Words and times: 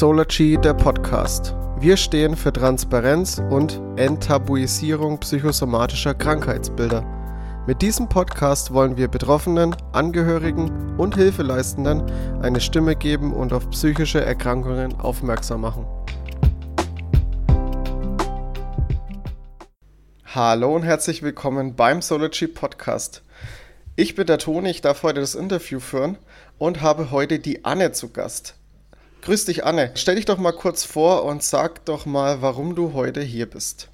Solargy, 0.00 0.56
der 0.56 0.72
Podcast. 0.72 1.54
Wir 1.78 1.98
stehen 1.98 2.34
für 2.34 2.54
Transparenz 2.54 3.38
und 3.50 3.82
Enttabuisierung 3.96 5.20
psychosomatischer 5.20 6.14
Krankheitsbilder. 6.14 7.04
Mit 7.66 7.82
diesem 7.82 8.08
Podcast 8.08 8.72
wollen 8.72 8.96
wir 8.96 9.08
Betroffenen, 9.08 9.76
Angehörigen 9.92 10.96
und 10.96 11.16
Hilfeleistenden 11.16 12.10
eine 12.40 12.62
Stimme 12.62 12.96
geben 12.96 13.34
und 13.34 13.52
auf 13.52 13.68
psychische 13.68 14.24
Erkrankungen 14.24 14.98
aufmerksam 14.98 15.60
machen. 15.60 15.84
Hallo 20.24 20.74
und 20.76 20.82
herzlich 20.82 21.22
willkommen 21.22 21.76
beim 21.76 22.00
Solargy 22.00 22.46
Podcast. 22.46 23.20
Ich 23.96 24.14
bin 24.14 24.26
der 24.26 24.38
Toni, 24.38 24.70
ich 24.70 24.80
darf 24.80 25.02
heute 25.02 25.20
das 25.20 25.34
Interview 25.34 25.78
führen 25.78 26.16
und 26.56 26.80
habe 26.80 27.10
heute 27.10 27.38
die 27.38 27.66
Anne 27.66 27.92
zu 27.92 28.08
Gast. 28.08 28.54
Grüß 29.22 29.44
dich, 29.44 29.64
Anne. 29.64 29.90
Stell 29.94 30.16
dich 30.16 30.24
doch 30.24 30.38
mal 30.38 30.52
kurz 30.52 30.84
vor 30.84 31.24
und 31.24 31.42
sag 31.42 31.84
doch 31.84 32.06
mal, 32.06 32.40
warum 32.40 32.74
du 32.74 32.94
heute 32.94 33.20
hier 33.20 33.46
bist. 33.46 33.88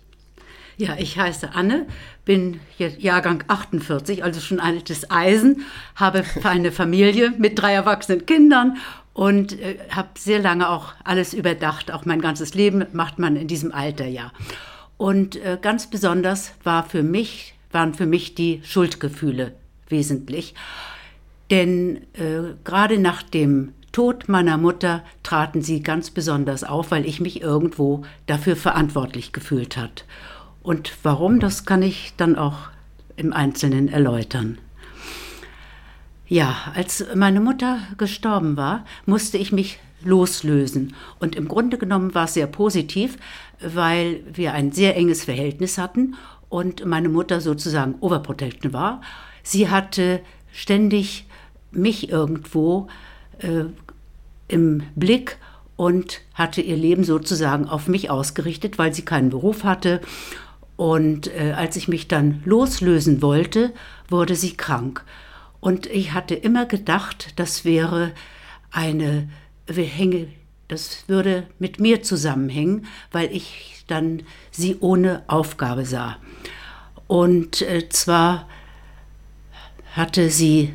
Ja, 0.78 0.94
ich 0.98 1.18
heiße 1.18 1.54
Anne, 1.54 1.86
bin 2.26 2.60
Jahrgang 2.78 3.42
48, 3.48 4.22
also 4.22 4.40
schon 4.40 4.60
altes 4.60 5.10
Eisen, 5.10 5.64
habe 5.94 6.22
eine 6.44 6.70
Familie 6.70 7.32
mit 7.38 7.58
drei 7.58 7.72
erwachsenen 7.72 8.26
Kindern 8.26 8.76
und 9.14 9.58
äh, 9.58 9.78
habe 9.90 10.10
sehr 10.18 10.38
lange 10.38 10.68
auch 10.68 10.92
alles 11.02 11.32
überdacht. 11.32 11.90
Auch 11.90 12.04
mein 12.04 12.20
ganzes 12.20 12.52
Leben 12.54 12.84
macht 12.92 13.18
man 13.18 13.36
in 13.36 13.48
diesem 13.48 13.72
Alter 13.72 14.06
ja. 14.06 14.32
Und 14.98 15.36
äh, 15.36 15.58
ganz 15.60 15.88
besonders 15.88 16.52
war 16.62 16.84
für 16.84 17.02
mich, 17.02 17.54
waren 17.72 17.94
für 17.94 18.06
mich 18.06 18.34
die 18.34 18.60
Schuldgefühle 18.62 19.54
wesentlich. 19.88 20.54
Denn 21.50 22.02
äh, 22.14 22.54
gerade 22.64 22.98
nach 22.98 23.22
dem 23.22 23.72
Tod 23.96 24.28
meiner 24.28 24.58
Mutter 24.58 25.02
traten 25.22 25.62
sie 25.62 25.82
ganz 25.82 26.10
besonders 26.10 26.64
auf, 26.64 26.90
weil 26.90 27.06
ich 27.06 27.18
mich 27.18 27.40
irgendwo 27.40 28.02
dafür 28.26 28.54
verantwortlich 28.54 29.32
gefühlt 29.32 29.78
hat. 29.78 30.04
Und 30.62 30.92
warum, 31.02 31.40
das 31.40 31.64
kann 31.64 31.80
ich 31.80 32.12
dann 32.18 32.36
auch 32.36 32.68
im 33.16 33.32
Einzelnen 33.32 33.88
erläutern. 33.88 34.58
Ja, 36.28 36.54
als 36.74 37.06
meine 37.14 37.40
Mutter 37.40 37.78
gestorben 37.96 38.58
war, 38.58 38.84
musste 39.06 39.38
ich 39.38 39.50
mich 39.50 39.78
loslösen. 40.04 40.94
Und 41.18 41.34
im 41.34 41.48
Grunde 41.48 41.78
genommen 41.78 42.14
war 42.14 42.24
es 42.24 42.34
sehr 42.34 42.48
positiv, 42.48 43.16
weil 43.62 44.20
wir 44.30 44.52
ein 44.52 44.72
sehr 44.72 44.94
enges 44.94 45.24
Verhältnis 45.24 45.78
hatten 45.78 46.16
und 46.50 46.84
meine 46.84 47.08
Mutter 47.08 47.40
sozusagen 47.40 47.94
overprotected 48.00 48.74
war. 48.74 49.00
Sie 49.42 49.70
hatte 49.70 50.20
ständig 50.52 51.24
mich 51.70 52.10
irgendwo 52.10 52.88
äh, 53.38 53.64
im 54.48 54.82
Blick 54.94 55.38
und 55.76 56.22
hatte 56.34 56.60
ihr 56.60 56.76
Leben 56.76 57.04
sozusagen 57.04 57.68
auf 57.68 57.88
mich 57.88 58.10
ausgerichtet, 58.10 58.78
weil 58.78 58.94
sie 58.94 59.04
keinen 59.04 59.30
Beruf 59.30 59.64
hatte. 59.64 60.00
Und 60.76 61.28
äh, 61.28 61.52
als 61.56 61.76
ich 61.76 61.88
mich 61.88 62.08
dann 62.08 62.42
loslösen 62.44 63.22
wollte, 63.22 63.72
wurde 64.08 64.34
sie 64.34 64.56
krank. 64.56 65.04
Und 65.60 65.86
ich 65.86 66.12
hatte 66.12 66.34
immer 66.34 66.66
gedacht, 66.66 67.32
das 67.36 67.64
wäre 67.64 68.12
eine, 68.70 69.28
hänge, 69.68 70.28
das 70.68 71.04
würde 71.08 71.46
mit 71.58 71.80
mir 71.80 72.02
zusammenhängen, 72.02 72.86
weil 73.10 73.34
ich 73.34 73.84
dann 73.86 74.22
sie 74.50 74.76
ohne 74.80 75.24
Aufgabe 75.28 75.84
sah. 75.84 76.18
Und 77.06 77.62
äh, 77.62 77.88
zwar 77.88 78.48
hatte 79.94 80.30
sie 80.30 80.74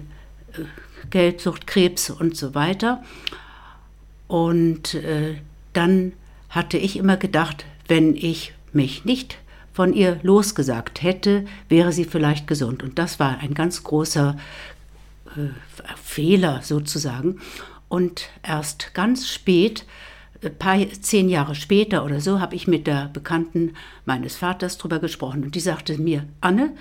äh, 0.54 0.64
Geldsucht, 1.10 1.68
Krebs 1.68 2.10
und 2.10 2.36
so 2.38 2.56
weiter. 2.56 3.04
Und 4.32 4.94
äh, 4.94 5.36
dann 5.74 6.14
hatte 6.48 6.78
ich 6.78 6.96
immer 6.96 7.18
gedacht, 7.18 7.66
wenn 7.90 8.16
ich 8.16 8.54
mich 8.72 9.04
nicht 9.04 9.38
von 9.74 9.92
ihr 9.92 10.22
losgesagt 10.24 11.04
hätte, 11.04 11.44
wäre 11.68 11.92
sie 11.92 12.06
vielleicht 12.06 12.48
gesund. 12.48 12.82
Und 12.82 12.98
das 12.98 13.20
war 13.20 13.40
ein 13.40 13.54
ganz 13.54 13.84
großer 13.84 14.38
äh, 15.36 15.50
Fehler 16.02 16.62
sozusagen. 16.64 17.42
Und 17.90 18.30
erst 18.42 18.94
ganz 18.94 19.28
spät, 19.28 19.86
ein 20.42 20.56
paar, 20.58 20.78
zehn 21.02 21.28
Jahre 21.28 21.54
später 21.54 22.06
oder 22.06 22.22
so, 22.22 22.40
habe 22.40 22.56
ich 22.56 22.70
mit 22.70 22.88
der 22.88 23.10
Bekannten 23.12 23.74
meines 24.06 24.38
Vaters 24.38 24.78
darüber 24.78 25.00
gesprochen. 25.00 25.44
Und 25.44 25.56
die 25.56 25.60
sagte 25.60 25.98
mir, 25.98 26.26
Anne, 26.40 26.72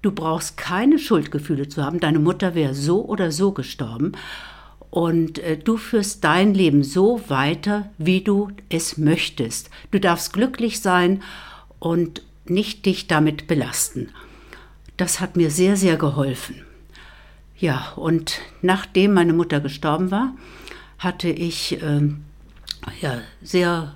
Du 0.00 0.12
brauchst 0.12 0.56
keine 0.56 0.96
Schuldgefühle 0.98 1.68
zu 1.68 1.84
haben. 1.84 1.98
Deine 1.98 2.20
Mutter 2.20 2.54
wäre 2.54 2.72
so 2.72 3.04
oder 3.04 3.32
so 3.32 3.50
gestorben. 3.50 4.12
Und 4.90 5.38
äh, 5.38 5.56
du 5.56 5.76
führst 5.76 6.24
dein 6.24 6.54
Leben 6.54 6.82
so 6.82 7.20
weiter, 7.28 7.90
wie 7.98 8.22
du 8.22 8.50
es 8.68 8.96
möchtest. 8.96 9.70
Du 9.90 10.00
darfst 10.00 10.32
glücklich 10.32 10.80
sein 10.80 11.22
und 11.78 12.22
nicht 12.46 12.86
dich 12.86 13.06
damit 13.06 13.46
belasten. 13.46 14.08
Das 14.96 15.20
hat 15.20 15.36
mir 15.36 15.50
sehr, 15.50 15.76
sehr 15.76 15.96
geholfen. 15.96 16.64
Ja, 17.58 17.92
und 17.96 18.40
nachdem 18.62 19.14
meine 19.14 19.32
Mutter 19.32 19.60
gestorben 19.60 20.10
war, 20.10 20.34
hatte 20.98 21.28
ich 21.28 21.82
äh, 21.82 22.08
ja, 23.00 23.20
sehr 23.42 23.94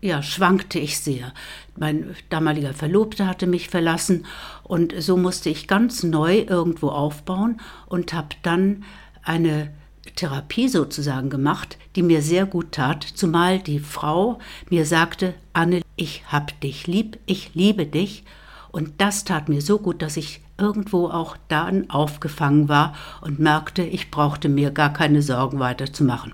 ja, 0.00 0.22
schwankte 0.22 0.78
ich 0.78 0.98
sehr. 0.98 1.32
Mein 1.76 2.14
damaliger 2.30 2.72
Verlobter 2.72 3.26
hatte 3.26 3.46
mich 3.46 3.68
verlassen 3.68 4.26
und 4.62 4.94
so 4.98 5.16
musste 5.16 5.50
ich 5.50 5.68
ganz 5.68 6.02
neu 6.02 6.38
irgendwo 6.38 6.88
aufbauen 6.88 7.60
und 7.86 8.12
habe 8.12 8.28
dann 8.42 8.84
eine 9.22 9.70
Therapie 10.18 10.68
sozusagen 10.68 11.30
gemacht, 11.30 11.78
die 11.94 12.02
mir 12.02 12.22
sehr 12.22 12.44
gut 12.44 12.72
tat, 12.72 13.04
zumal 13.04 13.60
die 13.60 13.78
Frau 13.78 14.40
mir 14.68 14.84
sagte, 14.84 15.34
Anne, 15.52 15.82
ich 15.94 16.24
hab 16.26 16.60
dich 16.60 16.88
lieb, 16.88 17.18
ich 17.26 17.54
liebe 17.54 17.86
dich. 17.86 18.24
Und 18.72 19.00
das 19.00 19.22
tat 19.22 19.48
mir 19.48 19.62
so 19.62 19.78
gut, 19.78 20.02
dass 20.02 20.16
ich 20.16 20.40
irgendwo 20.58 21.06
auch 21.06 21.36
dann 21.46 21.88
aufgefangen 21.88 22.68
war 22.68 22.96
und 23.20 23.38
merkte, 23.38 23.84
ich 23.84 24.10
brauchte 24.10 24.48
mir 24.48 24.72
gar 24.72 24.92
keine 24.92 25.22
Sorgen 25.22 25.60
weiter 25.60 25.92
zu 25.92 26.02
machen. 26.02 26.32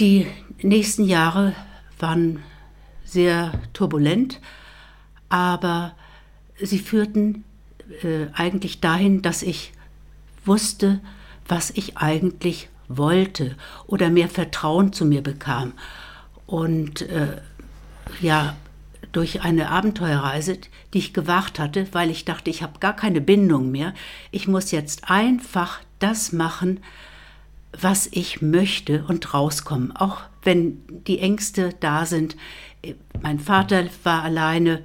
Die 0.00 0.26
nächsten 0.62 1.04
Jahre 1.04 1.52
waren 1.98 2.42
sehr 3.04 3.52
turbulent, 3.74 4.40
aber 5.28 5.94
sie 6.58 6.78
führten 6.78 7.44
äh, 8.02 8.28
eigentlich 8.32 8.80
dahin, 8.80 9.20
dass 9.20 9.42
ich 9.42 9.72
wusste, 10.46 11.00
was 11.48 11.70
ich 11.70 11.96
eigentlich 11.96 12.68
wollte 12.88 13.56
oder 13.86 14.10
mehr 14.10 14.28
Vertrauen 14.28 14.92
zu 14.92 15.04
mir 15.04 15.22
bekam. 15.22 15.72
Und 16.46 17.02
äh, 17.02 17.40
ja, 18.20 18.56
durch 19.12 19.42
eine 19.42 19.70
Abenteuerreise, 19.70 20.58
die 20.92 20.98
ich 20.98 21.14
gewagt 21.14 21.58
hatte, 21.58 21.86
weil 21.92 22.10
ich 22.10 22.24
dachte, 22.24 22.50
ich 22.50 22.62
habe 22.62 22.78
gar 22.80 22.94
keine 22.94 23.20
Bindung 23.20 23.70
mehr. 23.70 23.94
Ich 24.30 24.46
muss 24.46 24.70
jetzt 24.70 25.10
einfach 25.10 25.80
das 25.98 26.32
machen, 26.32 26.80
was 27.72 28.08
ich 28.10 28.42
möchte 28.42 29.04
und 29.08 29.34
rauskommen, 29.34 29.96
auch 29.96 30.20
wenn 30.42 30.82
die 31.06 31.18
Ängste 31.18 31.74
da 31.80 32.06
sind. 32.06 32.36
Mein 33.20 33.40
Vater 33.40 33.86
war 34.04 34.22
alleine, 34.22 34.84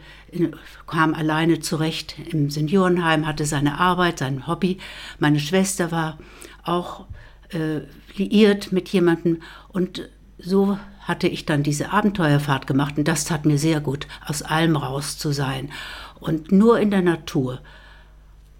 kam 0.87 1.13
alleine 1.13 1.59
zurecht 1.59 2.15
im 2.31 2.49
Seniorenheim, 2.49 3.27
hatte 3.27 3.45
seine 3.45 3.79
Arbeit, 3.79 4.19
sein 4.19 4.47
Hobby. 4.47 4.77
Meine 5.19 5.39
Schwester 5.39 5.91
war 5.91 6.17
auch 6.63 7.05
äh, 7.49 7.81
liiert 8.15 8.71
mit 8.71 8.89
jemandem 8.89 9.41
und 9.69 10.09
so 10.37 10.77
hatte 11.01 11.27
ich 11.27 11.45
dann 11.45 11.63
diese 11.63 11.91
Abenteuerfahrt 11.91 12.67
gemacht 12.67 12.97
und 12.97 13.07
das 13.07 13.25
tat 13.25 13.45
mir 13.45 13.57
sehr 13.57 13.81
gut, 13.81 14.07
aus 14.25 14.41
allem 14.41 14.75
raus 14.75 15.17
zu 15.17 15.31
sein 15.31 15.71
und 16.19 16.51
nur 16.51 16.79
in 16.79 16.91
der 16.91 17.01
Natur. 17.01 17.59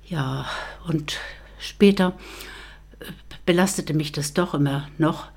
Ja, 0.06 0.46
und 0.88 1.18
später 1.60 2.14
belastete 3.46 3.94
mich 3.94 4.12
das 4.12 4.34
doch 4.34 4.54
immer 4.54 4.88
noch. 4.98 5.28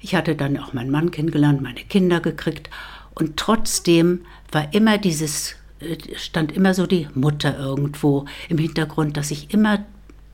Ich 0.00 0.14
hatte 0.14 0.34
dann 0.34 0.58
auch 0.58 0.72
meinen 0.72 0.90
Mann 0.90 1.10
kennengelernt, 1.10 1.62
meine 1.62 1.80
Kinder 1.80 2.20
gekriegt 2.20 2.70
und 3.14 3.36
trotzdem 3.36 4.24
war 4.50 4.72
immer 4.72 4.98
dieses, 4.98 5.56
äh, 5.80 5.96
stand 6.16 6.52
immer 6.52 6.74
so 6.74 6.86
die 6.86 7.08
Mutter 7.14 7.58
irgendwo 7.58 8.26
im 8.48 8.58
Hintergrund, 8.58 9.16
dass 9.16 9.30
ich 9.30 9.52
immer 9.52 9.84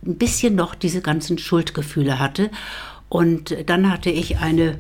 ein 0.09 0.19
bisschen 0.19 0.57
noch 0.57 0.75
diese 0.75 1.03
ganzen 1.03 1.39
Schuldgefühle 1.39 2.19
hatte. 2.19 2.51
Und 3.09 3.55
dann 3.67 3.89
hatte 3.91 4.11
ich 4.11 4.39
eine 4.39 4.79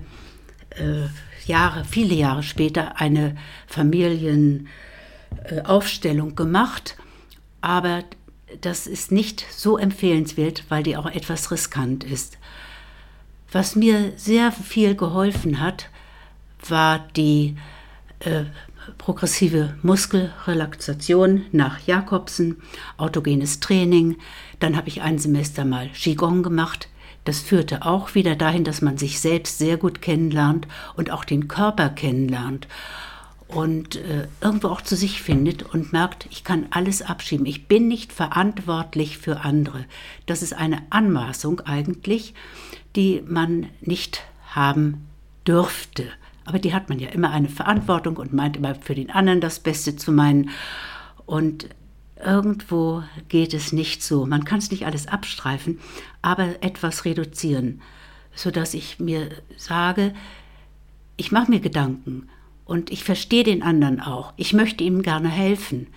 äh, 0.70 1.06
Jahre, 1.46 1.84
viele 1.84 2.14
Jahre 2.14 2.42
später 2.42 3.00
eine 3.00 3.36
Familienaufstellung 3.66 6.30
äh, 6.30 6.34
gemacht, 6.34 6.96
aber 7.60 8.04
das 8.60 8.86
ist 8.86 9.10
nicht 9.12 9.44
so 9.50 9.78
empfehlenswert, 9.78 10.64
weil 10.68 10.82
die 10.82 10.96
auch 10.96 11.06
etwas 11.06 11.50
riskant 11.50 12.04
ist. 12.04 12.38
Was 13.52 13.76
mir 13.76 14.12
sehr 14.16 14.52
viel 14.52 14.94
geholfen 14.94 15.60
hat, 15.60 15.88
war 16.66 17.06
die 17.16 17.56
äh, 18.20 18.44
progressive 18.96 19.74
Muskelrelaxation 19.82 21.46
nach 21.52 21.80
Jakobsen, 21.86 22.56
autogenes 22.96 23.60
Training. 23.60 24.16
Dann 24.60 24.76
habe 24.76 24.88
ich 24.88 25.02
ein 25.02 25.18
Semester 25.18 25.64
mal 25.64 25.88
Qigong 25.90 26.42
gemacht. 26.42 26.88
das 27.24 27.40
führte 27.40 27.84
auch 27.84 28.14
wieder 28.14 28.36
dahin, 28.36 28.64
dass 28.64 28.80
man 28.80 28.96
sich 28.96 29.20
selbst 29.20 29.58
sehr 29.58 29.76
gut 29.76 30.00
kennenlernt 30.00 30.66
und 30.96 31.10
auch 31.10 31.24
den 31.24 31.46
Körper 31.46 31.90
kennenlernt 31.90 32.66
und 33.48 33.96
äh, 33.96 34.28
irgendwo 34.42 34.68
auch 34.68 34.82
zu 34.82 34.94
sich 34.94 35.22
findet 35.22 35.62
und 35.62 35.92
merkt, 35.92 36.26
ich 36.30 36.44
kann 36.44 36.66
alles 36.70 37.02
abschieben. 37.02 37.46
Ich 37.46 37.66
bin 37.66 37.88
nicht 37.88 38.12
verantwortlich 38.12 39.18
für 39.18 39.40
andere. 39.40 39.86
Das 40.26 40.42
ist 40.42 40.52
eine 40.52 40.82
Anmaßung 40.90 41.60
eigentlich, 41.60 42.34
die 42.94 43.22
man 43.26 43.66
nicht 43.80 44.22
haben 44.50 45.08
dürfte. 45.46 46.04
Aber 46.48 46.58
die 46.58 46.72
hat 46.72 46.88
man 46.88 46.98
ja 46.98 47.10
immer 47.10 47.30
eine 47.30 47.50
Verantwortung 47.50 48.16
und 48.16 48.32
meint 48.32 48.56
immer 48.56 48.74
für 48.74 48.94
den 48.94 49.10
anderen 49.10 49.42
das 49.42 49.60
Beste 49.60 49.96
zu 49.96 50.12
meinen. 50.12 50.48
Und 51.26 51.68
irgendwo 52.24 53.02
geht 53.28 53.52
es 53.52 53.74
nicht 53.74 54.02
so. 54.02 54.24
Man 54.24 54.44
kann 54.44 54.58
es 54.58 54.70
nicht 54.70 54.86
alles 54.86 55.08
abstreifen, 55.08 55.78
aber 56.22 56.62
etwas 56.62 57.04
reduzieren, 57.04 57.82
sodass 58.34 58.72
ich 58.72 58.98
mir 58.98 59.28
sage, 59.58 60.14
ich 61.18 61.32
mache 61.32 61.50
mir 61.50 61.60
Gedanken 61.60 62.30
und 62.64 62.90
ich 62.90 63.04
verstehe 63.04 63.44
den 63.44 63.62
anderen 63.62 64.00
auch. 64.00 64.32
Ich 64.38 64.54
möchte 64.54 64.84
ihm 64.84 65.02
gerne 65.02 65.28
helfen, 65.28 65.88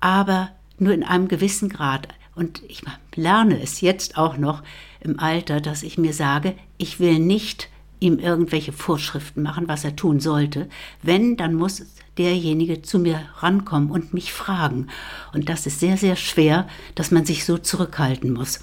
aber 0.00 0.48
nur 0.78 0.94
in 0.94 1.04
einem 1.04 1.28
gewissen 1.28 1.68
Grad. 1.68 2.08
Und 2.34 2.62
ich 2.68 2.82
lerne 3.16 3.60
es 3.60 3.82
jetzt 3.82 4.16
auch 4.16 4.38
noch 4.38 4.62
im 5.00 5.20
Alter, 5.20 5.60
dass 5.60 5.82
ich 5.82 5.98
mir 5.98 6.14
sage, 6.14 6.54
ich 6.78 7.00
will 7.00 7.18
nicht 7.18 7.68
ihm 8.02 8.18
irgendwelche 8.18 8.72
Vorschriften 8.72 9.42
machen, 9.42 9.68
was 9.68 9.84
er 9.84 9.96
tun 9.96 10.20
sollte. 10.20 10.68
Wenn, 11.02 11.36
dann 11.36 11.54
muss 11.54 11.86
derjenige 12.18 12.82
zu 12.82 12.98
mir 12.98 13.20
rankommen 13.38 13.90
und 13.90 14.12
mich 14.12 14.32
fragen. 14.32 14.88
Und 15.32 15.48
das 15.48 15.66
ist 15.66 15.80
sehr, 15.80 15.96
sehr 15.96 16.16
schwer, 16.16 16.68
dass 16.94 17.10
man 17.10 17.24
sich 17.24 17.44
so 17.44 17.56
zurückhalten 17.56 18.32
muss. 18.32 18.60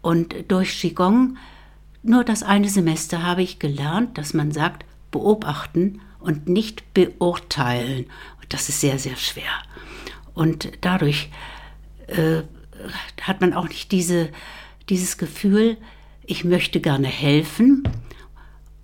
Und 0.00 0.34
durch 0.48 0.80
Qigong, 0.80 1.36
nur 2.02 2.24
das 2.24 2.42
eine 2.42 2.68
Semester 2.68 3.22
habe 3.22 3.42
ich 3.42 3.58
gelernt, 3.58 4.16
dass 4.16 4.32
man 4.34 4.50
sagt, 4.50 4.84
beobachten 5.10 6.00
und 6.18 6.48
nicht 6.48 6.94
beurteilen. 6.94 8.06
Und 8.40 8.52
das 8.52 8.68
ist 8.68 8.80
sehr, 8.80 8.98
sehr 8.98 9.16
schwer. 9.16 9.50
Und 10.34 10.70
dadurch 10.80 11.30
äh, 12.06 12.42
hat 13.20 13.40
man 13.40 13.52
auch 13.52 13.68
nicht 13.68 13.92
diese, 13.92 14.30
dieses 14.88 15.18
Gefühl, 15.18 15.76
ich 16.24 16.44
möchte 16.44 16.80
gerne 16.80 17.08
helfen, 17.08 17.82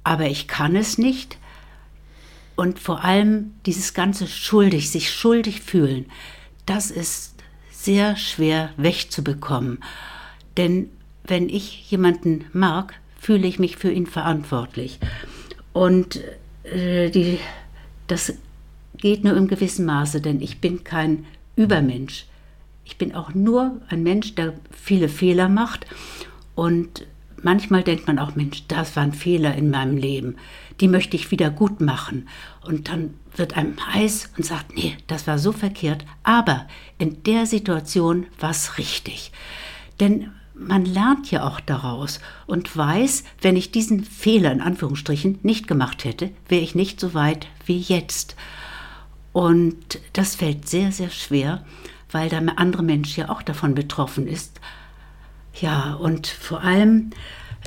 aber 0.05 0.27
ich 0.27 0.47
kann 0.47 0.77
es 0.77 0.99
nicht. 0.99 1.39
Und 2.57 2.79
vor 2.79 3.03
allem 3.03 3.55
dieses 3.67 3.95
ganze 3.95 4.29
schuldig, 4.29 4.91
sich 4.91 5.13
schuldig 5.13 5.61
fühlen, 5.61 6.07
das 6.67 6.91
ist 6.91 7.35
sehr 7.71 8.17
schwer 8.17 8.71
wegzubekommen. 8.77 9.83
Denn 10.57 10.89
wenn 11.25 11.49
ich 11.49 11.91
jemanden 11.91 12.45
mag, 12.53 12.95
fühle 13.19 13.49
ich 13.49 13.59
mich 13.59 13.77
für 13.77 13.91
ihn 13.91 14.07
verantwortlich. 14.07 15.01
Und 15.73 16.21
äh, 16.63 17.11
die, 17.11 17.39
das 18.07 18.35
geht 18.97 19.25
nur 19.25 19.37
im 19.37 19.49
gewissen 19.49 19.87
Maße, 19.87 20.21
denn 20.21 20.41
ich 20.41 20.61
bin 20.61 20.85
kein 20.85 21.27
Übermensch. 21.57 22.27
Ich 22.85 22.99
bin 22.99 23.15
auch 23.15 23.35
nur 23.35 23.81
ein 23.89 24.03
Mensch, 24.03 24.35
der 24.35 24.55
viele 24.71 25.09
Fehler 25.09 25.49
macht. 25.49 25.87
Und 26.55 27.07
manchmal 27.45 27.83
denkt 27.83 28.07
man 28.07 28.19
auch, 28.19 28.35
Mensch, 28.35 28.65
das 28.69 28.97
waren 28.97 29.13
Fehler 29.13 29.55
in 29.55 29.71
meinem 29.71 29.97
Leben. 29.97 30.37
Die 30.81 30.89
möchte 30.89 31.17
ich 31.17 31.31
wieder 31.31 31.51
gut 31.51 31.81
machen. 31.81 32.29
Und 32.65 32.89
dann 32.89 33.15
wird 33.37 33.57
einem 33.57 33.77
heiß 33.95 34.33
und 34.37 34.45
sagt, 34.45 34.75
nee, 34.75 34.97
das 35.07 35.27
war 35.27 35.39
so 35.39 35.53
verkehrt. 35.53 36.05
Aber 36.23 36.67
in 36.99 37.23
der 37.23 37.47
Situation 37.47 38.27
war 38.41 38.51
es 38.51 38.79
richtig. 38.79 39.31
Denn 40.01 40.31
man 40.55 40.85
lernt 40.85 41.31
ja 41.31 41.47
auch 41.47 41.61
daraus 41.61 42.21
und 42.47 42.77
weiß, 42.77 43.25
wenn 43.43 43.57
ich 43.57 43.73
diesen 43.73 44.05
Fehler 44.05 44.53
in 44.53 44.61
Anführungsstrichen 44.61 45.39
nicht 45.43 45.67
gemacht 45.67 46.05
hätte, 46.05 46.31
wäre 46.49 46.63
ich 46.63 46.75
nicht 46.75 47.01
so 47.01 47.15
weit 47.15 47.49
wie 47.67 47.79
jetzt. 47.79 48.37
Und 49.33 49.99
das 50.13 50.37
fällt 50.37 50.69
sehr, 50.69 50.93
sehr 50.93 51.11
schwer, 51.11 51.65
weil 52.11 52.29
der 52.29 52.59
andere 52.59 52.85
Mensch 52.85 53.17
ja 53.17 53.31
auch 53.31 53.43
davon 53.43 53.75
betroffen 53.75 54.29
ist. 54.29 54.61
Ja, 55.61 55.95
und 55.95 56.27
vor 56.27 56.63
allem 56.63 57.11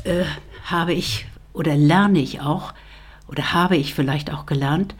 äh, 0.03 0.25
habe 0.65 0.93
ich 0.93 1.25
oder 1.53 1.75
lerne 1.75 2.19
ich 2.19 2.41
auch 2.41 2.73
oder 3.27 3.53
habe 3.53 3.77
ich 3.77 3.93
vielleicht 3.93 4.31
auch 4.31 4.45
gelernt, 4.45 4.95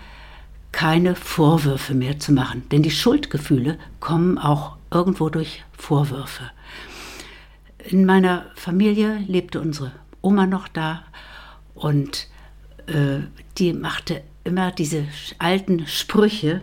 keine 0.71 1.15
Vorwürfe 1.15 1.93
mehr 1.93 2.19
zu 2.19 2.31
machen. 2.31 2.67
Denn 2.69 2.83
die 2.83 2.91
Schuldgefühle 2.91 3.77
kommen 3.99 4.37
auch 4.37 4.77
irgendwo 4.91 5.29
durch 5.29 5.63
Vorwürfe. 5.71 6.49
In 7.83 8.05
meiner 8.05 8.45
Familie 8.55 9.17
lebte 9.27 9.61
unsere 9.61 9.91
Oma 10.21 10.45
noch 10.45 10.67
da 10.67 11.03
und 11.73 12.27
äh, 12.87 13.19
die 13.57 13.73
machte 13.73 14.23
immer 14.43 14.71
diese 14.71 15.05
alten 15.39 15.87
Sprüche. 15.87 16.61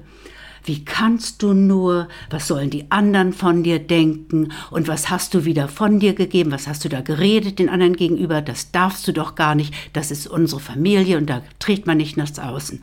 Wie 0.66 0.82
kannst 0.82 1.42
du 1.42 1.52
nur? 1.52 2.08
Was 2.30 2.48
sollen 2.48 2.70
die 2.70 2.90
anderen 2.90 3.34
von 3.34 3.62
dir 3.62 3.78
denken? 3.78 4.50
Und 4.70 4.88
was 4.88 5.10
hast 5.10 5.34
du 5.34 5.44
wieder 5.44 5.68
von 5.68 6.00
dir 6.00 6.14
gegeben? 6.14 6.52
Was 6.52 6.66
hast 6.66 6.84
du 6.84 6.88
da 6.88 7.02
geredet 7.02 7.58
den 7.58 7.68
anderen 7.68 7.96
gegenüber? 7.96 8.40
Das 8.40 8.72
darfst 8.72 9.06
du 9.06 9.12
doch 9.12 9.34
gar 9.34 9.54
nicht. 9.54 9.74
Das 9.92 10.10
ist 10.10 10.26
unsere 10.26 10.60
Familie 10.60 11.18
und 11.18 11.28
da 11.28 11.42
trägt 11.58 11.86
man 11.86 11.98
nicht 11.98 12.16
nach 12.16 12.30
außen. 12.38 12.82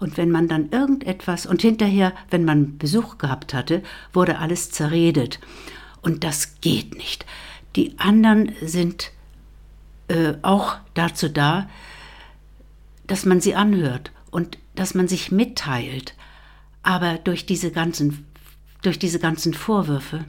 Und 0.00 0.16
wenn 0.16 0.30
man 0.30 0.48
dann 0.48 0.70
irgendetwas 0.70 1.46
und 1.46 1.62
hinterher, 1.62 2.12
wenn 2.30 2.44
man 2.44 2.78
Besuch 2.78 3.18
gehabt 3.18 3.54
hatte, 3.54 3.82
wurde 4.12 4.38
alles 4.38 4.72
zerredet. 4.72 5.38
Und 6.02 6.24
das 6.24 6.60
geht 6.60 6.96
nicht. 6.96 7.26
Die 7.76 7.96
anderen 7.98 8.52
sind 8.60 9.12
äh, 10.08 10.34
auch 10.42 10.76
dazu 10.94 11.28
da, 11.28 11.68
dass 13.06 13.24
man 13.24 13.40
sie 13.40 13.54
anhört 13.54 14.10
und 14.32 14.58
dass 14.74 14.94
man 14.94 15.06
sich 15.06 15.30
mitteilt. 15.30 16.14
Aber 16.82 17.18
durch 17.18 17.46
diese 17.46 17.70
ganzen, 17.70 18.26
durch 18.82 18.98
diese 18.98 19.18
ganzen 19.18 19.54
Vorwürfe 19.54 20.24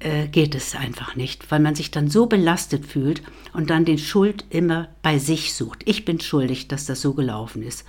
äh, 0.00 0.28
geht 0.28 0.54
es 0.54 0.74
einfach 0.74 1.16
nicht, 1.16 1.50
weil 1.50 1.60
man 1.60 1.74
sich 1.74 1.90
dann 1.90 2.08
so 2.08 2.26
belastet 2.26 2.86
fühlt 2.86 3.22
und 3.52 3.70
dann 3.70 3.84
den 3.84 3.98
Schuld 3.98 4.44
immer 4.50 4.88
bei 5.02 5.18
sich 5.18 5.54
sucht. 5.54 5.82
Ich 5.84 6.04
bin 6.04 6.20
schuldig, 6.20 6.68
dass 6.68 6.86
das 6.86 7.00
so 7.00 7.14
gelaufen 7.14 7.62
ist. 7.62 7.84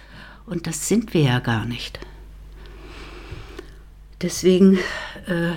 Und 0.45 0.67
das 0.67 0.87
sind 0.87 1.13
wir 1.13 1.21
ja 1.21 1.39
gar 1.39 1.65
nicht. 1.65 1.99
Deswegen 4.21 4.77
äh, 5.27 5.53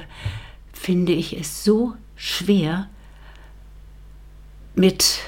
finde 0.73 1.13
ich 1.13 1.39
es 1.39 1.65
so 1.65 1.95
schwer, 2.17 2.89
mit 4.75 5.21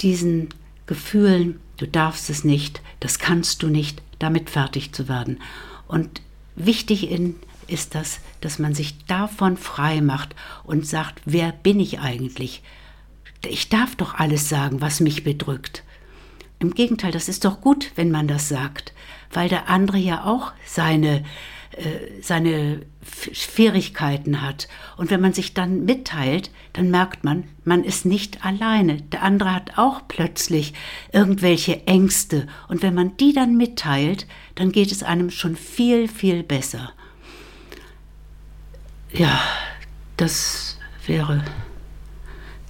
diesen 0.00 0.48
Gefühlen, 0.86 1.60
du 1.78 1.86
darfst 1.86 2.28
es 2.28 2.44
nicht, 2.44 2.82
das 3.00 3.18
kannst 3.18 3.62
du 3.62 3.68
nicht, 3.68 4.02
damit 4.22 4.50
fertig 4.50 4.92
zu 4.92 5.08
werden. 5.08 5.40
Und 5.88 6.22
wichtig 6.54 7.10
in, 7.10 7.36
ist 7.66 7.94
das, 7.94 8.20
dass 8.40 8.58
man 8.58 8.74
sich 8.74 9.04
davon 9.06 9.56
frei 9.56 10.00
macht 10.00 10.34
und 10.64 10.86
sagt, 10.86 11.20
wer 11.24 11.52
bin 11.52 11.80
ich 11.80 12.00
eigentlich? 12.00 12.62
Ich 13.46 13.68
darf 13.68 13.96
doch 13.96 14.14
alles 14.14 14.48
sagen, 14.48 14.80
was 14.80 15.00
mich 15.00 15.24
bedrückt. 15.24 15.82
Im 16.58 16.74
Gegenteil, 16.74 17.10
das 17.10 17.28
ist 17.28 17.44
doch 17.44 17.60
gut, 17.60 17.90
wenn 17.96 18.10
man 18.10 18.28
das 18.28 18.48
sagt, 18.48 18.92
weil 19.32 19.48
der 19.48 19.68
andere 19.68 19.98
ja 19.98 20.24
auch 20.24 20.52
seine 20.64 21.24
seine 22.20 22.82
Schwierigkeiten 23.32 24.42
hat. 24.42 24.68
Und 24.96 25.10
wenn 25.10 25.20
man 25.20 25.32
sich 25.32 25.54
dann 25.54 25.84
mitteilt, 25.84 26.50
dann 26.74 26.90
merkt 26.90 27.24
man, 27.24 27.44
man 27.64 27.82
ist 27.82 28.04
nicht 28.04 28.44
alleine. 28.44 29.00
Der 29.00 29.22
andere 29.22 29.54
hat 29.54 29.78
auch 29.78 30.02
plötzlich 30.06 30.74
irgendwelche 31.12 31.86
Ängste. 31.86 32.46
Und 32.68 32.82
wenn 32.82 32.94
man 32.94 33.16
die 33.16 33.32
dann 33.32 33.56
mitteilt, 33.56 34.26
dann 34.54 34.70
geht 34.70 34.92
es 34.92 35.02
einem 35.02 35.30
schon 35.30 35.56
viel, 35.56 36.08
viel 36.08 36.42
besser. 36.42 36.92
Ja, 39.12 39.40
das 40.16 40.78
wäre 41.06 41.44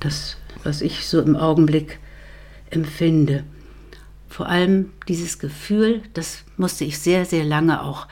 das, 0.00 0.36
was 0.64 0.80
ich 0.80 1.06
so 1.06 1.20
im 1.20 1.36
Augenblick 1.36 1.98
empfinde. 2.70 3.44
Vor 4.28 4.46
allem 4.46 4.92
dieses 5.08 5.38
Gefühl, 5.38 6.02
das 6.14 6.44
musste 6.56 6.84
ich 6.84 6.98
sehr, 6.98 7.26
sehr 7.26 7.44
lange 7.44 7.82
auch 7.82 8.08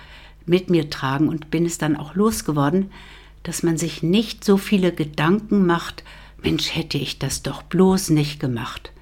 mit 0.51 0.69
mir 0.69 0.91
tragen 0.91 1.29
und 1.29 1.51
bin 1.51 1.65
es 1.65 1.79
dann 1.79 1.97
auch 1.97 2.15
losgeworden, 2.15 2.91
dass 3.43 3.63
man 3.63 3.79
sich 3.79 4.03
nicht 4.03 4.45
so 4.45 4.59
viele 4.59 4.93
Gedanken 4.93 5.65
macht, 5.65 6.05
Mensch, 6.43 6.75
hätte 6.75 6.99
ich 6.99 7.19
das 7.19 7.43
doch 7.43 7.63
bloß 7.63 8.11
nicht 8.11 8.41
gemacht. 8.41 8.93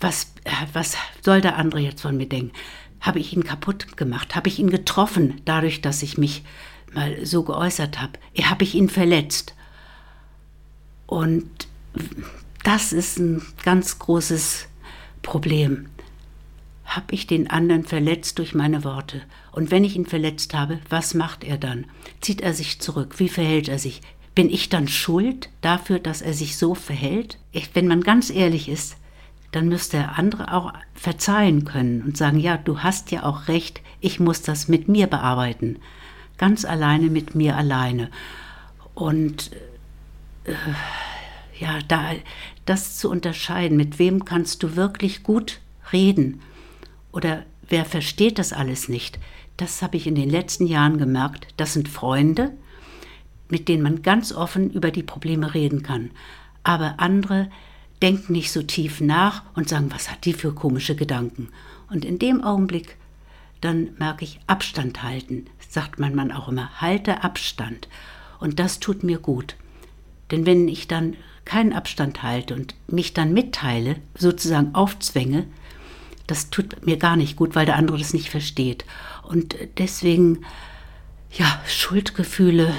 Was, 0.00 0.32
äh, 0.44 0.50
was 0.72 0.96
soll 1.22 1.40
der 1.40 1.56
andere 1.56 1.80
jetzt 1.80 2.02
von 2.02 2.16
mir 2.16 2.26
denken? 2.26 2.52
Habe 3.00 3.18
ich 3.18 3.34
ihn 3.34 3.44
kaputt 3.44 3.96
gemacht? 3.96 4.34
Habe 4.34 4.48
ich 4.48 4.58
ihn 4.58 4.70
getroffen, 4.70 5.40
dadurch, 5.44 5.80
dass 5.80 6.02
ich 6.02 6.18
mich 6.18 6.42
mal 6.92 7.24
so 7.24 7.42
geäußert 7.42 8.00
habe? 8.00 8.18
Habe 8.42 8.64
ich 8.64 8.74
ihn 8.74 8.88
verletzt? 8.88 9.54
Und 11.06 11.48
das 12.64 12.92
ist 12.92 13.18
ein 13.18 13.42
ganz 13.62 13.98
großes 13.98 14.68
Problem 15.22 15.86
habe 16.90 17.14
ich 17.14 17.26
den 17.26 17.48
anderen 17.48 17.84
verletzt 17.84 18.38
durch 18.38 18.54
meine 18.54 18.82
Worte? 18.84 19.22
Und 19.52 19.70
wenn 19.70 19.84
ich 19.84 19.96
ihn 19.96 20.06
verletzt 20.06 20.54
habe, 20.54 20.78
was 20.88 21.14
macht 21.14 21.44
er 21.44 21.58
dann? 21.58 21.86
Zieht 22.20 22.40
er 22.40 22.54
sich 22.54 22.80
zurück? 22.80 23.18
Wie 23.18 23.28
verhält 23.28 23.68
er 23.68 23.78
sich? 23.78 24.00
bin 24.34 24.50
ich 24.50 24.68
dann 24.68 24.88
schuld 24.88 25.50
dafür, 25.60 25.98
dass 25.98 26.22
er 26.22 26.34
sich 26.34 26.56
so 26.56 26.74
verhält? 26.74 27.38
Ich, 27.52 27.74
wenn 27.74 27.86
man 27.86 28.02
ganz 28.02 28.30
ehrlich 28.30 28.68
ist, 28.68 28.96
dann 29.52 29.68
müsste 29.68 29.98
der 29.98 30.18
andere 30.18 30.54
auch 30.54 30.72
verzeihen 30.94 31.64
können 31.64 32.02
und 32.02 32.16
sagen, 32.16 32.38
ja, 32.38 32.56
du 32.56 32.78
hast 32.80 33.10
ja 33.10 33.24
auch 33.24 33.48
recht, 33.48 33.80
ich 34.00 34.20
muss 34.20 34.42
das 34.42 34.68
mit 34.68 34.88
mir 34.88 35.08
bearbeiten. 35.08 35.78
Ganz 36.38 36.64
alleine 36.64 37.10
mit 37.10 37.34
mir 37.34 37.56
alleine. 37.56 38.10
Und 38.94 39.50
äh, 40.44 40.54
ja, 41.58 41.80
da, 41.88 42.12
das 42.64 42.96
zu 42.96 43.10
unterscheiden, 43.10 43.76
mit 43.76 43.98
wem 43.98 44.24
kannst 44.24 44.62
du 44.62 44.76
wirklich 44.76 45.22
gut 45.24 45.60
reden 45.92 46.40
oder 47.12 47.44
wer 47.68 47.84
versteht 47.84 48.38
das 48.38 48.52
alles 48.52 48.88
nicht, 48.88 49.18
das 49.60 49.82
habe 49.82 49.96
ich 49.96 50.06
in 50.06 50.14
den 50.14 50.30
letzten 50.30 50.66
Jahren 50.66 50.98
gemerkt. 50.98 51.48
Das 51.56 51.74
sind 51.74 51.88
Freunde, 51.88 52.52
mit 53.48 53.68
denen 53.68 53.82
man 53.82 54.02
ganz 54.02 54.32
offen 54.32 54.70
über 54.70 54.90
die 54.90 55.02
Probleme 55.02 55.52
reden 55.52 55.82
kann. 55.82 56.10
Aber 56.62 56.94
andere 56.98 57.50
denken 58.00 58.32
nicht 58.32 58.52
so 58.52 58.62
tief 58.62 59.00
nach 59.00 59.42
und 59.54 59.68
sagen, 59.68 59.90
was 59.92 60.10
hat 60.10 60.24
die 60.24 60.32
für 60.32 60.54
komische 60.54 60.94
Gedanken. 60.96 61.48
Und 61.90 62.04
in 62.04 62.18
dem 62.18 62.42
Augenblick, 62.42 62.96
dann 63.60 63.90
merke 63.98 64.24
ich, 64.24 64.40
Abstand 64.46 65.02
halten, 65.02 65.46
sagt 65.68 65.98
mein 65.98 66.14
Mann 66.14 66.32
auch 66.32 66.48
immer, 66.48 66.80
halte 66.80 67.22
Abstand. 67.22 67.88
Und 68.38 68.58
das 68.58 68.80
tut 68.80 69.02
mir 69.02 69.18
gut. 69.18 69.56
Denn 70.30 70.46
wenn 70.46 70.68
ich 70.68 70.88
dann 70.88 71.16
keinen 71.44 71.72
Abstand 71.72 72.22
halte 72.22 72.54
und 72.54 72.74
mich 72.86 73.12
dann 73.12 73.34
mitteile, 73.34 73.96
sozusagen 74.16 74.74
aufzwänge, 74.74 75.46
das 76.30 76.48
tut 76.48 76.86
mir 76.86 76.96
gar 76.96 77.16
nicht 77.16 77.36
gut, 77.36 77.56
weil 77.56 77.66
der 77.66 77.76
andere 77.76 77.98
das 77.98 78.14
nicht 78.14 78.30
versteht. 78.30 78.84
Und 79.30 79.54
deswegen, 79.78 80.44
ja, 81.30 81.62
Schuldgefühle 81.64 82.74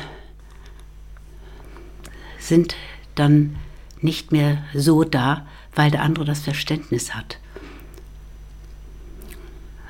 sind 2.39 2.75
dann 3.15 3.55
nicht 4.01 4.34
mehr 4.34 4.62
so 4.74 5.05
da, 5.05 5.48
weil 5.74 5.91
der 5.91 6.01
andere 6.01 6.25
das 6.25 6.41
Verständnis 6.41 7.15
hat. 7.15 7.39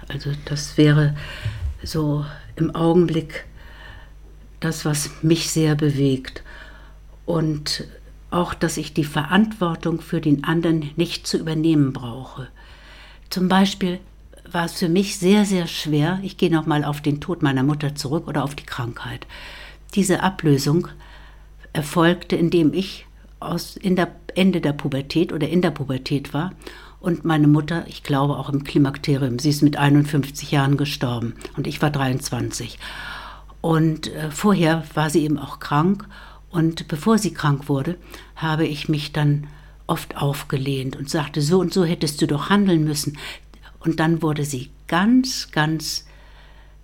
Also 0.08 0.34
das 0.46 0.78
wäre 0.78 1.18
so 1.82 2.28
im 2.56 2.76
Augenblick 2.76 3.46
das, 4.60 4.86
was 4.86 5.10
mich 5.24 5.50
sehr 5.50 5.74
bewegt. 5.74 6.44
Und 7.26 7.86
auch, 8.30 8.54
dass 8.54 8.78
ich 8.78 8.94
die 8.94 9.04
Verantwortung 9.04 10.00
für 10.00 10.22
den 10.22 10.44
anderen 10.44 10.92
nicht 10.96 11.26
zu 11.26 11.40
übernehmen 11.40 11.92
brauche. 11.92 12.50
Zum 13.32 13.48
Beispiel 13.48 14.00
war 14.50 14.66
es 14.66 14.74
für 14.74 14.90
mich 14.90 15.18
sehr, 15.18 15.46
sehr 15.46 15.68
schwer, 15.68 16.20
ich 16.24 16.38
gehe 16.38 16.52
nochmal 16.52 16.84
auf 16.84 17.02
den 17.02 17.22
Tod 17.22 17.42
meiner 17.42 17.64
Mutter 17.64 17.96
zurück 17.96 18.28
oder 18.28 18.44
auf 18.44 18.56
die 18.56 18.66
Krankheit. 18.66 19.28
Diese 19.96 20.24
Ablösung 20.24 20.88
erfolgte, 21.74 22.36
indem 22.36 22.74
ich 22.74 23.06
aus, 23.40 23.76
in 23.76 23.96
der 23.96 24.10
Ende 24.36 24.62
der 24.62 24.74
Pubertät 24.74 25.34
oder 25.34 25.50
in 25.50 25.62
der 25.62 25.72
Pubertät 25.72 26.34
war 26.34 26.54
und 27.00 27.26
meine 27.26 27.48
Mutter, 27.48 27.86
ich 27.88 28.04
glaube 28.04 28.38
auch 28.38 28.50
im 28.50 28.64
Klimakterium, 28.64 29.40
sie 29.40 29.50
ist 29.50 29.64
mit 29.64 29.78
51 29.78 30.52
Jahren 30.52 30.78
gestorben 30.78 31.36
und 31.58 31.68
ich 31.68 31.82
war 31.82 31.90
23. 31.90 32.78
Und 33.62 34.14
äh, 34.14 34.32
vorher 34.32 34.84
war 34.94 35.10
sie 35.10 35.24
eben 35.24 35.38
auch 35.38 35.60
krank 35.60 36.08
und 36.50 36.88
bevor 36.88 37.18
sie 37.18 37.34
krank 37.34 37.70
wurde, 37.70 37.98
habe 38.36 38.66
ich 38.66 38.90
mich 38.90 39.14
dann 39.14 39.48
oft 39.88 40.18
aufgelehnt 40.18 40.96
und 40.96 41.10
sagte, 41.10 41.42
so 41.42 41.60
und 41.60 41.74
so 41.74 41.84
hättest 41.84 42.22
du 42.22 42.28
doch 42.28 42.50
handeln 42.50 42.84
müssen. 42.84 43.18
Und 43.84 44.00
dann 44.00 44.22
wurde 44.22 44.46
sie 44.46 44.70
ganz, 44.88 45.52
ganz 45.52 46.06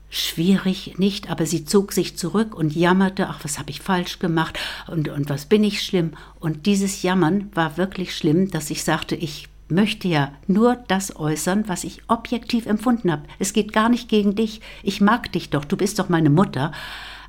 schwierig, 0.10 0.98
nicht, 0.98 1.30
aber 1.30 1.46
sie 1.46 1.66
zog 1.66 1.94
sich 1.94 2.18
zurück 2.18 2.56
und 2.56 2.76
jammerte, 2.76 3.28
ach, 3.28 3.44
was 3.44 3.60
habe 3.60 3.70
ich 3.70 3.82
falsch 3.82 4.20
gemacht 4.20 4.58
und, 4.88 5.10
und 5.10 5.30
was 5.30 5.46
bin 5.46 5.64
ich 5.64 5.84
schlimm. 5.84 6.12
Und 6.40 6.66
dieses 6.66 7.04
Jammern 7.04 7.50
war 7.54 7.78
wirklich 7.78 8.16
schlimm, 8.16 8.50
dass 8.50 8.70
ich 8.70 8.84
sagte, 8.84 9.16
ich 9.16 9.50
möchte 9.70 10.08
ja 10.08 10.32
nur 10.48 10.78
das 10.88 11.16
äußern, 11.18 11.66
was 11.68 11.84
ich 11.84 12.02
objektiv 12.08 12.66
empfunden 12.66 13.12
habe. 13.12 13.24
Es 13.38 13.52
geht 13.52 13.74
gar 13.74 13.90
nicht 13.90 14.08
gegen 14.08 14.36
dich. 14.36 14.62
Ich 14.82 15.02
mag 15.02 15.32
dich 15.34 15.50
doch, 15.50 15.66
du 15.66 15.76
bist 15.76 16.00
doch 16.00 16.10
meine 16.10 16.30
Mutter. 16.30 16.72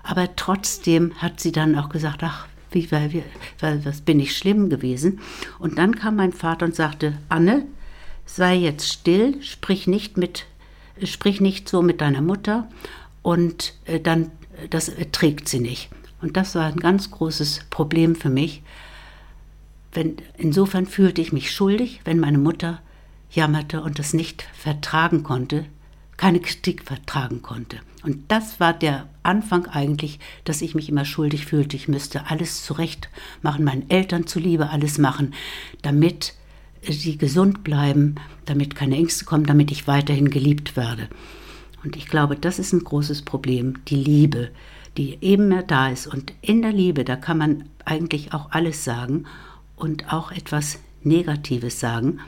Aber 0.04 0.34
trotzdem 0.37 1.14
hat 1.16 1.40
sie 1.40 1.52
dann 1.52 1.76
auch 1.76 1.88
gesagt, 1.88 2.22
ach, 2.22 2.46
wie, 2.70 2.90
weil, 2.92 3.25
weil, 3.58 3.84
was 3.84 4.02
bin 4.02 4.20
ich 4.20 4.37
schlimm 4.37 4.70
gewesen. 4.70 5.20
Und 5.58 5.78
dann 5.78 5.96
kam 5.96 6.16
mein 6.16 6.32
Vater 6.32 6.66
und 6.66 6.76
sagte, 6.76 7.18
Anne, 7.28 7.66
sei 8.28 8.56
jetzt 8.56 8.88
still, 8.92 9.42
sprich 9.42 9.87
nicht 9.87 10.16
mit, 10.16 10.47
sprich 11.02 11.40
nicht 11.40 11.68
so 11.68 11.82
mit 11.82 12.00
deiner 12.00 12.20
Mutter 12.20 12.68
und 13.23 13.75
äh, 13.87 13.99
dann, 13.99 14.30
das 14.70 14.92
trägt 15.12 15.49
sie 15.49 15.61
nicht. 15.61 15.88
Und 16.20 16.37
das 16.37 16.54
war 16.54 16.66
ein 16.66 16.76
ganz 16.76 17.11
großes 17.11 17.66
Problem 17.70 18.14
für 18.14 18.28
mich. 18.28 18.62
Wenn, 19.92 20.16
insofern 20.37 20.87
fühlte 20.87 21.23
ich 21.23 21.32
mich 21.32 21.50
schuldig, 21.50 22.00
wenn 22.04 22.20
meine 22.20 22.38
Mutter 22.38 22.80
jammerte 23.30 23.82
und 23.82 23.99
es 23.99 24.14
nicht 24.14 24.42
vertragen 24.52 25.23
konnte, 25.23 25.64
keine 26.16 26.40
Kritik 26.40 26.82
vertragen 26.85 27.42
konnte. 27.42 27.78
Und 28.02 28.30
das 28.30 28.61
war 28.61 28.73
der 28.73 29.08
Anfang 29.23 29.66
eigentlich, 29.66 30.18
dass 30.44 30.62
ich 30.62 30.75
mich 30.75 30.88
immer 30.88 31.04
schuldig 31.04 31.47
fühlte. 31.47 31.76
Ich 31.76 31.88
müsste 31.88 32.26
alles 32.26 32.64
zurecht 32.64 33.08
machen, 33.42 33.64
meinen 33.64 33.88
Eltern 33.88 34.26
zuliebe 34.26 34.70
alles 34.70 34.99
machen, 34.99 35.35
damit 35.82 36.35
sie 36.92 37.18
gesund 37.18 37.64
bleiben, 37.64 38.16
damit 38.45 38.75
keine 38.75 38.97
Ängste 38.97 39.25
kommen, 39.25 39.47
damit 39.47 39.71
ich 39.71 39.87
weiterhin 39.87 40.30
geliebt 40.30 40.76
werde. 40.76 41.09
Und 41.85 41.97
ich 41.97 42.07
glaube, 42.07 42.37
das 42.37 42.59
ist 42.59 42.73
ein 42.73 42.85
großes 42.85 43.23
Problem, 43.23 43.85
die 43.87 43.97
Liebe, 43.97 44.50
die 44.97 45.18
eben 45.21 45.49
mehr 45.49 45.62
da 45.62 45.88
ist. 45.88 46.07
Und 46.07 46.33
in 46.42 46.62
der 46.62 46.73
Liebe, 46.73 47.04
da 47.04 47.16
kann 47.16 47.38
man 47.38 47.64
eigentlich 47.85 48.33
auch 48.33 48.50
alles 48.50 48.85
sagen 48.85 49.25
und 49.76 50.12
auch 50.12 50.33
etwas 50.33 50.80
Negatives 51.02 51.78
sagen, 51.80 52.21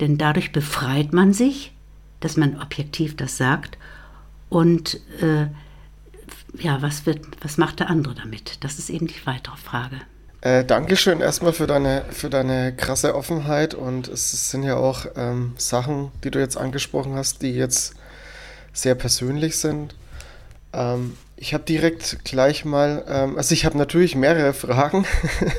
denn 0.00 0.18
dadurch 0.18 0.52
befreit 0.52 1.12
man 1.12 1.32
sich, 1.32 1.72
dass 2.20 2.36
man 2.36 2.60
objektiv 2.60 3.16
das 3.16 3.36
sagt 3.36 3.78
und 4.48 5.00
äh, 5.20 5.46
ja, 6.58 6.80
was, 6.80 7.06
wird, 7.06 7.20
was 7.42 7.58
macht 7.58 7.80
der 7.80 7.90
andere 7.90 8.14
damit? 8.14 8.64
Das 8.64 8.78
ist 8.78 8.90
eben 8.90 9.06
die 9.06 9.26
weitere 9.26 9.56
Frage. 9.56 10.00
Äh, 10.46 10.64
Dankeschön 10.64 11.20
erstmal 11.20 11.52
für 11.52 11.66
deine, 11.66 12.04
für 12.10 12.30
deine 12.30 12.72
krasse 12.72 13.16
Offenheit 13.16 13.74
und 13.74 14.06
es 14.06 14.48
sind 14.48 14.62
ja 14.62 14.76
auch 14.76 15.06
ähm, 15.16 15.54
Sachen, 15.56 16.12
die 16.22 16.30
du 16.30 16.38
jetzt 16.38 16.56
angesprochen 16.56 17.16
hast, 17.16 17.42
die 17.42 17.50
jetzt 17.50 17.94
sehr 18.72 18.94
persönlich 18.94 19.58
sind. 19.58 19.96
Ähm, 20.72 21.16
ich 21.34 21.52
habe 21.52 21.64
direkt 21.64 22.24
gleich 22.24 22.64
mal, 22.64 23.04
ähm, 23.08 23.36
also 23.36 23.54
ich 23.54 23.64
habe 23.64 23.76
natürlich 23.76 24.14
mehrere 24.14 24.52
Fragen. 24.52 25.04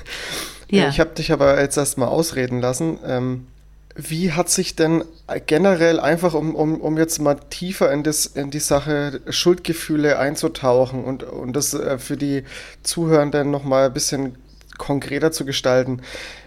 ja. 0.70 0.88
Ich 0.88 1.01
habe 1.01 1.10
dich 1.10 1.34
aber 1.34 1.60
jetzt 1.60 1.75
erstmal 1.75 2.08
ausreden 2.08 2.62
lassen. 2.62 2.98
Ähm, 3.06 3.48
wie 3.94 4.32
hat 4.32 4.50
sich 4.50 4.77
denn 4.77 5.03
generell 5.48 6.00
einfach, 6.00 6.34
um, 6.34 6.56
um, 6.56 6.79
um 6.79 6.98
jetzt 6.98 7.20
mal 7.20 7.36
tiefer 7.50 7.91
in, 7.91 8.03
das, 8.03 8.25
in 8.25 8.51
die 8.51 8.60
Sache 8.60 9.20
Schuldgefühle 9.27 10.17
einzutauchen 10.17 11.03
und, 11.03 11.24
und 11.24 11.58
das 11.58 11.74
äh, 11.74 11.98
für 11.98 12.15
die 12.15 12.46
Zuhörenden 12.84 13.51
nochmal 13.51 13.88
ein 13.88 13.94
bisschen 13.94 14.38
konkreter 14.77 15.31
zu 15.31 15.46
gestalten, 15.46 16.01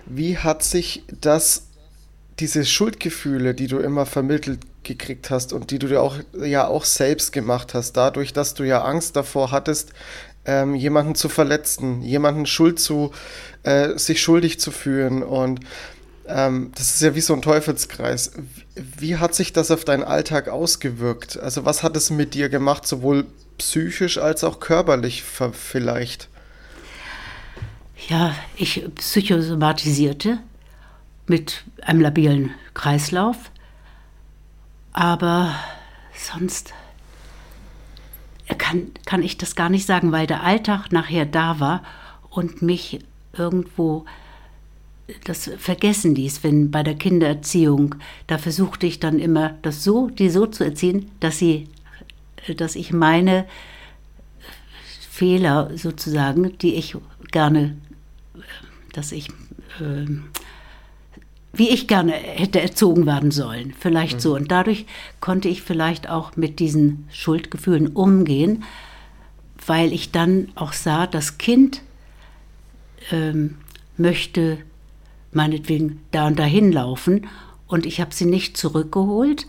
wie 0.06 0.38
hat 0.38 0.62
sich 0.62 1.04
das, 1.20 1.66
diese 2.38 2.64
Schuldgefühle, 2.64 3.54
die 3.54 3.66
du 3.66 3.78
immer 3.78 4.06
vermittelt 4.06 4.60
gekriegt 4.82 5.30
hast 5.30 5.52
und 5.52 5.70
die 5.70 5.78
du 5.78 5.88
dir 5.88 6.02
auch, 6.02 6.16
ja 6.42 6.66
auch 6.66 6.84
selbst 6.84 7.32
gemacht 7.32 7.74
hast, 7.74 7.92
dadurch, 7.92 8.32
dass 8.32 8.54
du 8.54 8.64
ja 8.64 8.82
Angst 8.82 9.16
davor 9.16 9.50
hattest, 9.50 9.92
ähm, 10.46 10.74
jemanden 10.74 11.14
zu 11.14 11.28
verletzen, 11.28 12.02
jemanden 12.02 12.46
Schuld 12.46 12.80
zu, 12.80 13.12
äh, 13.62 13.98
sich 13.98 14.22
schuldig 14.22 14.58
zu 14.58 14.70
fühlen 14.70 15.22
und 15.22 15.60
ähm, 16.26 16.72
das 16.76 16.94
ist 16.94 17.02
ja 17.02 17.14
wie 17.14 17.20
so 17.20 17.34
ein 17.34 17.42
Teufelskreis. 17.42 18.32
Wie 18.74 19.16
hat 19.16 19.34
sich 19.34 19.52
das 19.52 19.70
auf 19.70 19.84
deinen 19.84 20.04
Alltag 20.04 20.48
ausgewirkt? 20.48 21.38
Also 21.38 21.64
was 21.64 21.82
hat 21.82 21.96
es 21.96 22.10
mit 22.10 22.34
dir 22.34 22.48
gemacht, 22.48 22.86
sowohl 22.86 23.26
psychisch 23.58 24.16
als 24.16 24.44
auch 24.44 24.60
körperlich 24.60 25.22
vielleicht? 25.52 26.29
Ja, 28.08 28.34
ich 28.56 28.82
psychosomatisierte 28.96 30.38
mit 31.26 31.64
einem 31.82 32.00
labilen 32.00 32.50
Kreislauf, 32.74 33.50
aber 34.92 35.54
sonst 36.14 36.72
kann, 38.58 38.90
kann 39.06 39.22
ich 39.22 39.38
das 39.38 39.54
gar 39.54 39.68
nicht 39.68 39.86
sagen, 39.86 40.12
weil 40.12 40.26
der 40.26 40.42
Alltag 40.42 40.90
nachher 40.92 41.26
da 41.26 41.60
war 41.60 41.82
und 42.30 42.62
mich 42.62 43.00
irgendwo 43.32 44.04
das 45.24 45.50
vergessen 45.58 46.14
ließ, 46.14 46.44
wenn 46.44 46.70
bei 46.70 46.82
der 46.82 46.94
Kindererziehung, 46.94 47.96
da 48.26 48.38
versuchte 48.38 48.86
ich 48.86 49.00
dann 49.00 49.18
immer, 49.18 49.54
das 49.62 49.82
so, 49.82 50.08
die 50.08 50.30
so 50.30 50.46
zu 50.46 50.64
erziehen, 50.64 51.10
dass 51.20 51.38
sie, 51.38 51.68
dass 52.56 52.76
ich 52.76 52.92
meine 52.92 53.46
Fehler 55.10 55.70
sozusagen, 55.76 56.56
die 56.58 56.74
ich 56.74 56.96
gerne, 57.32 57.76
dass 58.92 59.12
ich, 59.12 59.28
äh, 59.80 60.06
wie 61.52 61.68
ich 61.68 61.88
gerne 61.88 62.12
hätte 62.12 62.60
erzogen 62.60 63.06
werden 63.06 63.30
sollen, 63.30 63.74
vielleicht 63.78 64.16
mhm. 64.16 64.20
so. 64.20 64.34
Und 64.34 64.50
dadurch 64.50 64.86
konnte 65.20 65.48
ich 65.48 65.62
vielleicht 65.62 66.08
auch 66.08 66.36
mit 66.36 66.58
diesen 66.58 67.08
Schuldgefühlen 67.10 67.88
umgehen, 67.88 68.64
weil 69.66 69.92
ich 69.92 70.10
dann 70.10 70.48
auch 70.54 70.72
sah, 70.72 71.06
das 71.06 71.38
Kind 71.38 71.82
ähm, 73.10 73.56
möchte 73.96 74.58
meinetwegen 75.32 76.00
da 76.10 76.26
und 76.26 76.38
dahin 76.38 76.72
laufen 76.72 77.28
und 77.66 77.86
ich 77.86 78.00
habe 78.00 78.12
sie 78.12 78.24
nicht 78.24 78.56
zurückgeholt, 78.56 79.46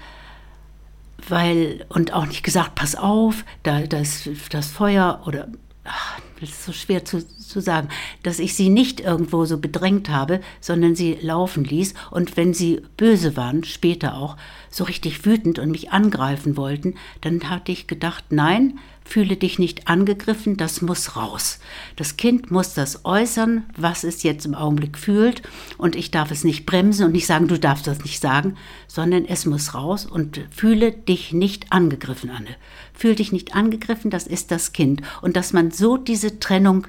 weil 1.27 1.86
und 1.89 2.13
auch 2.13 2.25
nicht 2.25 2.43
gesagt, 2.43 2.75
pass 2.75 2.95
auf, 2.95 3.45
da, 3.63 3.81
da 3.81 4.00
ist 4.00 4.29
das 4.51 4.67
Feuer 4.67 5.24
oder 5.25 5.48
ach, 5.83 6.19
das 6.41 6.50
ist 6.50 6.65
so 6.65 6.74
schwer 6.74 7.05
zu, 7.05 7.25
zu 7.25 7.62
sagen, 7.62 7.89
dass 8.24 8.39
ich 8.39 8.55
sie 8.55 8.69
nicht 8.69 9.00
irgendwo 9.00 9.45
so 9.45 9.60
bedrängt 9.60 10.10
habe, 10.10 10.41
sondern 10.60 10.95
sie 10.95 11.17
laufen 11.21 11.63
ließ. 11.63 11.93
Und 12.10 12.36
wenn 12.36 12.53
sie 12.53 12.81
böse 12.98 13.38
waren, 13.38 13.63
später 13.63 14.17
auch, 14.17 14.38
so 14.71 14.85
richtig 14.85 15.25
wütend 15.25 15.59
und 15.59 15.69
mich 15.69 15.91
angreifen 15.91 16.57
wollten, 16.57 16.95
dann 17.19 17.49
hatte 17.49 17.71
ich 17.71 17.87
gedacht, 17.87 18.25
nein, 18.29 18.79
fühle 19.03 19.35
dich 19.35 19.59
nicht 19.59 19.89
angegriffen, 19.89 20.55
das 20.55 20.81
muss 20.81 21.17
raus. 21.17 21.59
Das 21.97 22.15
Kind 22.15 22.49
muss 22.51 22.73
das 22.73 23.03
äußern, 23.03 23.65
was 23.75 24.05
es 24.05 24.23
jetzt 24.23 24.45
im 24.45 24.55
Augenblick 24.55 24.97
fühlt. 24.97 25.41
Und 25.77 25.95
ich 25.97 26.09
darf 26.09 26.31
es 26.31 26.45
nicht 26.45 26.65
bremsen 26.65 27.05
und 27.05 27.11
nicht 27.11 27.25
sagen, 27.25 27.49
du 27.49 27.59
darfst 27.59 27.85
das 27.85 28.03
nicht 28.03 28.21
sagen, 28.21 28.55
sondern 28.87 29.25
es 29.25 29.45
muss 29.45 29.73
raus 29.73 30.05
und 30.05 30.39
fühle 30.49 30.93
dich 30.93 31.33
nicht 31.33 31.73
angegriffen, 31.73 32.29
Anne. 32.29 32.55
Fühl 32.93 33.15
dich 33.15 33.33
nicht 33.33 33.53
angegriffen, 33.53 34.09
das 34.09 34.25
ist 34.25 34.51
das 34.51 34.71
Kind. 34.71 35.01
Und 35.21 35.35
dass 35.35 35.51
man 35.51 35.71
so 35.71 35.97
diese 35.97 36.39
Trennung 36.39 36.87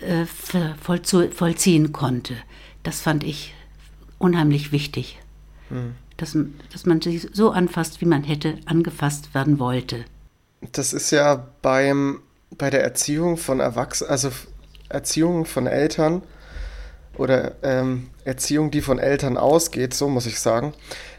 äh, 0.00 0.26
vollziehen 0.76 1.92
konnte, 1.92 2.34
das 2.82 3.00
fand 3.00 3.24
ich 3.24 3.54
unheimlich 4.18 4.72
wichtig. 4.72 5.18
Hm. 5.70 5.94
Dass, 6.16 6.36
dass 6.72 6.86
man 6.86 7.00
sich 7.00 7.28
so 7.32 7.50
anfasst, 7.50 8.00
wie 8.00 8.06
man 8.06 8.22
hätte 8.22 8.58
angefasst 8.66 9.34
werden 9.34 9.58
wollte. 9.58 10.04
Das 10.72 10.92
ist 10.92 11.10
ja 11.10 11.46
beim, 11.60 12.20
bei 12.56 12.70
der 12.70 12.82
Erziehung 12.82 13.36
von 13.36 13.60
Erwachsenen, 13.60 14.10
also 14.10 14.30
Erziehung 14.88 15.44
von 15.44 15.66
Eltern 15.66 16.22
oder 17.16 17.52
ähm, 17.62 18.08
Erziehung, 18.24 18.70
die 18.70 18.80
von 18.80 18.98
Eltern 18.98 19.36
ausgeht, 19.36 19.94
so 19.94 20.08
muss 20.08 20.26
ich 20.26 20.40
sagen, 20.40 20.72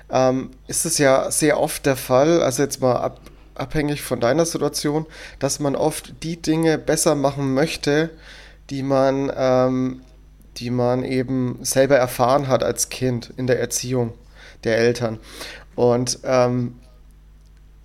ähm, 0.09 0.51
ist 0.67 0.85
es 0.85 0.97
ja 0.97 1.31
sehr 1.31 1.59
oft 1.59 1.85
der 1.85 1.95
Fall, 1.95 2.41
also 2.41 2.63
jetzt 2.63 2.81
mal 2.81 2.95
ab, 2.95 3.19
abhängig 3.55 4.01
von 4.01 4.19
deiner 4.19 4.45
Situation, 4.45 5.05
dass 5.39 5.59
man 5.59 5.75
oft 5.75 6.23
die 6.23 6.41
Dinge 6.41 6.77
besser 6.77 7.15
machen 7.15 7.53
möchte, 7.53 8.11
die 8.69 8.83
man, 8.83 9.31
ähm, 9.35 10.01
die 10.57 10.69
man 10.69 11.03
eben 11.03 11.59
selber 11.61 11.97
erfahren 11.97 12.47
hat 12.47 12.63
als 12.63 12.89
Kind 12.89 13.33
in 13.37 13.47
der 13.47 13.59
Erziehung 13.59 14.13
der 14.65 14.77
Eltern. 14.77 15.19
Und 15.75 16.19
ähm, 16.23 16.75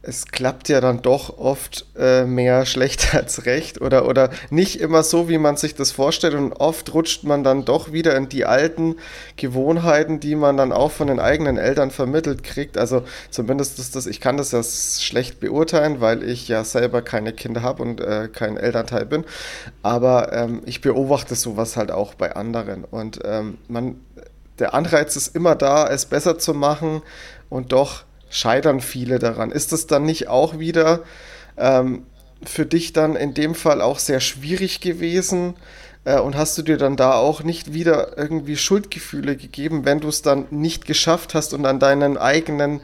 es 0.02 0.26
klappt 0.26 0.70
ja 0.70 0.80
dann 0.80 1.02
doch 1.02 1.38
oft 1.38 1.84
äh, 1.96 2.24
mehr 2.24 2.64
schlecht 2.70 3.14
als 3.14 3.44
recht 3.44 3.80
oder, 3.80 4.08
oder 4.08 4.30
nicht 4.48 4.80
immer 4.80 5.02
so, 5.02 5.28
wie 5.28 5.36
man 5.38 5.56
sich 5.56 5.74
das 5.74 5.92
vorstellt. 5.92 6.34
Und 6.34 6.54
oft 6.54 6.92
rutscht 6.94 7.24
man 7.24 7.44
dann 7.44 7.64
doch 7.64 7.92
wieder 7.92 8.16
in 8.16 8.28
die 8.28 8.46
alten 8.46 8.96
Gewohnheiten, 9.36 10.18
die 10.18 10.36
man 10.36 10.56
dann 10.56 10.72
auch 10.72 10.90
von 10.90 11.08
den 11.08 11.20
eigenen 11.20 11.58
Eltern 11.58 11.90
vermittelt 11.90 12.42
kriegt. 12.42 12.78
Also 12.78 13.02
zumindest 13.30 13.78
ist 13.78 13.94
das, 13.94 14.06
ich 14.06 14.20
kann 14.20 14.38
das 14.38 14.52
ja 14.52 14.62
schlecht 14.62 15.38
beurteilen, 15.38 16.00
weil 16.00 16.22
ich 16.22 16.48
ja 16.48 16.64
selber 16.64 17.02
keine 17.02 17.32
Kinder 17.32 17.62
habe 17.62 17.82
und 17.82 18.00
äh, 18.00 18.28
kein 18.32 18.56
Elternteil 18.56 19.04
bin. 19.04 19.24
Aber 19.82 20.32
ähm, 20.32 20.62
ich 20.64 20.80
beobachte 20.80 21.34
sowas 21.34 21.76
halt 21.76 21.90
auch 21.90 22.14
bei 22.14 22.34
anderen. 22.34 22.84
Und 22.84 23.20
ähm, 23.24 23.58
man, 23.68 23.96
der 24.60 24.74
Anreiz 24.74 25.16
ist 25.16 25.34
immer 25.34 25.56
da, 25.56 25.88
es 25.88 26.06
besser 26.06 26.38
zu 26.38 26.54
machen 26.54 27.02
und 27.48 27.72
doch 27.72 28.04
scheitern 28.28 28.80
viele 28.80 29.18
daran. 29.18 29.50
Ist 29.50 29.72
das 29.72 29.86
dann 29.86 30.04
nicht 30.04 30.28
auch 30.28 30.58
wieder 30.58 31.00
ähm, 31.56 32.06
für 32.44 32.66
dich 32.66 32.92
dann 32.92 33.16
in 33.16 33.34
dem 33.34 33.54
Fall 33.54 33.80
auch 33.80 33.98
sehr 33.98 34.20
schwierig 34.20 34.80
gewesen? 34.80 35.54
Äh, 36.04 36.20
und 36.20 36.36
hast 36.36 36.56
du 36.56 36.62
dir 36.62 36.76
dann 36.76 36.96
da 36.96 37.14
auch 37.14 37.42
nicht 37.42 37.72
wieder 37.74 38.16
irgendwie 38.16 38.56
Schuldgefühle 38.56 39.36
gegeben, 39.36 39.84
wenn 39.84 40.00
du 40.00 40.08
es 40.08 40.22
dann 40.22 40.46
nicht 40.50 40.86
geschafft 40.86 41.34
hast 41.34 41.52
und 41.52 41.66
an 41.66 41.78
deinen 41.78 42.16
eigenen 42.16 42.80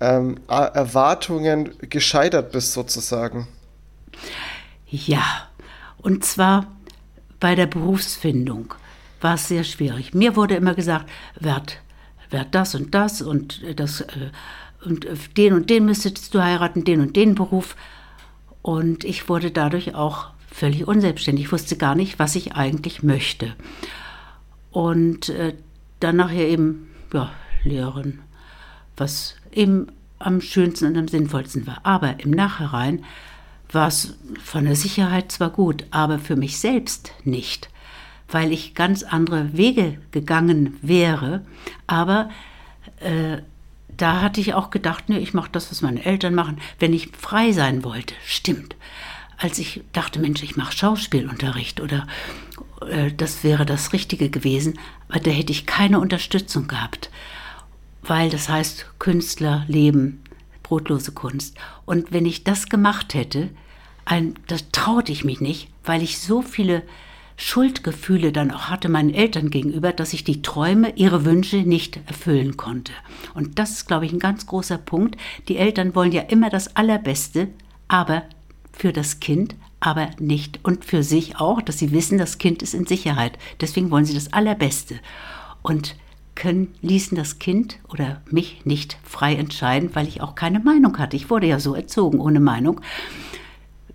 ähm, 0.00 0.36
Erwartungen 0.48 1.72
gescheitert 1.80 2.52
bist 2.52 2.72
sozusagen? 2.72 3.48
Ja, 4.88 5.48
und 5.98 6.24
zwar 6.24 6.66
bei 7.40 7.54
der 7.54 7.66
Berufsfindung 7.66 8.74
war 9.24 9.34
es 9.34 9.48
sehr 9.48 9.64
schwierig. 9.64 10.14
Mir 10.14 10.36
wurde 10.36 10.54
immer 10.54 10.74
gesagt, 10.74 11.10
werd, 11.40 11.80
werd 12.30 12.54
das 12.54 12.74
und 12.74 12.94
das 12.94 13.22
und 13.22 13.62
das 13.76 14.02
äh, 14.02 14.30
und 14.84 15.06
äh, 15.06 15.16
den 15.36 15.54
und 15.54 15.70
den 15.70 15.86
müsstest 15.86 16.34
du 16.34 16.42
heiraten, 16.42 16.84
den 16.84 17.00
und 17.00 17.16
den 17.16 17.34
Beruf. 17.34 17.74
Und 18.62 19.02
ich 19.02 19.28
wurde 19.28 19.50
dadurch 19.50 19.94
auch 19.94 20.28
völlig 20.50 20.86
unselbstständig. 20.86 21.46
Ich 21.46 21.52
wusste 21.52 21.76
gar 21.76 21.94
nicht, 21.94 22.18
was 22.18 22.36
ich 22.36 22.54
eigentlich 22.54 23.02
möchte. 23.02 23.54
Und 24.70 25.30
äh, 25.30 25.54
dann 26.00 26.16
nachher 26.16 26.46
eben, 26.46 26.90
ja, 27.12 27.32
Lehrerin, 27.64 28.20
was 28.96 29.36
eben 29.52 29.88
am 30.18 30.42
schönsten 30.42 30.86
und 30.86 30.98
am 30.98 31.08
sinnvollsten 31.08 31.66
war. 31.66 31.80
Aber 31.82 32.20
im 32.20 32.30
Nachhinein 32.30 33.04
war 33.72 33.88
es 33.88 34.16
von 34.42 34.64
der 34.64 34.76
Sicherheit 34.76 35.32
zwar 35.32 35.50
gut, 35.50 35.86
aber 35.90 36.18
für 36.18 36.36
mich 36.36 36.58
selbst 36.58 37.12
nicht, 37.24 37.70
weil 38.28 38.52
ich 38.52 38.74
ganz 38.74 39.02
andere 39.02 39.56
Wege 39.56 39.98
gegangen 40.10 40.76
wäre. 40.82 41.44
Aber 41.86 42.30
äh, 43.00 43.38
da 43.96 44.20
hatte 44.20 44.40
ich 44.40 44.54
auch 44.54 44.70
gedacht, 44.70 45.08
ne, 45.08 45.18
ich 45.18 45.34
mache 45.34 45.50
das, 45.52 45.70
was 45.70 45.82
meine 45.82 46.04
Eltern 46.04 46.34
machen, 46.34 46.58
wenn 46.78 46.92
ich 46.92 47.10
frei 47.16 47.52
sein 47.52 47.84
wollte. 47.84 48.14
Stimmt. 48.26 48.76
Als 49.36 49.58
ich 49.58 49.82
dachte, 49.92 50.20
Mensch, 50.20 50.42
ich 50.42 50.56
mache 50.56 50.76
Schauspielunterricht 50.76 51.80
oder 51.80 52.06
äh, 52.88 53.12
das 53.12 53.44
wäre 53.44 53.66
das 53.66 53.92
Richtige 53.92 54.30
gewesen, 54.30 54.78
aber 55.08 55.20
da 55.20 55.30
hätte 55.30 55.52
ich 55.52 55.66
keine 55.66 56.00
Unterstützung 56.00 56.66
gehabt, 56.68 57.10
weil 58.02 58.30
das 58.30 58.48
heißt 58.48 58.86
Künstler 58.98 59.64
leben, 59.68 60.22
brotlose 60.62 61.12
Kunst. 61.12 61.56
Und 61.84 62.12
wenn 62.12 62.26
ich 62.26 62.44
das 62.44 62.68
gemacht 62.68 63.14
hätte, 63.14 63.50
ein, 64.04 64.34
das 64.46 64.70
traute 64.70 65.12
ich 65.12 65.24
mich 65.24 65.40
nicht, 65.40 65.68
weil 65.84 66.02
ich 66.02 66.18
so 66.18 66.42
viele 66.42 66.82
Schuldgefühle 67.36 68.32
dann 68.32 68.50
auch 68.50 68.68
hatte 68.70 68.88
meinen 68.88 69.12
Eltern 69.12 69.50
gegenüber, 69.50 69.92
dass 69.92 70.12
ich 70.12 70.24
die 70.24 70.42
Träume, 70.42 70.92
ihre 70.96 71.24
Wünsche 71.24 71.58
nicht 71.58 72.00
erfüllen 72.06 72.56
konnte. 72.56 72.92
Und 73.34 73.58
das 73.58 73.72
ist, 73.72 73.86
glaube 73.86 74.06
ich, 74.06 74.12
ein 74.12 74.20
ganz 74.20 74.46
großer 74.46 74.78
Punkt. 74.78 75.16
Die 75.48 75.56
Eltern 75.56 75.94
wollen 75.94 76.12
ja 76.12 76.22
immer 76.22 76.50
das 76.50 76.76
Allerbeste, 76.76 77.48
aber 77.88 78.22
für 78.72 78.92
das 78.92 79.20
Kind, 79.20 79.56
aber 79.80 80.10
nicht 80.18 80.60
und 80.62 80.84
für 80.84 81.02
sich 81.02 81.36
auch, 81.36 81.60
dass 81.60 81.78
sie 81.78 81.92
wissen, 81.92 82.18
das 82.18 82.38
Kind 82.38 82.62
ist 82.62 82.74
in 82.74 82.86
Sicherheit. 82.86 83.38
Deswegen 83.60 83.90
wollen 83.90 84.04
sie 84.04 84.14
das 84.14 84.32
Allerbeste. 84.32 85.00
Und 85.62 85.96
können, 86.34 86.74
ließen 86.82 87.16
das 87.16 87.38
Kind 87.38 87.78
oder 87.88 88.20
mich 88.30 88.64
nicht 88.64 88.98
frei 89.04 89.34
entscheiden, 89.34 89.90
weil 89.94 90.08
ich 90.08 90.20
auch 90.20 90.34
keine 90.34 90.60
Meinung 90.60 90.98
hatte. 90.98 91.16
Ich 91.16 91.30
wurde 91.30 91.46
ja 91.46 91.60
so 91.60 91.74
erzogen, 91.74 92.20
ohne 92.20 92.40
Meinung. 92.40 92.80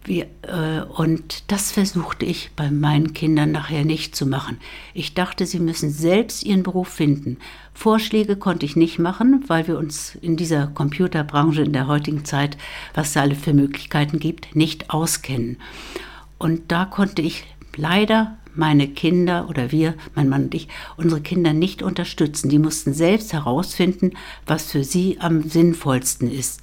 Wie, 0.05 0.21
äh, 0.21 0.81
und 0.95 1.51
das 1.51 1.71
versuchte 1.71 2.25
ich 2.25 2.51
bei 2.55 2.71
meinen 2.71 3.13
Kindern 3.13 3.51
nachher 3.51 3.83
nicht 3.83 4.15
zu 4.15 4.25
machen. 4.25 4.57
Ich 4.93 5.13
dachte, 5.13 5.45
sie 5.45 5.59
müssen 5.59 5.91
selbst 5.91 6.43
ihren 6.43 6.63
Beruf 6.63 6.87
finden. 6.87 7.37
Vorschläge 7.73 8.35
konnte 8.35 8.65
ich 8.65 8.75
nicht 8.75 8.97
machen, 8.97 9.43
weil 9.47 9.67
wir 9.67 9.77
uns 9.77 10.15
in 10.21 10.37
dieser 10.37 10.67
Computerbranche 10.67 11.63
in 11.63 11.73
der 11.73 11.87
heutigen 11.87 12.25
Zeit, 12.25 12.57
was 12.93 13.13
da 13.13 13.21
alle 13.21 13.35
für 13.35 13.53
Möglichkeiten 13.53 14.19
gibt, 14.19 14.55
nicht 14.55 14.89
auskennen. 14.89 15.57
Und 16.37 16.71
da 16.71 16.85
konnte 16.85 17.21
ich 17.21 17.45
leider 17.75 18.37
meine 18.55 18.87
Kinder 18.87 19.47
oder 19.49 19.71
wir, 19.71 19.95
mein 20.15 20.29
Mann 20.29 20.43
und 20.45 20.55
ich, 20.55 20.67
unsere 20.97 21.21
Kinder 21.21 21.53
nicht 21.53 21.83
unterstützen. 21.83 22.49
Die 22.49 22.59
mussten 22.59 22.93
selbst 22.93 23.33
herausfinden, 23.33 24.11
was 24.45 24.71
für 24.71 24.83
sie 24.83 25.17
am 25.19 25.43
sinnvollsten 25.43 26.31
ist. 26.31 26.61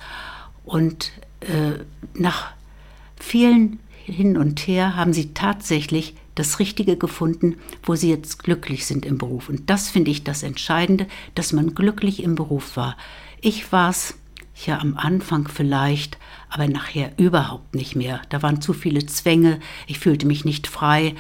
Und 0.65 1.13
äh, 1.41 1.85
nach 2.15 2.56
vielen 3.21 3.79
hin 4.05 4.37
und 4.37 4.61
her 4.61 4.97
haben 4.97 5.13
sie 5.13 5.35
tatsächlich 5.35 6.15
das 6.37 6.59
Richtige 6.59 6.97
gefunden, 6.97 7.57
wo 7.83 7.95
sie 7.95 8.11
jetzt 8.11 8.45
glücklich 8.45 8.87
sind 8.87 9.05
im 9.05 9.19
Beruf. 9.19 9.49
Und 9.49 9.69
das 9.71 9.89
finde 9.89 10.11
ich 10.11 10.23
das 10.23 10.43
Entscheidende, 10.43 11.07
dass 11.35 11.53
man 11.53 11.75
glücklich 11.75 12.23
im 12.23 12.35
Beruf 12.35 12.77
war. 12.77 12.97
Ich 13.41 13.73
war 13.73 13.91
es 13.91 14.15
ja 14.65 14.79
am 14.79 14.97
Anfang 14.97 15.49
vielleicht, 15.49 16.19
aber 16.49 16.69
nachher 16.69 17.13
überhaupt 17.19 17.75
nicht 17.75 17.97
mehr. 17.97 18.23
Da 18.29 18.43
waren 18.43 18.61
zu 18.61 18.73
viele 18.73 19.05
Zwänge, 19.07 19.61
ich 19.87 19.99
fühlte 19.99 20.27
mich 20.27 20.45
nicht 20.45 20.67
frei 20.67 21.15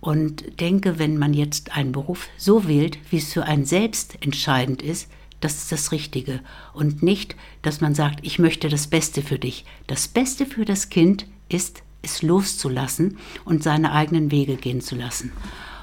und 0.00 0.60
denke, 0.60 0.98
wenn 0.98 1.16
man 1.16 1.34
jetzt 1.34 1.76
einen 1.76 1.92
Beruf 1.92 2.28
so 2.36 2.66
wählt, 2.66 2.98
wie 3.10 3.18
es 3.18 3.32
für 3.32 3.44
einen 3.44 3.64
selbst 3.64 4.18
entscheidend 4.20 4.82
ist, 4.82 5.10
das 5.40 5.54
ist 5.56 5.72
das 5.72 5.92
Richtige. 5.92 6.40
Und 6.72 7.02
nicht, 7.02 7.36
dass 7.62 7.80
man 7.80 7.94
sagt, 7.94 8.20
ich 8.22 8.38
möchte 8.38 8.68
das 8.68 8.86
Beste 8.86 9.22
für 9.22 9.38
dich. 9.38 9.64
Das 9.86 10.08
Beste 10.08 10.46
für 10.46 10.64
das 10.64 10.88
Kind 10.88 11.26
ist, 11.48 11.82
es 12.02 12.22
loszulassen 12.22 13.18
und 13.44 13.62
seine 13.62 13.92
eigenen 13.92 14.30
Wege 14.30 14.56
gehen 14.56 14.80
zu 14.80 14.94
lassen. 14.94 15.32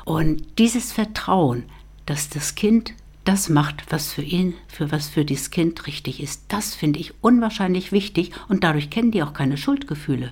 Und 0.06 0.44
dieses 0.58 0.92
Vertrauen, 0.92 1.64
dass 2.06 2.30
das 2.30 2.56
Kind 2.56 2.94
das 3.24 3.50
macht, 3.50 3.92
was 3.92 4.14
für 4.14 4.22
ihn, 4.22 4.54
für 4.68 4.92
was 4.92 5.10
für 5.10 5.26
dieses 5.26 5.52
Kind 5.52 5.86
richtig 5.86 6.24
ist, 6.24 6.44
das 6.48 6.74
finde 6.74 7.00
ich 7.00 7.14
unwahrscheinlich 7.22 7.92
wichtig 7.92 8.32
und 8.48 8.64
dadurch 8.64 8.90
kennen 8.90 9.12
die 9.12 9.22
auch 9.22 9.34
keine 9.34 9.58
Schuldgefühle. 9.58 10.32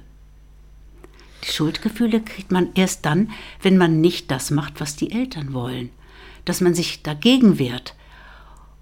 Die 1.44 1.52
Schuldgefühle 1.52 2.22
kriegt 2.22 2.52
man 2.52 2.70
erst 2.74 3.06
dann, 3.06 3.32
wenn 3.62 3.78
man 3.78 4.02
nicht 4.02 4.32
das 4.32 4.50
macht, 4.50 4.80
was 4.80 4.96
die 4.96 5.12
Eltern 5.12 5.54
wollen. 5.54 5.90
Dass 6.46 6.62
man 6.62 6.74
sich 6.74 7.04
dagegen 7.04 7.60
wehrt. 7.60 7.96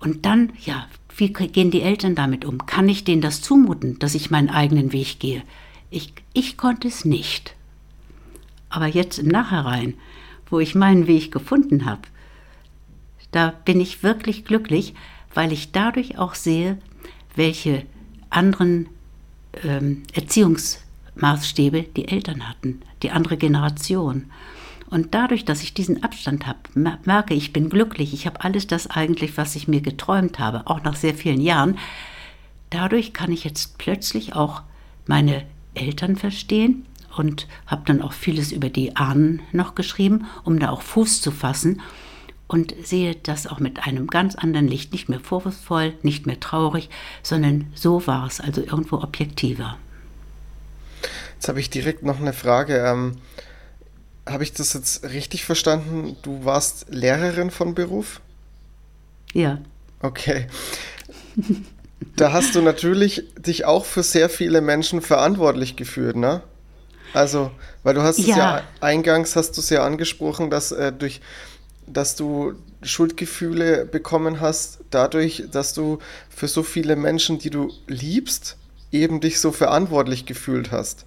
Und 0.04 0.26
dann, 0.26 0.52
ja, 0.66 0.86
wie 1.16 1.32
gehen 1.32 1.72
die 1.72 1.82
Eltern 1.82 2.14
damit 2.14 2.44
um? 2.44 2.66
Kann 2.66 2.90
ich 2.90 3.06
denen 3.06 3.22
das 3.22 3.42
zumuten, 3.42 4.00
dass 4.00 4.16
ich 4.16 4.30
meinen 4.32 4.50
eigenen 4.50 4.92
Weg 4.92 5.18
gehe? 5.20 5.44
Ich, 5.90 6.14
ich 6.34 6.58
konnte 6.58 6.90
es 6.90 7.06
nicht. 7.06 7.56
Aber 8.70 8.88
jetzt 8.88 9.18
im 9.18 9.30
Nachhinein, 9.30 9.94
wo 10.50 10.60
ich 10.60 10.76
meinen 10.76 11.08
Weg 11.08 11.32
gefunden 11.32 11.86
habe, 11.86 12.02
da 13.32 13.54
bin 13.64 13.80
ich 13.80 14.04
wirklich 14.04 14.44
glücklich, 14.44 14.94
weil 15.34 15.54
ich 15.54 15.72
dadurch 15.72 16.18
auch 16.18 16.36
sehe, 16.36 16.78
welche 17.38 17.86
anderen 18.30 18.90
ähm, 19.64 20.04
Erziehungsmaßstäbe 20.12 21.84
die 21.96 22.10
Eltern 22.10 22.50
hatten, 22.50 22.82
die 23.04 23.12
andere 23.12 23.38
Generation. 23.38 24.26
Und 24.94 25.16
dadurch, 25.16 25.44
dass 25.44 25.64
ich 25.64 25.74
diesen 25.74 26.04
Abstand 26.04 26.46
habe, 26.46 26.60
merke 26.76 27.34
ich, 27.34 27.52
bin 27.52 27.70
glücklich. 27.70 28.14
Ich 28.14 28.28
habe 28.28 28.42
alles 28.42 28.68
das 28.68 28.86
eigentlich, 28.86 29.38
was 29.38 29.56
ich 29.56 29.68
mir 29.68 29.82
geträumt 29.82 30.38
habe, 30.38 30.68
auch 30.68 30.84
nach 30.84 30.96
sehr 30.96 31.16
vielen 31.16 31.42
Jahren. 31.42 31.80
Dadurch 32.70 33.12
kann 33.12 33.32
ich 33.32 33.44
jetzt 33.44 33.80
plötzlich 33.80 34.36
auch 34.36 34.62
meine 35.08 35.46
Eltern 35.74 36.16
verstehen 36.16 36.86
und 37.18 37.48
habe 37.66 37.82
dann 37.88 38.04
auch 38.04 38.14
vieles 38.14 38.52
über 38.52 38.70
die 38.70 38.96
Ahnen 38.96 39.42
noch 39.52 39.74
geschrieben, 39.74 40.28
um 40.44 40.60
da 40.60 40.70
auch 40.70 40.84
Fuß 40.84 41.24
zu 41.24 41.32
fassen 41.32 41.82
und 42.46 42.76
sehe 42.84 43.16
das 43.16 43.48
auch 43.48 43.60
mit 43.60 43.88
einem 43.88 44.06
ganz 44.06 44.36
anderen 44.36 44.68
Licht, 44.68 44.94
nicht 44.94 45.10
mehr 45.10 45.20
vorwurfsvoll, 45.20 45.96
nicht 46.04 46.28
mehr 46.28 46.40
traurig, 46.40 46.92
sondern 47.24 47.66
so 47.74 48.06
war 48.06 48.28
es, 48.28 48.40
also 48.40 48.62
irgendwo 48.62 48.98
objektiver. 48.98 49.76
Jetzt 51.34 51.48
habe 51.48 51.60
ich 51.60 51.72
direkt 51.72 52.04
noch 52.04 52.20
eine 52.20 52.34
Frage. 52.34 52.78
Ähm, 52.78 53.18
habe 54.28 54.44
ich 54.44 54.54
das 54.54 54.74
jetzt 54.74 55.04
richtig 55.04 55.46
verstanden? 55.46 56.16
Du 56.22 56.46
warst 56.46 56.86
Lehrerin 56.90 57.52
von 57.52 57.76
Beruf? 57.76 58.22
Ja. 59.34 59.60
Okay. 60.02 60.48
Da 62.16 62.32
hast 62.32 62.54
du 62.54 62.62
natürlich 62.62 63.24
dich 63.38 63.66
auch 63.66 63.86
für 63.86 64.04
sehr 64.04 64.30
viele 64.30 64.62
Menschen 64.62 65.02
verantwortlich 65.02 65.76
gefühlt, 65.76 66.16
ne? 66.16 66.42
Also, 67.14 67.52
weil 67.84 67.94
du 67.94 68.02
hast 68.02 68.20
ja. 68.20 68.24
es 68.24 68.36
ja 68.38 68.64
eingangs 68.82 69.36
hast 69.36 69.56
du 69.58 69.62
es 69.62 69.70
ja 69.70 69.86
angesprochen, 69.86 70.50
dass 70.50 70.72
äh, 70.72 70.92
durch 70.92 71.22
dass 71.88 72.16
du 72.16 72.54
Schuldgefühle 72.82 73.86
bekommen 73.86 74.42
hast, 74.42 74.80
dadurch, 74.90 75.44
dass 75.52 75.74
du 75.74 76.00
für 76.30 76.48
so 76.48 76.64
viele 76.64 76.96
Menschen, 76.96 77.40
die 77.40 77.50
du 77.50 77.72
liebst, 77.88 78.58
eben 78.92 79.20
dich 79.20 79.40
so 79.40 79.52
verantwortlich 79.52 80.26
gefühlt 80.26 80.72
hast. 80.72 81.06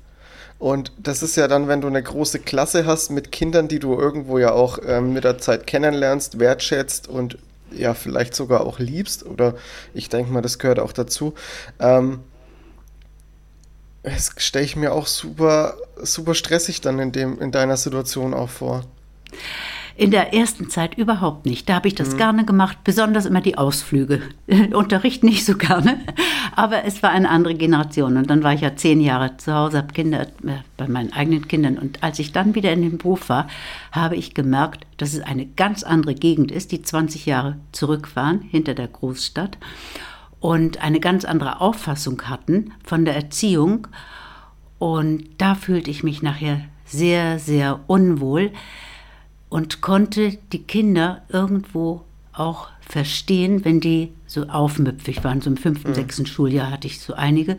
Und 0.59 0.93
das 0.99 1.23
ist 1.23 1.37
ja 1.37 1.49
dann, 1.49 1.69
wenn 1.69 1.81
du 1.81 1.87
eine 1.87 2.03
große 2.03 2.39
Klasse 2.39 2.87
hast 2.87 3.11
mit 3.11 3.31
Kindern, 3.31 3.69
die 3.69 3.79
du 3.79 3.99
irgendwo 3.99 4.39
ja 4.39 4.53
auch 4.53 4.79
ähm, 4.87 5.13
mit 5.13 5.25
der 5.25 5.39
Zeit 5.39 5.67
kennenlernst, 5.67 6.39
wertschätzt 6.39 7.09
und 7.09 7.39
ja, 7.73 7.95
vielleicht 7.95 8.35
sogar 8.35 8.63
auch 8.63 8.79
liebst, 8.79 9.27
oder 9.27 9.55
ich 9.93 10.09
denke 10.09 10.33
mal, 10.33 10.41
das 10.41 10.59
gehört 10.59 10.79
auch 10.79 10.93
dazu. 10.93 11.35
Ähm, 11.79 12.21
das 14.03 14.33
stelle 14.37 14.65
ich 14.65 14.77
mir 14.77 14.93
auch 14.93 15.09
super, 15.09 15.77
super 16.01 16.35
stressig 16.35 16.81
dann 16.81 16.99
in, 17.01 17.13
dem, 17.13 17.41
in 17.41 17.51
deiner 17.51 17.77
Situation 17.77 18.35
auch 18.35 18.51
vor. 18.51 18.85
In 19.99 20.11
der 20.11 20.35
ersten 20.35 20.69
Zeit 20.69 20.99
überhaupt 20.99 21.47
nicht. 21.47 21.71
Da 21.71 21.77
habe 21.77 21.89
ich 21.89 21.95
das 21.95 22.13
mhm. 22.13 22.17
gerne 22.19 22.45
gemacht, 22.45 22.77
besonders 22.85 23.25
immer 23.25 23.41
die 23.41 23.57
Ausflüge. 23.57 24.21
Unterricht 24.75 25.25
nicht 25.25 25.47
so 25.47 25.57
gerne, 25.57 25.99
aber 26.55 26.85
es 26.85 27.03
war 27.03 27.11
eine 27.11 27.31
andere 27.31 27.55
Generation. 27.55 28.19
Und 28.19 28.29
dann 28.29 28.43
war 28.43 28.53
ich 28.53 28.61
ja 28.61 28.77
zehn 28.77 29.01
Jahre 29.01 29.39
zu 29.39 29.55
Hause, 29.55 29.79
habe 29.79 29.95
Kinder 29.95 30.23
äh, 30.23 30.59
bei 30.77 30.87
meinen 30.87 31.15
eigenen 31.15 31.49
Kindern. 31.49 31.79
Und 31.79 32.03
als 32.03 32.19
ich 32.19 32.33
dann 32.33 32.55
wieder 32.55 32.75
in 32.75 32.83
den 32.83 32.99
Beruf 32.99 33.31
war, 33.31 33.49
habe 33.91 34.17
ich 34.17 34.35
gemerkt, 34.35 34.87
dass 34.99 35.15
es 35.15 35.21
eine 35.21 35.47
ganz 35.47 35.83
andere 35.83 36.15
Gegend 36.15 36.51
ist, 36.51 36.73
die 36.73 36.83
20 36.83 37.25
Jahre 37.25 37.57
zurück 37.73 38.15
waren, 38.17 38.43
hinter 38.43 38.75
der 38.75 38.89
Großstadt. 38.89 39.57
Und 40.41 40.83
eine 40.83 41.01
ganz 41.01 41.25
andere 41.25 41.63
Auffassung 41.63 42.21
hatten 42.29 42.73
von 42.85 43.07
der 43.07 43.17
Erziehung. 43.17 43.89
Und 44.79 45.25
da 45.39 45.55
fühlte 45.55 45.91
ich 45.91 46.03
mich 46.03 46.21
nachher 46.21 46.61
sehr, 46.85 47.39
sehr 47.39 47.81
unwohl 47.87 48.53
und 49.49 49.81
konnte 49.81 50.39
die 50.53 50.63
Kinder 50.63 51.23
irgendwo 51.29 52.03
auch 52.33 52.69
verstehen, 52.81 53.65
wenn 53.65 53.81
die 53.81 54.13
so 54.27 54.45
aufmüpfig 54.45 55.25
waren. 55.25 55.41
So 55.41 55.51
im 55.51 55.57
fünften, 55.57 55.91
mhm. 55.91 55.95
sechsten 55.95 56.27
Schuljahr 56.27 56.71
hatte 56.71 56.87
ich 56.87 57.01
so 57.01 57.15
einige. 57.15 57.59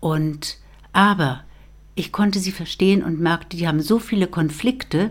Und 0.00 0.58
aber 0.92 1.42
ich 1.94 2.12
konnte 2.12 2.38
sie 2.38 2.52
verstehen 2.52 3.02
und 3.02 3.20
merkte, 3.20 3.56
die 3.56 3.68
haben 3.68 3.80
so 3.80 3.98
viele 3.98 4.26
Konflikte. 4.26 5.10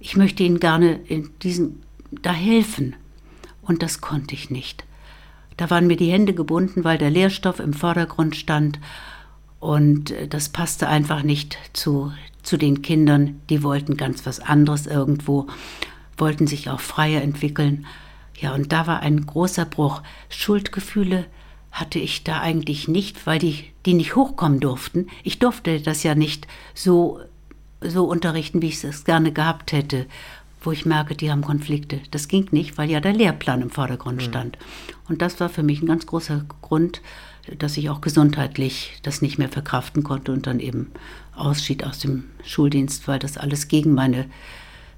Ich 0.00 0.16
möchte 0.16 0.42
ihnen 0.42 0.60
gerne 0.60 0.94
in 1.06 1.30
diesen 1.42 1.82
da 2.10 2.32
helfen. 2.32 2.94
Und 3.62 3.82
das 3.82 4.00
konnte 4.00 4.34
ich 4.34 4.50
nicht. 4.50 4.84
Da 5.56 5.70
waren 5.70 5.86
mir 5.86 5.96
die 5.96 6.10
Hände 6.10 6.34
gebunden, 6.34 6.84
weil 6.84 6.98
der 6.98 7.10
Lehrstoff 7.10 7.60
im 7.60 7.72
Vordergrund 7.72 8.36
stand. 8.36 8.80
Und 9.60 10.10
äh, 10.10 10.28
das 10.28 10.48
passte 10.48 10.88
einfach 10.88 11.22
nicht 11.22 11.58
zu 11.72 12.12
zu 12.42 12.56
den 12.56 12.82
Kindern, 12.82 13.40
die 13.50 13.62
wollten 13.62 13.96
ganz 13.96 14.26
was 14.26 14.40
anderes 14.40 14.86
irgendwo, 14.86 15.46
wollten 16.16 16.46
sich 16.46 16.68
auch 16.68 16.80
freier 16.80 17.22
entwickeln. 17.22 17.86
Ja, 18.38 18.54
und 18.54 18.72
da 18.72 18.86
war 18.86 19.00
ein 19.00 19.24
großer 19.24 19.64
Bruch. 19.64 20.02
Schuldgefühle 20.28 21.26
hatte 21.70 21.98
ich 21.98 22.24
da 22.24 22.40
eigentlich 22.40 22.88
nicht, 22.88 23.26
weil 23.26 23.38
die, 23.38 23.64
die 23.86 23.94
nicht 23.94 24.14
hochkommen 24.14 24.60
durften. 24.60 25.06
Ich 25.22 25.38
durfte 25.38 25.80
das 25.80 26.02
ja 26.02 26.14
nicht 26.14 26.46
so, 26.74 27.20
so 27.80 28.04
unterrichten, 28.04 28.60
wie 28.60 28.68
ich 28.68 28.82
es 28.84 29.04
gerne 29.04 29.32
gehabt 29.32 29.72
hätte, 29.72 30.06
wo 30.60 30.70
ich 30.70 30.86
merke, 30.86 31.14
die 31.14 31.30
haben 31.30 31.42
Konflikte. 31.42 32.00
Das 32.10 32.28
ging 32.28 32.48
nicht, 32.50 32.78
weil 32.78 32.90
ja 32.90 33.00
der 33.00 33.14
Lehrplan 33.14 33.62
im 33.62 33.70
Vordergrund 33.70 34.18
mhm. 34.18 34.26
stand. 34.26 34.58
Und 35.08 35.22
das 35.22 35.40
war 35.40 35.48
für 35.48 35.62
mich 35.62 35.82
ein 35.82 35.86
ganz 35.86 36.06
großer 36.06 36.44
Grund, 36.60 37.00
dass 37.58 37.76
ich 37.76 37.90
auch 37.90 38.00
gesundheitlich 38.00 38.98
das 39.02 39.22
nicht 39.22 39.38
mehr 39.38 39.48
verkraften 39.48 40.02
konnte 40.02 40.32
und 40.32 40.46
dann 40.46 40.60
eben 40.60 40.92
ausschied 41.34 41.84
aus 41.84 41.98
dem 41.98 42.24
Schuldienst, 42.44 43.08
weil 43.08 43.18
das 43.18 43.36
alles 43.36 43.68
gegen 43.68 43.94
meine, 43.94 44.26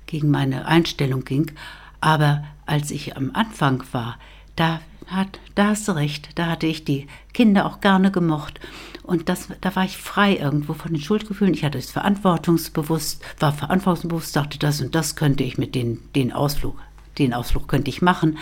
gegen 0.06 0.30
meine 0.30 0.66
Einstellung 0.66 1.24
ging. 1.24 1.52
Aber 2.00 2.44
als 2.66 2.90
ich 2.90 3.16
am 3.16 3.30
Anfang 3.34 3.82
war, 3.92 4.18
da, 4.56 4.80
hat, 5.06 5.38
da 5.54 5.68
hast 5.68 5.88
du 5.88 5.92
recht, 5.92 6.30
da 6.38 6.46
hatte 6.46 6.66
ich 6.66 6.84
die 6.84 7.06
Kinder 7.32 7.66
auch 7.66 7.80
gerne 7.80 8.10
gemocht. 8.10 8.60
Und 9.02 9.28
das, 9.28 9.48
da 9.60 9.74
war 9.76 9.84
ich 9.84 9.96
frei 9.96 10.36
irgendwo 10.36 10.74
von 10.74 10.92
den 10.92 11.00
Schuldgefühlen. 11.00 11.54
Ich 11.54 11.64
hatte 11.64 11.78
es 11.78 11.90
verantwortungsbewusst, 11.90 13.22
war 13.38 13.52
verantwortungsbewusst, 13.52 14.36
dachte, 14.36 14.58
das 14.58 14.80
und 14.80 14.94
das 14.94 15.16
könnte 15.16 15.44
ich 15.44 15.58
mit 15.58 15.74
den, 15.74 16.00
den 16.14 16.32
Ausflug, 16.32 16.78
den 17.18 17.34
Ausflug 17.34 17.68
könnte 17.68 17.90
ich 17.90 18.02
machen. 18.02 18.38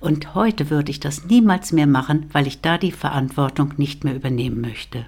Und 0.00 0.34
heute 0.34 0.70
würde 0.70 0.90
ich 0.90 1.00
das 1.00 1.24
niemals 1.24 1.72
mehr 1.72 1.86
machen, 1.86 2.26
weil 2.32 2.46
ich 2.46 2.60
da 2.60 2.78
die 2.78 2.92
Verantwortung 2.92 3.74
nicht 3.76 4.04
mehr 4.04 4.14
übernehmen 4.14 4.60
möchte. 4.60 5.06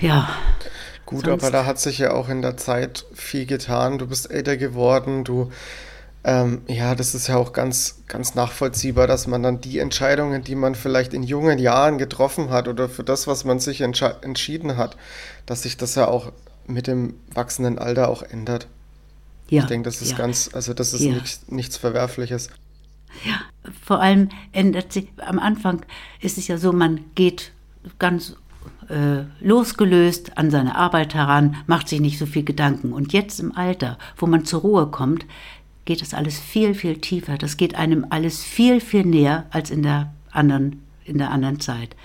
Ja. 0.00 0.28
Gut, 1.04 1.24
sonst. 1.24 1.42
aber 1.42 1.52
da 1.52 1.66
hat 1.66 1.78
sich 1.78 1.98
ja 1.98 2.12
auch 2.12 2.28
in 2.28 2.42
der 2.42 2.56
Zeit 2.56 3.06
viel 3.14 3.46
getan. 3.46 3.98
Du 3.98 4.06
bist 4.06 4.30
älter 4.30 4.56
geworden, 4.56 5.24
du 5.24 5.50
ähm, 6.26 6.62
ja, 6.66 6.96
das 6.96 7.14
ist 7.14 7.28
ja 7.28 7.36
auch 7.36 7.52
ganz, 7.52 8.02
ganz 8.08 8.34
nachvollziehbar, 8.34 9.06
dass 9.06 9.28
man 9.28 9.44
dann 9.44 9.60
die 9.60 9.78
Entscheidungen, 9.78 10.42
die 10.42 10.56
man 10.56 10.74
vielleicht 10.74 11.14
in 11.14 11.22
jungen 11.22 11.60
Jahren 11.60 11.98
getroffen 11.98 12.50
hat 12.50 12.66
oder 12.66 12.88
für 12.88 13.04
das, 13.04 13.28
was 13.28 13.44
man 13.44 13.60
sich 13.60 13.80
entschieden 13.80 14.76
hat, 14.76 14.96
dass 15.46 15.62
sich 15.62 15.76
das 15.76 15.94
ja 15.94 16.08
auch 16.08 16.32
mit 16.66 16.88
dem 16.88 17.14
wachsenden 17.32 17.78
Alter 17.78 18.08
auch 18.08 18.24
ändert. 18.24 18.66
Ja, 19.48 19.62
ich 19.62 19.68
denke, 19.68 19.88
das 19.88 20.02
ist 20.02 20.10
ja. 20.10 20.16
ganz, 20.16 20.50
also 20.52 20.74
das 20.74 20.94
ist 20.94 21.02
ja. 21.02 21.12
nichts, 21.12 21.42
nichts 21.46 21.76
Verwerfliches. 21.76 22.50
Ja, 23.24 23.40
vor 23.84 24.00
allem 24.00 24.30
ändert 24.50 24.92
sich, 24.92 25.06
am 25.18 25.38
Anfang 25.38 25.86
ist 26.20 26.38
es 26.38 26.48
ja 26.48 26.58
so, 26.58 26.72
man 26.72 27.04
geht 27.14 27.52
ganz 28.00 28.34
äh, 28.88 29.24
losgelöst 29.40 30.38
an 30.38 30.50
seine 30.50 30.76
Arbeit 30.76 31.14
heran, 31.14 31.56
macht 31.66 31.88
sich 31.88 32.00
nicht 32.00 32.18
so 32.18 32.26
viel 32.26 32.44
Gedanken. 32.44 32.92
Und 32.92 33.12
jetzt 33.12 33.40
im 33.40 33.56
Alter, 33.56 33.98
wo 34.16 34.26
man 34.26 34.44
zur 34.44 34.60
Ruhe 34.60 34.86
kommt, 34.88 35.26
geht 35.84 36.02
das 36.02 36.14
alles 36.14 36.38
viel, 36.38 36.74
viel 36.74 36.98
tiefer. 36.98 37.38
Das 37.38 37.56
geht 37.56 37.74
einem 37.74 38.06
alles 38.10 38.42
viel, 38.44 38.80
viel 38.80 39.04
näher 39.04 39.46
als 39.50 39.70
in 39.70 39.82
der 39.82 40.12
anderen, 40.30 40.82
in 41.04 41.18
der 41.18 41.30
anderen 41.30 41.60
Zeit. 41.60 41.96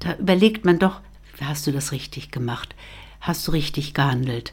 Da 0.00 0.16
überlegt 0.16 0.64
man 0.64 0.78
doch, 0.78 1.00
hast 1.40 1.66
du 1.66 1.72
das 1.72 1.92
richtig 1.92 2.30
gemacht? 2.30 2.74
Hast 3.20 3.46
du 3.46 3.52
richtig 3.52 3.94
gehandelt? 3.94 4.52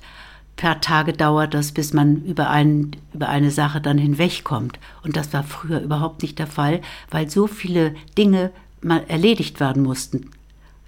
Per 0.56 0.82
Tage 0.82 1.14
dauert 1.14 1.54
das, 1.54 1.72
bis 1.72 1.94
man 1.94 2.24
über, 2.24 2.50
einen, 2.50 2.92
über 3.14 3.30
eine 3.30 3.50
Sache 3.50 3.82
dann 3.82 3.98
hinwegkommt. 3.98 4.80
Und 5.04 5.16
das 5.16 5.34
war 5.34 5.44
früher 5.44 5.82
überhaupt 5.82 6.22
nicht 6.22 6.38
der 6.38 6.48
Fall, 6.48 6.82
weil 7.10 7.30
so 7.30 7.48
viele 7.48 7.96
Dinge 8.18 8.52
mal 8.82 9.04
erledigt 9.08 9.60
werden 9.60 9.84
mussten 9.84 10.30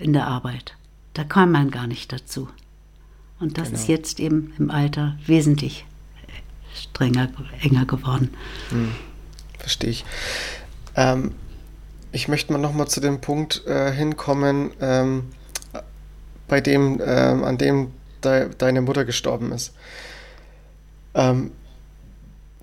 in 0.01 0.13
der 0.13 0.27
Arbeit. 0.27 0.75
Da 1.13 1.23
kam 1.23 1.51
man 1.51 1.71
gar 1.71 1.87
nicht 1.87 2.11
dazu. 2.11 2.47
Und 3.39 3.57
das 3.57 3.69
genau. 3.69 3.79
ist 3.79 3.87
jetzt 3.87 4.19
eben 4.19 4.53
im 4.57 4.69
Alter 4.69 5.17
wesentlich 5.25 5.85
strenger, 6.75 7.29
enger 7.61 7.85
geworden. 7.85 8.33
Hm, 8.69 8.91
verstehe 9.57 9.89
ich. 9.89 10.05
Ähm, 10.95 11.33
ich 12.11 12.27
möchte 12.27 12.51
mal 12.53 12.59
nochmal 12.59 12.87
zu 12.87 12.99
dem 12.99 13.21
Punkt 13.21 13.65
äh, 13.65 13.91
hinkommen, 13.91 14.71
ähm, 14.79 15.23
bei 16.47 16.61
dem, 16.61 17.01
ähm, 17.03 17.43
an 17.43 17.57
dem 17.57 17.91
de 18.23 18.49
deine 18.57 18.81
Mutter 18.81 19.05
gestorben 19.05 19.51
ist. 19.51 19.73
Ähm, 21.13 21.51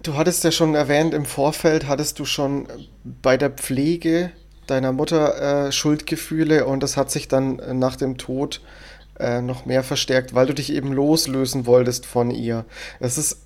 du 0.03 0.15
hattest 0.15 0.45
ja 0.45 0.53
schon 0.53 0.75
erwähnt, 0.75 1.15
im 1.15 1.25
Vorfeld 1.25 1.89
hattest 1.89 2.19
du 2.19 2.25
schon 2.25 2.69
bei 3.23 3.37
der 3.37 3.51
Pflege 3.51 4.31
deiner 4.71 4.93
Mutter 4.93 5.67
äh, 5.67 5.73
Schuldgefühle 5.73 6.67
und 6.67 6.83
das 6.83 6.97
hat 6.97 7.11
sich 7.11 7.29
dann 7.29 7.61
nach 7.79 7.97
dem 7.97 8.19
Tod 8.19 8.61
äh, 9.19 9.41
noch 9.41 9.67
mehr 9.67 9.83
verstärkt, 9.83 10.35
weil 10.35 10.47
du 10.47 10.55
dich 10.55 10.73
eben 10.73 10.93
loslösen 10.93 11.67
wolltest 11.67 12.07
von 12.07 12.31
ihr. 12.31 12.65
Das 13.01 13.19
ist, 13.19 13.39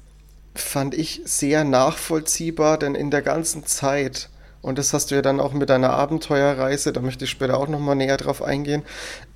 fand 0.55 0.95
ich, 0.95 1.23
sehr 1.25 1.65
nachvollziehbar, 1.65 2.79
denn 2.79 2.95
in 2.95 3.11
der 3.11 3.23
ganzen 3.23 3.65
Zeit, 3.65 4.29
und 4.61 4.79
das 4.79 4.93
hast 4.93 5.11
du 5.11 5.15
ja 5.15 5.23
dann 5.23 5.41
auch 5.41 5.53
mit 5.53 5.71
deiner 5.71 5.91
Abenteuerreise, 5.91 6.93
da 6.93 7.01
möchte 7.01 7.25
ich 7.25 7.31
später 7.31 7.57
auch 7.57 7.69
nochmal 7.69 7.97
näher 7.97 8.17
drauf 8.17 8.43
eingehen, 8.43 8.83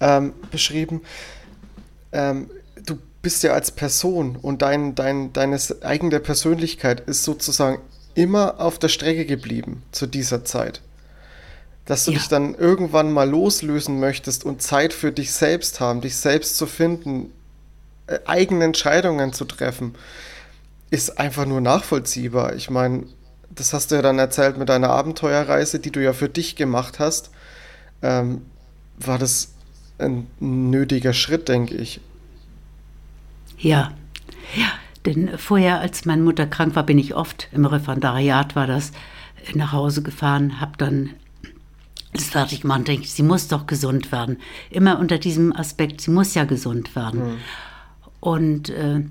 ähm, 0.01 0.35
beschrieben, 0.51 1.03
ähm, 2.13 2.51
du 2.85 2.99
bist 3.23 3.43
ja 3.43 3.53
als 3.53 3.71
Person 3.71 4.37
und 4.37 4.63
dein, 4.63 4.95
dein, 4.95 5.33
deine 5.33 5.59
eigene 5.83 6.21
Persönlichkeit 6.21 7.01
ist 7.01 7.25
sozusagen 7.25 7.79
immer 8.15 8.61
auf 8.61 8.79
der 8.79 8.89
Strecke 8.89 9.27
geblieben 9.27 9.83
zu 9.91 10.07
dieser 10.07 10.45
Zeit 10.45 10.83
dass 11.87 12.05
du 12.05 12.11
ja. 12.11 12.19
dich 12.19 12.29
dann 12.29 12.55
irgendwann 12.55 13.13
mal 13.13 13.29
loslösen 13.29 13.99
möchtest 14.01 14.45
und 14.45 14.61
Zeit 14.61 14.93
für 14.93 15.13
dich 15.13 15.33
selbst 15.33 15.81
haben, 15.81 16.01
dich 16.01 16.17
selbst 16.17 16.57
zu 16.57 16.67
finden, 16.67 17.33
äh, 18.09 18.19
eigene 18.27 18.65
Entscheidungen 18.65 19.33
zu 19.33 19.45
treffen, 19.45 19.95
ist 20.91 21.19
einfach 21.19 21.47
nur 21.47 21.61
nachvollziehbar. 21.61 22.55
Ich 22.55 22.71
meine, 22.71 23.05
das 23.51 23.73
hast 23.73 23.91
du 23.91 23.95
ja 23.95 24.03
dann 24.03 24.19
erzählt 24.19 24.59
mit 24.59 24.69
deiner 24.69 24.91
Abenteuerreise, 24.91 25.79
die 25.79 25.91
du 25.91 26.03
ja 26.03 26.13
für 26.13 26.29
dich 26.29 26.57
gemacht 26.57 26.99
hast. 26.99 27.31
Ähm, 28.03 28.43
war 28.99 29.19
das 29.19 29.53
ein 29.99 30.27
nötiger 30.41 31.13
Schritt, 31.13 31.49
denke 31.49 31.75
ich. 31.75 32.01
Ja, 33.59 33.93
ja, 34.55 34.67
denn 35.07 35.39
vorher, 35.39 35.81
als 35.81 36.05
meine 36.05 36.23
Mutter 36.23 36.47
krank 36.47 36.77
war, 36.77 36.83
bin 36.83 36.99
ich 36.99 37.15
oft 37.15 37.49
im 37.53 37.65
Referendariat, 37.65 38.57
war 38.57 38.67
das, 38.67 38.93
nach 39.55 39.73
Hause 39.73 40.03
gefahren, 40.03 40.61
habe 40.61 40.73
dann 40.77 41.15
das 42.17 42.29
fertig 42.29 42.65
machen, 42.65 42.85
denke 42.85 43.05
ich, 43.05 43.13
sie 43.13 43.23
muss 43.23 43.49
doch 43.49 43.67
gesund 43.67 44.13
werden. 44.13 44.39
Immer 44.71 44.99
unter 44.99 45.19
diesem 45.19 45.55
Aspekt, 45.55 46.01
sie 46.01 46.11
muss 46.11 46.35
ja 46.35 46.45
gesund 46.45 46.95
werden. 46.97 47.21
Mhm. 47.21 47.37
Und 48.21 48.71
äh, 48.71 49.03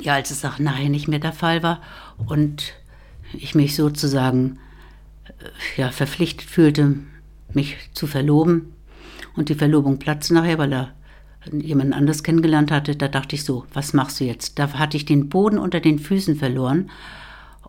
ja, 0.00 0.14
als 0.14 0.30
es 0.30 0.44
auch 0.44 0.58
nachher 0.58 0.88
nicht 0.88 1.08
mehr 1.08 1.18
der 1.18 1.32
Fall 1.32 1.62
war 1.62 1.80
und 2.26 2.74
ich 3.32 3.54
mich 3.54 3.74
sozusagen 3.74 4.58
äh, 5.26 5.80
ja, 5.80 5.90
verpflichtet 5.90 6.48
fühlte, 6.48 6.96
mich 7.52 7.76
zu 7.92 8.06
verloben 8.06 8.72
und 9.34 9.48
die 9.48 9.54
Verlobung 9.54 9.98
platzte 9.98 10.34
nachher, 10.34 10.58
weil 10.58 10.72
er 10.72 10.92
jemand 11.52 11.94
anders 11.94 12.22
kennengelernt 12.22 12.70
hatte, 12.70 12.94
da 12.96 13.08
dachte 13.08 13.34
ich 13.34 13.44
so, 13.44 13.64
was 13.72 13.94
machst 13.94 14.20
du 14.20 14.24
jetzt? 14.24 14.58
Da 14.58 14.72
hatte 14.74 14.96
ich 14.96 15.06
den 15.06 15.28
Boden 15.28 15.58
unter 15.58 15.80
den 15.80 15.98
Füßen 15.98 16.36
verloren 16.36 16.90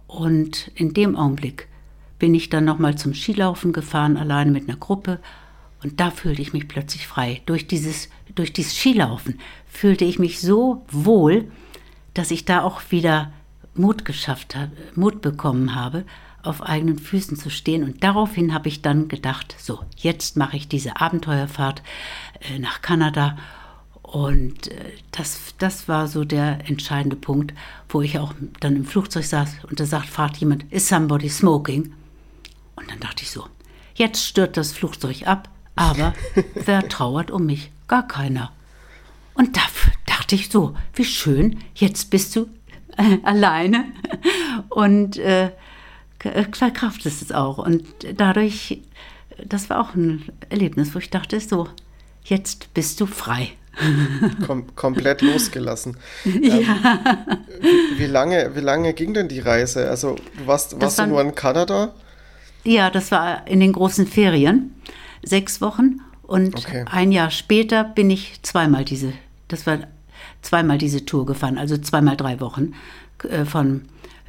und 0.07 0.71
in 0.75 0.93
dem 0.93 1.15
Augenblick 1.15 1.68
bin 2.19 2.35
ich 2.35 2.49
dann 2.49 2.65
nochmal 2.65 2.97
zum 2.97 3.13
Skilaufen 3.13 3.73
gefahren, 3.73 4.17
alleine 4.17 4.51
mit 4.51 4.67
einer 4.67 4.77
Gruppe. 4.77 5.19
Und 5.81 5.99
da 5.99 6.11
fühlte 6.11 6.41
ich 6.41 6.53
mich 6.53 6.67
plötzlich 6.67 7.07
frei. 7.07 7.41
Durch 7.45 7.65
dieses, 7.65 8.09
durch 8.35 8.51
dieses 8.53 8.77
Skilaufen 8.77 9.39
fühlte 9.65 10.05
ich 10.05 10.19
mich 10.19 10.41
so 10.41 10.85
wohl, 10.91 11.49
dass 12.13 12.31
ich 12.31 12.45
da 12.45 12.61
auch 12.61 12.81
wieder 12.89 13.31
Mut 13.73 14.03
geschafft 14.03 14.55
habe, 14.55 14.71
Mut 14.95 15.21
bekommen 15.21 15.73
habe, 15.73 16.03
auf 16.43 16.61
eigenen 16.61 16.99
Füßen 16.99 17.37
zu 17.37 17.49
stehen. 17.49 17.83
Und 17.83 18.03
daraufhin 18.03 18.53
habe 18.53 18.67
ich 18.67 18.81
dann 18.81 19.07
gedacht, 19.07 19.55
so, 19.57 19.79
jetzt 19.95 20.35
mache 20.37 20.57
ich 20.57 20.67
diese 20.67 20.99
Abenteuerfahrt 20.99 21.81
äh, 22.41 22.59
nach 22.59 22.81
Kanada. 22.81 23.37
Und 24.01 24.69
äh, 24.69 24.91
das, 25.11 25.53
das 25.57 25.87
war 25.87 26.07
so 26.07 26.25
der 26.25 26.67
entscheidende 26.67 27.15
Punkt, 27.15 27.53
wo 27.87 28.01
ich 28.01 28.19
auch 28.19 28.33
dann 28.59 28.75
im 28.75 28.85
Flugzeug 28.85 29.25
saß 29.25 29.63
und 29.69 29.79
da 29.79 29.85
sagt, 29.85 30.07
fragt 30.07 30.37
jemand, 30.37 30.65
is 30.71 30.87
somebody 30.87 31.29
smoking? 31.29 31.93
Und 32.79 32.89
dann 32.89 32.99
dachte 32.99 33.23
ich 33.23 33.31
so, 33.31 33.45
jetzt 33.95 34.25
stört 34.25 34.57
das 34.57 34.71
Flugzeug 34.71 35.27
ab, 35.27 35.49
aber 35.75 36.13
wer 36.55 36.87
trauert 36.87 37.29
um 37.29 37.45
mich? 37.45 37.71
Gar 37.87 38.07
keiner. 38.07 38.51
Und 39.33 39.57
da 39.57 39.61
dachte 40.05 40.35
ich 40.35 40.49
so, 40.49 40.75
wie 40.93 41.05
schön, 41.05 41.59
jetzt 41.75 42.09
bist 42.09 42.35
du 42.35 42.47
äh, 42.97 43.17
alleine 43.23 43.85
und 44.69 45.17
äh, 45.17 45.51
verkraftest 46.19 47.21
es 47.21 47.31
auch. 47.31 47.57
Und 47.57 47.85
dadurch, 48.15 48.81
das 49.45 49.69
war 49.69 49.79
auch 49.79 49.95
ein 49.95 50.29
Erlebnis, 50.49 50.93
wo 50.93 50.99
ich 50.99 51.09
dachte, 51.09 51.39
so, 51.39 51.67
jetzt 52.23 52.73
bist 52.73 52.99
du 53.01 53.05
frei. 53.05 53.51
Kom 54.45 54.75
komplett 54.75 55.21
losgelassen. 55.21 55.97
Ja. 56.25 56.57
Ähm, 56.57 56.67
wie, 57.61 57.99
wie, 57.99 58.05
lange, 58.07 58.55
wie 58.55 58.59
lange 58.59 58.93
ging 58.93 59.13
denn 59.13 59.29
die 59.29 59.39
Reise? 59.39 59.89
Also, 59.89 60.15
du 60.37 60.47
warst, 60.47 60.79
warst 60.81 60.99
du 60.99 61.07
nur 61.07 61.21
in 61.21 61.33
Kanada? 61.33 61.93
Ja, 62.63 62.89
das 62.89 63.11
war 63.11 63.47
in 63.47 63.59
den 63.59 63.73
großen 63.73 64.07
Ferien, 64.07 64.75
sechs 65.23 65.61
Wochen. 65.61 66.01
Und 66.23 66.55
okay. 66.55 66.85
ein 66.89 67.11
Jahr 67.11 67.31
später 67.31 67.83
bin 67.83 68.09
ich 68.09 68.41
zweimal 68.43 68.85
diese, 68.85 69.13
das 69.47 69.65
war 69.65 69.79
zweimal 70.41 70.77
diese 70.77 71.05
Tour 71.05 71.25
gefahren, 71.25 71.57
also 71.57 71.77
zweimal 71.77 72.17
drei 72.17 72.39
Wochen 72.39 72.73
äh, 73.27 73.45
von, 73.45 73.85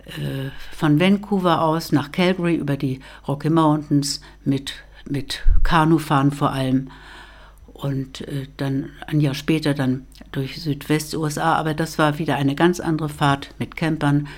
äh, 0.07 0.51
von 0.75 0.99
Vancouver 0.99 1.63
aus 1.63 1.93
nach 1.93 2.11
Calgary 2.11 2.55
über 2.55 2.77
die 2.77 3.01
Rocky 3.29 3.51
Mountains 3.51 4.21
mit, 4.45 4.75
mit 5.09 5.43
Kanufahren 5.63 6.31
vor 6.31 6.53
allem. 6.53 6.91
Und 7.73 8.23
äh, 8.29 8.47
dann 8.57 8.91
ein 9.07 9.21
Jahr 9.21 9.35
später 9.35 9.75
dann 9.75 10.07
durch 10.33 10.61
Südwest-USA, 10.61 11.55
aber 11.55 11.75
das 11.75 11.99
war 11.99 12.19
wieder 12.19 12.37
eine 12.37 12.55
ganz 12.55 12.79
andere 12.79 13.09
Fahrt 13.09 13.55
mit 13.59 13.77
Campern 13.77 14.29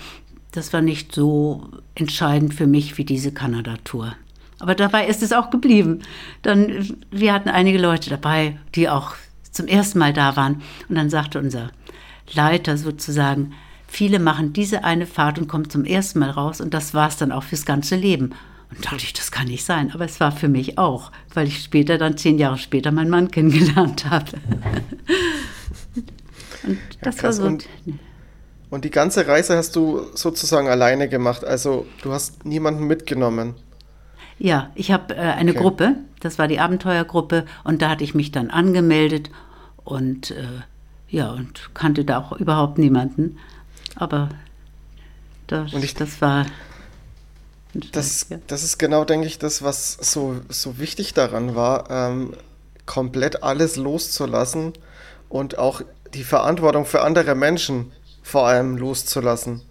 das 0.52 0.72
war 0.72 0.82
nicht 0.82 1.14
so 1.14 1.68
entscheidend 1.94 2.54
für 2.54 2.66
mich 2.66 2.98
wie 2.98 3.04
diese 3.04 3.32
Kanada-Tour. 3.32 4.14
Aber 4.60 4.74
dabei 4.74 5.06
ist 5.08 5.22
es 5.22 5.32
auch 5.32 5.50
geblieben. 5.50 6.02
Dann, 6.42 6.96
wir 7.10 7.32
hatten 7.32 7.48
einige 7.48 7.78
Leute 7.78 8.10
dabei, 8.10 8.58
die 8.76 8.88
auch 8.88 9.14
zum 9.50 9.66
ersten 9.66 9.98
Mal 9.98 10.12
da 10.12 10.36
waren. 10.36 10.62
Und 10.88 10.94
dann 10.94 11.10
sagte 11.10 11.38
unser 11.38 11.72
Leiter 12.32 12.76
sozusagen, 12.76 13.54
viele 13.88 14.18
machen 14.18 14.52
diese 14.52 14.84
eine 14.84 15.06
Fahrt 15.06 15.38
und 15.38 15.48
kommen 15.48 15.68
zum 15.68 15.84
ersten 15.84 16.20
Mal 16.20 16.30
raus 16.30 16.60
und 16.60 16.72
das 16.72 16.94
war 16.94 17.08
es 17.08 17.16
dann 17.16 17.32
auch 17.32 17.42
fürs 17.42 17.66
ganze 17.66 17.96
Leben. 17.96 18.30
Und 18.70 18.84
dachte 18.86 19.04
ich, 19.04 19.12
das 19.12 19.32
kann 19.32 19.48
nicht 19.48 19.64
sein. 19.64 19.90
Aber 19.92 20.04
es 20.04 20.20
war 20.20 20.32
für 20.32 20.48
mich 20.48 20.78
auch, 20.78 21.12
weil 21.34 21.48
ich 21.48 21.62
später, 21.62 21.98
dann 21.98 22.16
zehn 22.16 22.38
Jahre 22.38 22.56
später, 22.56 22.90
meinen 22.90 23.10
Mann 23.10 23.30
kennengelernt 23.30 24.06
habe. 24.10 24.32
und 26.62 26.78
das 27.02 27.16
ja, 27.16 27.22
war 27.24 27.32
so. 27.32 27.44
Und 27.44 27.66
und 28.72 28.86
die 28.86 28.90
ganze 28.90 29.26
Reise 29.26 29.58
hast 29.58 29.76
du 29.76 30.06
sozusagen 30.14 30.66
alleine 30.66 31.06
gemacht, 31.06 31.44
also 31.44 31.86
du 32.00 32.14
hast 32.14 32.46
niemanden 32.46 32.86
mitgenommen. 32.86 33.54
Ja, 34.38 34.70
ich 34.74 34.90
habe 34.90 35.14
äh, 35.14 35.18
eine 35.18 35.50
okay. 35.50 35.60
Gruppe, 35.60 35.96
das 36.20 36.38
war 36.38 36.48
die 36.48 36.58
Abenteuergruppe 36.58 37.44
und 37.64 37.82
da 37.82 37.90
hatte 37.90 38.02
ich 38.02 38.14
mich 38.14 38.32
dann 38.32 38.48
angemeldet 38.48 39.28
und 39.84 40.30
äh, 40.30 40.46
ja, 41.10 41.32
und 41.32 41.74
kannte 41.74 42.06
da 42.06 42.18
auch 42.18 42.32
überhaupt 42.32 42.78
niemanden. 42.78 43.36
Aber 43.96 44.30
das, 45.48 45.74
ich, 45.74 45.92
das 45.92 46.22
war. 46.22 46.46
Das, 47.74 48.26
ja. 48.30 48.38
das 48.46 48.64
ist 48.64 48.78
genau, 48.78 49.04
denke 49.04 49.26
ich, 49.26 49.38
das, 49.38 49.62
was 49.62 49.98
so, 50.00 50.40
so 50.48 50.78
wichtig 50.78 51.12
daran 51.12 51.54
war, 51.54 51.90
ähm, 51.90 52.32
komplett 52.86 53.42
alles 53.42 53.76
loszulassen 53.76 54.72
und 55.28 55.58
auch 55.58 55.82
die 56.14 56.24
Verantwortung 56.24 56.86
für 56.86 57.02
andere 57.02 57.34
Menschen 57.34 57.92
vor 58.22 58.46
allem 58.46 58.76
loszulassen. 58.76 59.62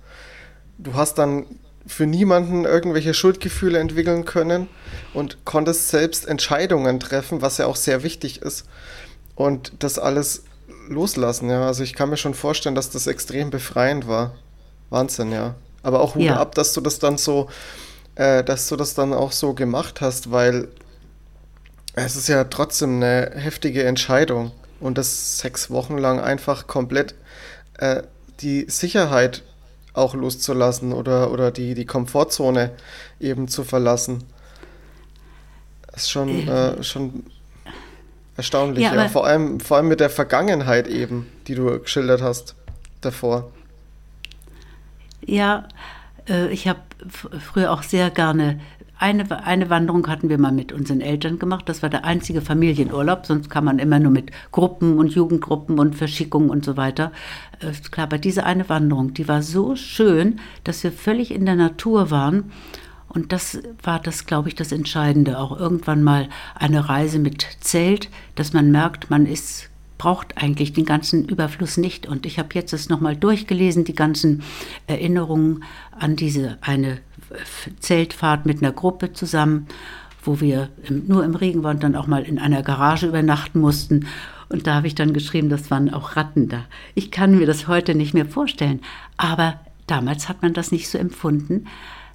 Du 0.77 0.93
hast 0.93 1.15
dann 1.15 1.45
für 1.85 2.05
niemanden 2.05 2.65
irgendwelche 2.65 3.13
Schuldgefühle 3.13 3.79
entwickeln 3.79 4.25
können 4.25 4.67
und 5.13 5.45
konntest 5.45 5.89
selbst 5.89 6.27
Entscheidungen 6.27 6.99
treffen, 6.99 7.41
was 7.41 7.57
ja 7.57 7.65
auch 7.65 7.75
sehr 7.75 8.03
wichtig 8.03 8.41
ist. 8.41 8.65
Und 9.35 9.73
das 9.79 9.97
alles 9.97 10.43
loslassen, 10.87 11.49
ja. 11.49 11.65
Also 11.65 11.83
ich 11.83 11.93
kann 11.93 12.09
mir 12.09 12.17
schon 12.17 12.33
vorstellen, 12.33 12.75
dass 12.75 12.89
das 12.89 13.07
extrem 13.07 13.49
befreiend 13.49 14.07
war. 14.07 14.35
Wahnsinn, 14.89 15.31
ja. 15.31 15.55
Aber 15.83 16.01
auch 16.01 16.15
Hut 16.15 16.23
ja. 16.23 16.37
ab, 16.37 16.53
dass 16.55 16.73
du 16.73 16.81
das 16.81 16.99
dann 16.99 17.17
so, 17.17 17.49
äh, 18.15 18.43
dass 18.43 18.67
du 18.67 18.75
das 18.75 18.93
dann 18.93 19.13
auch 19.13 19.31
so 19.31 19.53
gemacht 19.53 20.01
hast, 20.01 20.31
weil 20.31 20.67
es 21.93 22.15
ist 22.15 22.27
ja 22.27 22.43
trotzdem 22.43 22.97
eine 22.97 23.31
heftige 23.35 23.83
Entscheidung 23.83 24.51
und 24.79 24.97
das 24.97 25.39
sechs 25.39 25.69
Wochen 25.69 25.97
lang 25.97 26.19
einfach 26.19 26.67
komplett 26.67 27.15
äh, 27.77 28.03
die 28.41 28.65
Sicherheit 28.67 29.43
auch 29.93 30.13
loszulassen 30.13 30.93
oder, 30.93 31.31
oder 31.31 31.51
die, 31.51 31.73
die 31.75 31.85
Komfortzone 31.85 32.71
eben 33.19 33.47
zu 33.47 33.63
verlassen. 33.63 34.23
Das 35.91 36.03
ist 36.03 36.11
schon, 36.11 36.47
äh, 36.47 36.81
schon 36.83 37.25
erstaunlich, 38.37 38.83
ja, 38.83 38.95
ja. 38.95 39.09
Vor, 39.09 39.25
allem, 39.25 39.59
vor 39.59 39.77
allem 39.77 39.89
mit 39.89 39.99
der 39.99 40.09
Vergangenheit 40.09 40.87
eben, 40.87 41.27
die 41.47 41.55
du 41.55 41.79
geschildert 41.79 42.21
hast 42.21 42.55
davor. 43.01 43.51
Ja, 45.25 45.67
Äh, 46.27 46.49
ich 46.49 46.67
habe 46.67 46.79
früher 47.51 47.71
auch 47.71 47.83
sehr 47.83 48.09
gerne 48.09 48.59
eine, 49.01 49.45
eine 49.45 49.69
Wanderung 49.69 50.07
hatten 50.07 50.29
wir 50.29 50.37
mal 50.37 50.51
mit 50.51 50.71
unseren 50.71 51.01
Eltern 51.01 51.39
gemacht. 51.39 51.67
Das 51.67 51.81
war 51.81 51.89
der 51.89 52.05
einzige 52.05 52.41
Familienurlaub. 52.41 53.25
Sonst 53.25 53.49
kann 53.49 53.65
man 53.65 53.79
immer 53.79 53.99
nur 53.99 54.11
mit 54.11 54.31
Gruppen 54.51 54.99
und 54.99 55.13
Jugendgruppen 55.13 55.79
und 55.79 55.95
Verschickungen 55.95 56.51
und 56.51 56.63
so 56.63 56.77
weiter. 56.77 57.11
Äh, 57.59 57.71
klar, 57.89 58.05
aber 58.05 58.19
diese 58.19 58.45
eine 58.45 58.69
Wanderung, 58.69 59.13
die 59.13 59.27
war 59.27 59.41
so 59.41 59.75
schön, 59.75 60.39
dass 60.63 60.83
wir 60.83 60.91
völlig 60.91 61.31
in 61.31 61.45
der 61.45 61.55
Natur 61.55 62.11
waren. 62.11 62.51
Und 63.09 63.33
das 63.33 63.59
war 63.81 63.99
das, 63.99 64.25
glaube 64.25 64.49
ich, 64.49 64.55
das 64.55 64.71
Entscheidende. 64.71 65.39
Auch 65.39 65.59
irgendwann 65.59 66.03
mal 66.03 66.29
eine 66.53 66.87
Reise 66.87 67.17
mit 67.17 67.45
Zelt, 67.59 68.09
dass 68.35 68.53
man 68.53 68.71
merkt, 68.71 69.09
man 69.09 69.25
ist 69.25 69.71
braucht 70.01 70.35
eigentlich 70.35 70.73
den 70.73 70.85
ganzen 70.85 71.25
Überfluss 71.25 71.77
nicht. 71.77 72.07
Und 72.07 72.25
ich 72.25 72.39
habe 72.39 72.49
jetzt 72.53 72.73
es 72.73 72.89
nochmal 72.89 73.15
durchgelesen, 73.15 73.83
die 73.83 73.93
ganzen 73.93 74.41
Erinnerungen 74.87 75.63
an 75.91 76.15
diese 76.15 76.57
eine 76.61 76.97
Zeltfahrt 77.79 78.45
mit 78.45 78.61
einer 78.61 78.71
Gruppe 78.71 79.13
zusammen, 79.13 79.67
wo 80.23 80.39
wir 80.39 80.69
im, 80.83 81.07
nur 81.07 81.23
im 81.23 81.35
Regen 81.35 81.63
waren 81.63 81.79
dann 81.79 81.95
auch 81.95 82.07
mal 82.07 82.23
in 82.23 82.39
einer 82.39 82.63
Garage 82.63 83.07
übernachten 83.07 83.59
mussten. 83.59 84.07
Und 84.49 84.67
da 84.67 84.75
habe 84.75 84.87
ich 84.87 84.95
dann 84.95 85.13
geschrieben, 85.13 85.49
das 85.49 85.71
waren 85.71 85.93
auch 85.93 86.15
Ratten 86.15 86.49
da. 86.49 86.65
Ich 86.93 87.11
kann 87.11 87.37
mir 87.37 87.47
das 87.47 87.67
heute 87.67 87.95
nicht 87.95 88.13
mehr 88.13 88.25
vorstellen. 88.25 88.81
Aber 89.17 89.59
damals 89.87 90.29
hat 90.29 90.41
man 90.41 90.53
das 90.53 90.71
nicht 90.71 90.89
so 90.89 90.97
empfunden. 90.97 91.65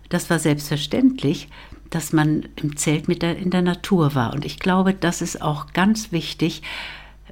Das 0.09 0.31
war 0.31 0.39
selbstverständlich, 0.39 1.49
dass 1.91 2.13
man 2.13 2.47
im 2.57 2.77
Zelt 2.77 3.09
mit 3.09 3.23
der, 3.23 3.39
in 3.39 3.51
der 3.51 3.63
Natur 3.63 4.15
war. 4.15 4.35
Und 4.35 4.45
ich 4.45 4.59
glaube, 4.59 4.95
das 4.95 5.23
ist 5.23 5.41
auch 5.43 5.73
ganz 5.73 6.13
wichtig, 6.13 6.63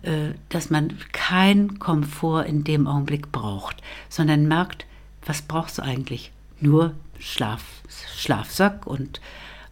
äh, 0.02 0.34
dass 0.48 0.70
man 0.70 0.98
keinen 1.12 1.78
Komfort 1.78 2.44
in 2.44 2.64
dem 2.64 2.86
Augenblick 2.86 3.32
braucht, 3.32 3.82
sondern 4.08 4.48
merkt, 4.48 4.86
was 5.24 5.42
brauchst 5.42 5.78
du 5.78 5.82
eigentlich? 5.82 6.30
Nur 6.64 6.94
Schlaf, 7.18 7.62
Schlafsack 8.16 8.86
und, 8.86 9.20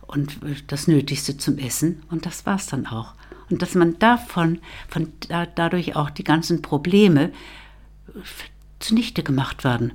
und 0.07 0.37
das 0.67 0.89
Nötigste 0.89 1.39
zum 1.39 1.57
Essen. 1.59 2.03
Und 2.11 2.27
das 2.27 2.45
war 2.45 2.57
es 2.57 2.67
dann 2.67 2.87
auch. 2.87 3.15
Und 3.51 3.63
dass 3.63 3.75
man 3.75 3.99
davon, 3.99 4.61
von 4.89 5.13
da, 5.29 5.47
dadurch 5.47 5.97
auch 5.97 6.11
die 6.11 6.25
ganzen 6.25 6.61
Probleme 6.61 7.33
zunichte 8.79 9.23
gemacht 9.23 9.65
werden. 9.65 9.93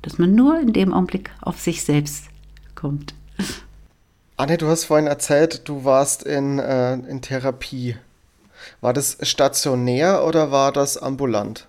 Dass 0.00 0.18
man 0.18 0.34
nur 0.34 0.58
in 0.58 0.72
dem 0.72 0.94
Augenblick 0.94 1.30
auf 1.42 1.60
sich 1.60 1.84
selbst 1.84 2.24
kommt. 2.74 3.14
Anne, 4.38 4.56
du 4.56 4.68
hast 4.68 4.84
vorhin 4.84 5.06
erzählt, 5.06 5.68
du 5.68 5.84
warst 5.84 6.22
in, 6.22 6.58
äh, 6.58 6.94
in 6.94 7.20
Therapie. 7.20 7.96
War 8.80 8.92
das 8.92 9.18
stationär 9.22 10.24
oder 10.24 10.50
war 10.50 10.72
das 10.72 10.96
ambulant? 10.96 11.68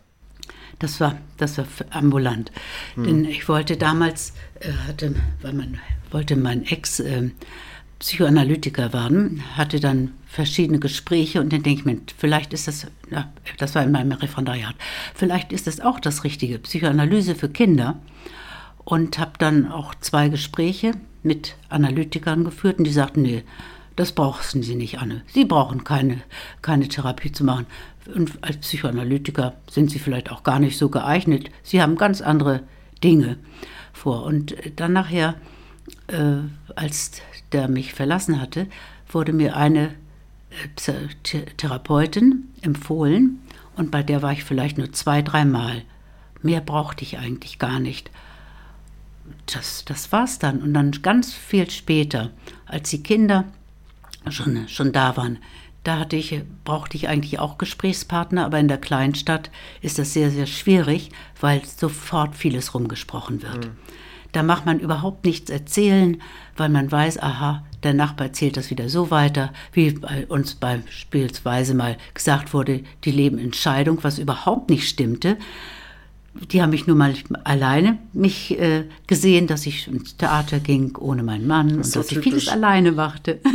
Das 0.79 0.99
war, 0.99 1.17
das 1.37 1.57
war 1.57 1.65
ambulant. 1.89 2.51
Hm. 2.95 3.03
Denn 3.03 3.25
ich 3.25 3.47
wollte 3.49 3.77
damals, 3.77 4.33
äh, 4.59 4.71
hatte, 4.87 5.15
weil 5.41 5.53
man 5.53 5.79
wollte 6.11 6.35
mein 6.35 6.65
Ex 6.65 6.99
äh, 6.99 7.29
Psychoanalytiker 7.99 8.93
werden, 8.93 9.43
hatte 9.55 9.79
dann 9.79 10.11
verschiedene 10.27 10.77
Gespräche 10.77 11.41
und 11.41 11.51
dann 11.51 11.63
denke 11.63 11.79
ich 11.79 11.85
mir, 11.85 11.97
vielleicht 12.15 12.53
ist 12.53 12.67
das, 12.67 12.85
ja, 13.09 13.31
das 13.57 13.73
war 13.73 13.83
in 13.83 13.91
meinem 13.91 14.11
Referendariat, 14.11 14.75
vielleicht 15.15 15.51
ist 15.51 15.65
das 15.65 15.81
auch 15.81 15.99
das 15.99 16.23
Richtige, 16.23 16.59
Psychoanalyse 16.59 17.33
für 17.33 17.49
Kinder. 17.49 17.99
Und 18.83 19.19
habe 19.19 19.33
dann 19.37 19.69
auch 19.69 19.95
zwei 19.95 20.29
Gespräche 20.29 20.93
mit 21.21 21.57
Analytikern 21.67 22.45
geführt 22.45 22.77
und 22.77 22.85
die 22.85 22.93
sagten, 22.93 23.21
nee, 23.21 23.43
das 23.97 24.13
brauchen 24.13 24.63
Sie 24.63 24.75
nicht, 24.75 24.99
Anne. 24.99 25.23
Sie 25.27 25.43
brauchen 25.43 25.83
keine, 25.83 26.21
keine 26.61 26.87
Therapie 26.87 27.33
zu 27.33 27.43
machen. 27.43 27.65
Und 28.13 28.31
als 28.41 28.57
Psychoanalytiker 28.57 29.55
sind 29.69 29.91
Sie 29.91 29.99
vielleicht 29.99 30.31
auch 30.31 30.43
gar 30.43 30.59
nicht 30.59 30.77
so 30.77 30.89
geeignet. 30.89 31.49
Sie 31.63 31.81
haben 31.81 31.95
ganz 31.95 32.21
andere 32.21 32.63
Dinge 33.03 33.37
vor. 33.93 34.23
Und 34.23 34.55
dann 34.77 34.93
nachher, 34.93 35.35
äh, 36.07 36.37
als 36.75 37.21
der 37.51 37.67
mich 37.67 37.93
verlassen 37.93 38.41
hatte, 38.41 38.67
wurde 39.09 39.33
mir 39.33 39.55
eine 39.55 39.93
äh, 40.85 41.47
Therapeutin 41.57 42.49
empfohlen 42.61 43.39
und 43.77 43.91
bei 43.91 44.03
der 44.03 44.21
war 44.21 44.33
ich 44.33 44.43
vielleicht 44.43 44.77
nur 44.77 44.91
zwei, 44.91 45.21
dreimal. 45.21 45.83
Mehr 46.41 46.61
brauchte 46.61 47.03
ich 47.03 47.19
eigentlich 47.19 47.59
gar 47.59 47.79
nicht. 47.79 48.09
Das, 49.45 49.85
das 49.85 50.11
war's 50.11 50.39
dann. 50.39 50.61
Und 50.61 50.73
dann 50.73 50.91
ganz 51.03 51.33
viel 51.33 51.69
später, 51.69 52.31
als 52.65 52.89
die 52.89 53.03
Kinder 53.03 53.45
schon, 54.29 54.67
schon 54.67 54.91
da 54.91 55.15
waren. 55.15 55.37
Da 55.87 55.99
hatte 55.99 56.17
ich, 56.17 56.37
brauchte 56.65 56.97
ich 56.97 57.07
eigentlich 57.07 57.39
auch 57.39 57.57
Gesprächspartner, 57.57 58.45
aber 58.45 58.59
in 58.59 58.67
der 58.67 58.77
Kleinstadt 58.77 59.49
ist 59.81 59.97
das 59.97 60.11
sehr, 60.11 60.31
sehr 60.31 60.45
schwierig, 60.45 61.11
weil 61.39 61.61
sofort 61.63 62.35
vieles 62.35 62.73
rumgesprochen 62.73 63.41
wird. 63.41 63.67
Mhm. 63.67 63.71
Da 64.33 64.43
macht 64.43 64.65
man 64.65 64.81
überhaupt 64.81 65.23
nichts 65.23 65.49
erzählen, 65.49 66.21
weil 66.57 66.67
man 66.67 66.91
weiß, 66.91 67.23
aha, 67.23 67.63
der 67.83 67.93
Nachbar 67.93 68.27
erzählt 68.27 68.57
das 68.57 68.69
wieder 68.69 68.89
so 68.89 69.11
weiter, 69.11 69.53
wie 69.71 69.91
bei 69.91 70.27
uns 70.27 70.55
beispielsweise 70.55 71.73
mal 71.73 71.95
gesagt 72.13 72.53
wurde, 72.53 72.83
die 73.05 73.11
leben 73.11 73.37
in 73.37 73.53
Scheidung, 73.53 73.99
was 74.01 74.19
überhaupt 74.19 74.69
nicht 74.69 74.89
stimmte. 74.89 75.37
Die 76.51 76.61
haben 76.61 76.71
mich 76.71 76.85
nur 76.85 76.97
mal 76.97 77.13
alleine 77.45 77.97
mich 78.11 78.59
äh, 78.59 78.83
gesehen, 79.07 79.47
dass 79.47 79.65
ich 79.65 79.87
ins 79.87 80.17
Theater 80.17 80.59
ging 80.59 80.97
ohne 80.97 81.23
meinen 81.23 81.47
Mann 81.47 81.77
das 81.77 81.87
und 81.87 81.95
dass 81.95 82.11
ich 82.11 82.19
vieles 82.19 82.49
alleine 82.49 82.91
machte. 82.91 83.39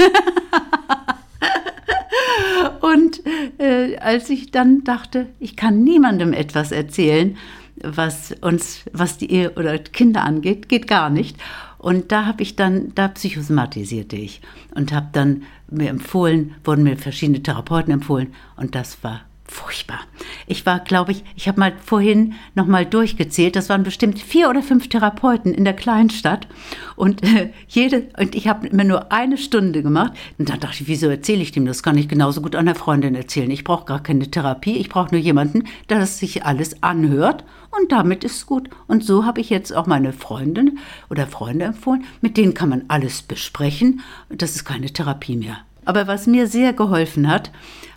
Und 2.80 3.22
äh, 3.58 3.96
als 3.98 4.30
ich 4.30 4.50
dann 4.50 4.84
dachte, 4.84 5.28
ich 5.38 5.56
kann 5.56 5.82
niemandem 5.82 6.32
etwas 6.32 6.72
erzählen, 6.72 7.36
was 7.76 8.34
uns, 8.40 8.84
was 8.92 9.18
die 9.18 9.30
Ehe 9.30 9.52
oder 9.52 9.78
Kinder 9.78 10.24
angeht, 10.24 10.68
geht 10.68 10.86
gar 10.86 11.10
nicht. 11.10 11.36
Und 11.78 12.12
da 12.12 12.26
habe 12.26 12.42
ich 12.42 12.54
dann, 12.54 12.94
da 12.94 13.08
psychosomatisierte 13.08 14.16
ich 14.16 14.40
und 14.74 14.92
habe 14.92 15.08
dann 15.12 15.42
mir 15.68 15.90
empfohlen, 15.90 16.54
wurden 16.64 16.84
mir 16.84 16.96
verschiedene 16.96 17.42
Therapeuten 17.42 17.92
empfohlen 17.92 18.34
und 18.56 18.74
das 18.74 19.02
war 19.02 19.22
furchtbar. 19.52 20.00
Ich 20.46 20.66
war, 20.66 20.80
glaube 20.80 21.12
ich, 21.12 21.24
ich 21.36 21.46
habe 21.46 21.60
mal 21.60 21.72
vorhin 21.84 22.34
noch 22.54 22.66
mal 22.66 22.86
durchgezählt, 22.86 23.54
das 23.54 23.68
waren 23.68 23.82
bestimmt 23.82 24.18
vier 24.18 24.48
oder 24.48 24.62
fünf 24.62 24.88
Therapeuten 24.88 25.54
in 25.54 25.64
der 25.64 25.74
Kleinstadt 25.74 26.48
und 26.96 27.22
äh, 27.22 27.50
jede 27.68 28.08
und 28.18 28.34
ich 28.34 28.48
habe 28.48 28.66
immer 28.66 28.84
nur 28.84 29.12
eine 29.12 29.36
Stunde 29.36 29.82
gemacht 29.82 30.12
und 30.38 30.48
dann 30.48 30.60
dachte 30.60 30.82
ich, 30.82 30.88
wieso 30.88 31.08
erzähle 31.08 31.42
ich 31.42 31.52
dem 31.52 31.66
das? 31.66 31.82
Kann 31.82 31.98
ich 31.98 32.08
genauso 32.08 32.40
gut 32.40 32.56
einer 32.56 32.74
Freundin 32.74 33.14
erzählen. 33.14 33.50
Ich 33.50 33.64
brauche 33.64 33.84
gar 33.84 34.02
keine 34.02 34.30
Therapie, 34.30 34.76
ich 34.78 34.88
brauche 34.88 35.14
nur 35.14 35.20
jemanden, 35.20 35.64
der 35.88 36.00
das 36.00 36.18
sich 36.18 36.44
alles 36.44 36.82
anhört 36.82 37.44
und 37.70 37.92
damit 37.92 38.24
ist 38.24 38.36
es 38.36 38.46
gut. 38.46 38.68
Und 38.86 39.04
so 39.04 39.24
habe 39.24 39.40
ich 39.40 39.50
jetzt 39.50 39.74
auch 39.74 39.86
meine 39.86 40.12
Freundin 40.12 40.78
oder 41.10 41.26
Freunde 41.26 41.66
empfohlen, 41.66 42.04
mit 42.20 42.36
denen 42.36 42.54
kann 42.54 42.68
man 42.68 42.84
alles 42.88 43.22
besprechen. 43.22 44.00
Das 44.28 44.56
ist 44.56 44.64
keine 44.64 44.92
Therapie 44.92 45.36
mehr. 45.36 45.58
Aber 45.84 46.06
was 46.06 46.26
mir 46.26 46.46
sehr 46.46 46.72
geholfen 46.72 47.28
hat, 47.28 47.50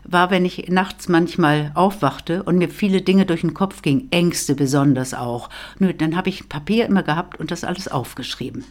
war, 0.07 0.31
wenn 0.31 0.45
ich 0.45 0.69
nachts 0.69 1.09
manchmal 1.09 1.71
aufwachte 1.73 2.43
und 2.43 2.57
mir 2.57 2.69
viele 2.69 3.01
Dinge 3.01 3.25
durch 3.25 3.41
den 3.41 3.53
Kopf 3.53 3.81
gingen, 3.81 4.07
Ängste 4.11 4.55
besonders 4.55 5.13
auch. 5.13 5.49
Nö, 5.79 5.93
dann 5.93 6.15
habe 6.15 6.29
ich 6.29 6.47
Papier 6.47 6.85
immer 6.85 7.03
gehabt 7.03 7.39
und 7.39 7.51
das 7.51 7.63
alles 7.63 7.87
aufgeschrieben. 7.87 8.63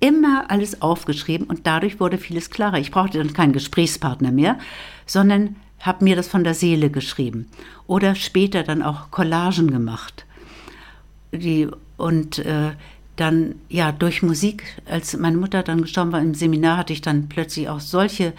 Immer 0.00 0.50
alles 0.50 0.82
aufgeschrieben 0.82 1.46
und 1.46 1.66
dadurch 1.66 1.98
wurde 2.00 2.18
vieles 2.18 2.50
klarer. 2.50 2.78
Ich 2.78 2.90
brauchte 2.90 3.18
dann 3.18 3.32
keinen 3.32 3.52
Gesprächspartner 3.52 4.32
mehr, 4.32 4.58
sondern 5.06 5.56
habe 5.80 6.04
mir 6.04 6.16
das 6.16 6.28
von 6.28 6.44
der 6.44 6.54
Seele 6.54 6.90
geschrieben. 6.90 7.48
Oder 7.86 8.14
später 8.14 8.62
dann 8.62 8.82
auch 8.82 9.10
Collagen 9.10 9.70
gemacht. 9.70 10.26
Die, 11.32 11.68
und 11.96 12.38
äh, 12.38 12.72
dann 13.16 13.56
ja 13.68 13.92
durch 13.92 14.22
Musik, 14.22 14.80
als 14.86 15.16
meine 15.16 15.36
Mutter 15.36 15.62
dann 15.62 15.82
gestorben 15.82 16.12
war 16.12 16.20
im 16.20 16.34
Seminar, 16.34 16.76
hatte 16.76 16.92
ich 16.92 17.02
dann 17.02 17.28
plötzlich 17.28 17.68
auch 17.68 17.80
solche 17.80 18.32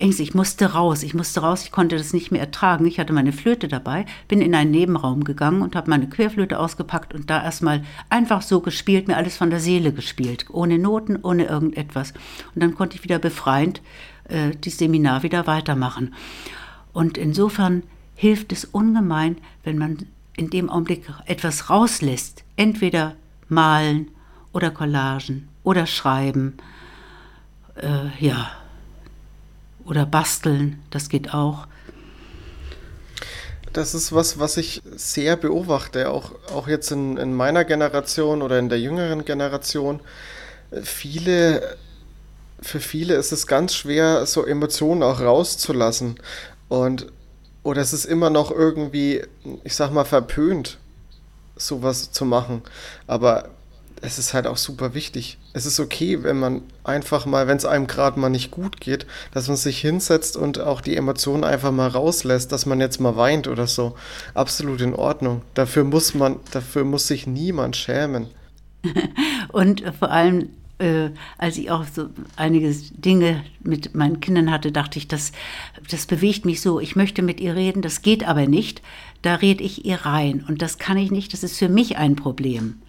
Ängste. 0.00 0.22
Ich 0.22 0.34
musste 0.34 0.72
raus, 0.72 1.02
ich 1.02 1.14
musste 1.14 1.40
raus, 1.40 1.64
ich 1.64 1.72
konnte 1.72 1.96
das 1.96 2.12
nicht 2.12 2.30
mehr 2.30 2.40
ertragen. 2.40 2.86
Ich 2.86 2.98
hatte 2.98 3.12
meine 3.12 3.32
Flöte 3.32 3.68
dabei, 3.68 4.06
bin 4.28 4.40
in 4.40 4.54
einen 4.54 4.70
Nebenraum 4.70 5.24
gegangen 5.24 5.62
und 5.62 5.76
habe 5.76 5.90
meine 5.90 6.08
Querflöte 6.08 6.58
ausgepackt 6.58 7.14
und 7.14 7.30
da 7.30 7.42
erstmal 7.42 7.82
einfach 8.10 8.42
so 8.42 8.60
gespielt, 8.60 9.08
mir 9.08 9.16
alles 9.16 9.36
von 9.36 9.50
der 9.50 9.60
Seele 9.60 9.92
gespielt, 9.92 10.46
ohne 10.50 10.78
Noten, 10.78 11.18
ohne 11.22 11.44
irgendetwas. 11.44 12.12
Und 12.54 12.62
dann 12.62 12.74
konnte 12.74 12.96
ich 12.96 13.04
wieder 13.04 13.18
befreiend 13.18 13.82
äh, 14.28 14.50
das 14.60 14.78
Seminar 14.78 15.22
wieder 15.22 15.46
weitermachen. 15.46 16.14
Und 16.92 17.18
insofern 17.18 17.82
hilft 18.14 18.52
es 18.52 18.64
ungemein, 18.64 19.36
wenn 19.64 19.78
man 19.78 20.06
in 20.36 20.50
dem 20.50 20.70
Augenblick 20.70 21.08
etwas 21.26 21.70
rauslässt, 21.70 22.44
entweder 22.56 23.16
malen 23.48 24.08
oder 24.52 24.70
Collagen 24.70 25.48
oder 25.62 25.86
schreiben. 25.86 26.56
Äh, 27.76 28.08
ja, 28.24 28.50
oder 29.86 30.06
basteln, 30.06 30.82
das 30.90 31.08
geht 31.08 31.32
auch. 31.32 31.66
Das 33.72 33.94
ist 33.94 34.12
was, 34.12 34.38
was 34.38 34.56
ich 34.56 34.82
sehr 34.96 35.36
beobachte, 35.36 36.10
auch, 36.10 36.32
auch 36.54 36.66
jetzt 36.66 36.90
in, 36.92 37.16
in 37.18 37.34
meiner 37.34 37.64
Generation 37.64 38.42
oder 38.42 38.58
in 38.58 38.68
der 38.68 38.80
jüngeren 38.80 39.24
Generation. 39.24 40.00
Viele, 40.82 41.76
für 42.60 42.80
viele 42.80 43.14
ist 43.14 43.32
es 43.32 43.46
ganz 43.46 43.74
schwer, 43.74 44.24
so 44.26 44.44
Emotionen 44.46 45.02
auch 45.02 45.20
rauszulassen. 45.20 46.18
Und 46.68 47.06
oder 47.62 47.82
es 47.82 47.92
ist 47.92 48.04
immer 48.04 48.30
noch 48.30 48.50
irgendwie, 48.50 49.22
ich 49.64 49.74
sag 49.74 49.90
mal, 49.90 50.04
verpönt, 50.04 50.78
sowas 51.56 52.12
zu 52.12 52.24
machen. 52.24 52.62
Aber 53.06 53.50
es 54.06 54.20
ist 54.20 54.34
halt 54.34 54.46
auch 54.46 54.56
super 54.56 54.94
wichtig. 54.94 55.36
Es 55.52 55.66
ist 55.66 55.80
okay, 55.80 56.22
wenn 56.22 56.38
man 56.38 56.62
einfach 56.84 57.26
mal, 57.26 57.48
wenn 57.48 57.56
es 57.56 57.64
einem 57.64 57.88
gerade 57.88 58.20
mal 58.20 58.28
nicht 58.28 58.52
gut 58.52 58.80
geht, 58.80 59.04
dass 59.32 59.48
man 59.48 59.56
sich 59.56 59.80
hinsetzt 59.80 60.36
und 60.36 60.60
auch 60.60 60.80
die 60.80 60.96
Emotionen 60.96 61.42
einfach 61.42 61.72
mal 61.72 61.88
rauslässt, 61.88 62.52
dass 62.52 62.66
man 62.66 62.80
jetzt 62.80 63.00
mal 63.00 63.16
weint 63.16 63.48
oder 63.48 63.66
so. 63.66 63.96
Absolut 64.32 64.80
in 64.80 64.94
Ordnung. 64.94 65.42
Dafür 65.54 65.82
muss 65.82 66.14
man, 66.14 66.36
dafür 66.52 66.84
muss 66.84 67.08
sich 67.08 67.26
niemand 67.26 67.74
schämen. 67.74 68.28
und 69.52 69.82
vor 69.98 70.12
allem, 70.12 70.50
äh, 70.78 71.10
als 71.36 71.58
ich 71.58 71.72
auch 71.72 71.84
so 71.92 72.06
einige 72.36 72.72
Dinge 72.92 73.42
mit 73.60 73.96
meinen 73.96 74.20
Kindern 74.20 74.52
hatte, 74.52 74.70
dachte 74.70 75.00
ich, 75.00 75.08
das, 75.08 75.32
das 75.90 76.06
bewegt 76.06 76.44
mich 76.44 76.60
so. 76.60 76.78
Ich 76.78 76.94
möchte 76.94 77.22
mit 77.22 77.40
ihr 77.40 77.56
reden, 77.56 77.82
das 77.82 78.02
geht 78.02 78.26
aber 78.26 78.46
nicht. 78.46 78.82
Da 79.22 79.34
rede 79.34 79.64
ich 79.64 79.84
ihr 79.84 79.96
rein 80.06 80.44
und 80.46 80.62
das 80.62 80.78
kann 80.78 80.96
ich 80.96 81.10
nicht. 81.10 81.32
Das 81.32 81.42
ist 81.42 81.58
für 81.58 81.68
mich 81.68 81.96
ein 81.96 82.14
Problem. 82.14 82.82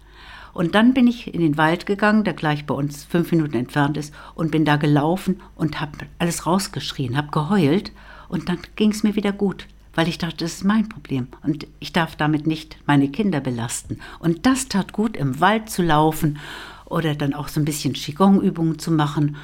Und 0.58 0.74
dann 0.74 0.92
bin 0.92 1.06
ich 1.06 1.32
in 1.32 1.40
den 1.40 1.56
Wald 1.56 1.86
gegangen, 1.86 2.24
der 2.24 2.34
gleich 2.34 2.66
bei 2.66 2.74
uns 2.74 3.04
fünf 3.04 3.30
Minuten 3.30 3.56
entfernt 3.56 3.96
ist, 3.96 4.12
und 4.34 4.50
bin 4.50 4.64
da 4.64 4.74
gelaufen 4.74 5.40
und 5.54 5.80
habe 5.80 5.92
alles 6.18 6.46
rausgeschrien, 6.46 7.16
habe 7.16 7.30
geheult. 7.30 7.92
Und 8.28 8.48
dann 8.48 8.58
ging 8.74 8.90
es 8.90 9.04
mir 9.04 9.14
wieder 9.14 9.30
gut, 9.30 9.68
weil 9.94 10.08
ich 10.08 10.18
dachte, 10.18 10.38
das 10.38 10.54
ist 10.54 10.64
mein 10.64 10.88
Problem. 10.88 11.28
Und 11.44 11.68
ich 11.78 11.92
darf 11.92 12.16
damit 12.16 12.48
nicht 12.48 12.76
meine 12.86 13.08
Kinder 13.08 13.38
belasten. 13.38 14.00
Und 14.18 14.46
das 14.46 14.66
tat 14.66 14.92
gut, 14.92 15.16
im 15.16 15.38
Wald 15.38 15.70
zu 15.70 15.82
laufen 15.82 16.40
oder 16.86 17.14
dann 17.14 17.34
auch 17.34 17.46
so 17.46 17.60
ein 17.60 17.64
bisschen 17.64 17.92
Qigong-Übungen 17.92 18.80
zu 18.80 18.90
machen. 18.90 19.36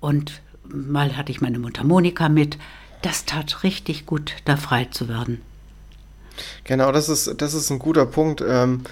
Und 0.00 0.40
mal 0.64 1.18
hatte 1.18 1.32
ich 1.32 1.42
meine 1.42 1.58
Mundharmonika 1.58 2.30
mit. 2.30 2.56
Das 3.02 3.26
tat 3.26 3.62
richtig 3.62 4.06
gut, 4.06 4.32
da 4.46 4.56
frei 4.56 4.86
zu 4.86 5.06
werden. 5.06 5.42
Genau, 6.64 6.92
das 6.92 7.10
ist, 7.10 7.42
das 7.42 7.52
ist 7.52 7.70
ein 7.70 7.78
guter 7.78 8.06
Punkt. 8.06 8.42
Ähm, 8.46 8.84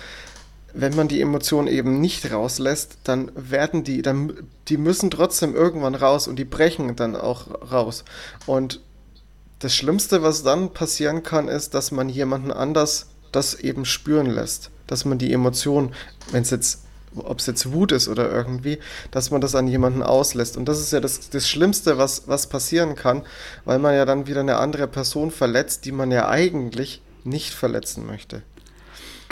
wenn 0.75 0.97
man 0.97 1.09
die 1.09 1.21
Emotionen 1.21 1.69
eben 1.69 2.01
nicht 2.01 2.31
rauslässt, 2.33 2.99
dann 3.05 3.31
werden 3.37 3.85
die, 3.85 4.03
dann, 4.03 4.33
die 4.69 4.77
müssen 4.77 5.11
trotzdem 5.11 5.55
irgendwann 5.55 5.95
raus 5.95 6.27
und 6.27 6.37
die 6.37 6.45
brechen 6.45 6.97
dann 6.97 7.15
auch 7.15 7.47
raus. 7.73 8.05
Und 8.45 8.81
das 9.61 9.75
Schlimmste, 9.75 10.23
was 10.23 10.43
dann 10.43 10.73
passieren 10.73 11.23
kann, 11.23 11.49
ist, 11.49 11.75
dass 11.75 11.93
man 11.93 12.09
jemanden 12.09 12.51
anders 12.51 13.07
das 13.31 13.55
eben 13.55 13.85
spüren 13.85 14.27
lässt. 14.27 14.71
Dass 14.87 15.05
man 15.05 15.17
die 15.19 15.33
Emotionen, 15.33 15.95
wenn 16.33 16.43
es 16.43 16.51
jetzt, 16.51 16.83
ob 17.15 17.39
es 17.39 17.47
jetzt 17.47 17.73
Wut 17.73 17.93
ist 17.93 18.09
oder 18.09 18.31
irgendwie, 18.31 18.79
dass 19.13 19.31
man 19.31 19.41
das 19.41 19.55
an 19.55 19.69
jemanden 19.69 20.03
auslässt. 20.03 20.57
Und 20.57 20.67
das 20.67 20.81
ist 20.81 20.93
ja 20.93 21.01
das, 21.01 21.31
das 21.31 21.49
Schlimmste, 21.49 21.99
was, 21.99 22.27
was 22.27 22.49
passieren 22.49 22.97
kann, 22.97 23.23
weil 23.65 23.79
man 23.79 23.95
ja 23.95 24.05
dann 24.05 24.27
wieder 24.27 24.41
eine 24.41 24.57
andere 24.57 24.89
Person 24.89 25.31
verletzt, 25.31 25.85
die 25.85 25.93
man 25.93 26.11
ja 26.11 26.29
eigentlich 26.29 27.01
nicht 27.23 27.55
verletzen 27.55 28.07
möchte. 28.07 28.43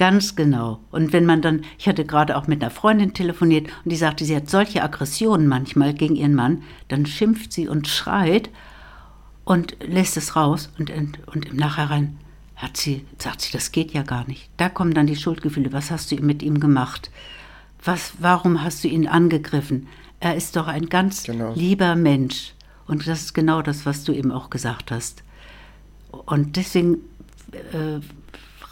Ganz 0.03 0.35
genau. 0.35 0.81
Und 0.91 1.13
wenn 1.13 1.25
man 1.25 1.43
dann, 1.43 1.63
ich 1.79 1.87
hatte 1.87 2.05
gerade 2.05 2.37
auch 2.37 2.49
mit 2.49 2.61
einer 2.61 2.73
Freundin 2.73 3.15
telefoniert 3.15 3.69
und 3.85 3.93
die 3.93 3.97
sagte, 3.97 4.25
sie 4.25 4.35
hat 4.35 4.51
solche 4.51 4.83
Aggressionen 4.83 5.47
manchmal 5.47 5.95
gegen 5.95 6.17
ihren 6.17 6.35
Mann, 6.35 6.65
dann 6.89 7.07
schimpft 7.07 7.53
sie 7.53 7.69
und 7.69 7.87
schreit 7.87 8.51
und 9.45 9.77
lässt 9.81 10.17
es 10.17 10.35
raus 10.35 10.73
und, 10.77 10.91
und 11.33 11.47
im 11.47 11.57
Nachhinein 11.57 12.19
hat 12.57 12.77
sie, 12.77 13.07
sagt 13.17 13.43
sie, 13.43 13.53
das 13.53 13.71
geht 13.71 13.93
ja 13.93 14.03
gar 14.03 14.27
nicht. 14.27 14.51
Da 14.57 14.69
kommen 14.69 14.93
dann 14.93 15.07
die 15.07 15.15
Schuldgefühle. 15.15 15.73
Was 15.73 15.93
hast 15.93 16.11
du 16.11 16.17
mit 16.17 16.43
ihm 16.43 16.59
gemacht? 16.59 17.13
Was, 17.85 18.15
warum 18.19 18.65
hast 18.65 18.83
du 18.83 18.89
ihn 18.89 19.07
angegriffen? 19.07 19.87
Er 20.19 20.35
ist 20.35 20.57
doch 20.57 20.67
ein 20.67 20.89
ganz 20.89 21.23
genau. 21.23 21.53
lieber 21.55 21.95
Mensch. 21.95 22.55
Und 22.89 23.07
das 23.07 23.21
ist 23.21 23.35
genau 23.35 23.63
das, 23.63 23.87
was 23.87 24.03
du 24.03 24.11
eben 24.13 24.33
auch 24.33 24.51
gesagt 24.51 24.91
hast. 24.91 25.23
Und 26.11 26.57
deswegen 26.57 26.95
äh, 27.53 28.01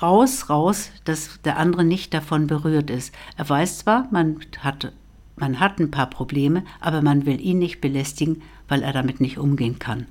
raus, 0.02 0.48
raus, 0.48 0.90
dass 1.04 1.40
der 1.44 1.56
andere 1.58 1.84
nicht 1.84 2.14
davon 2.14 2.46
berührt 2.46 2.90
ist. 2.90 3.14
Er 3.36 3.48
weiß 3.48 3.78
zwar, 3.78 4.08
man 4.10 4.40
hat, 4.58 4.92
man 5.36 5.60
hat 5.60 5.78
ein 5.78 5.90
paar 5.90 6.08
Probleme, 6.08 6.64
aber 6.80 7.02
man 7.02 7.26
will 7.26 7.40
ihn 7.40 7.58
nicht 7.58 7.80
belästigen, 7.80 8.42
weil 8.68 8.82
er 8.82 8.92
damit 8.92 9.20
nicht 9.20 9.38
umgehen 9.38 9.78
kann. 9.78 10.06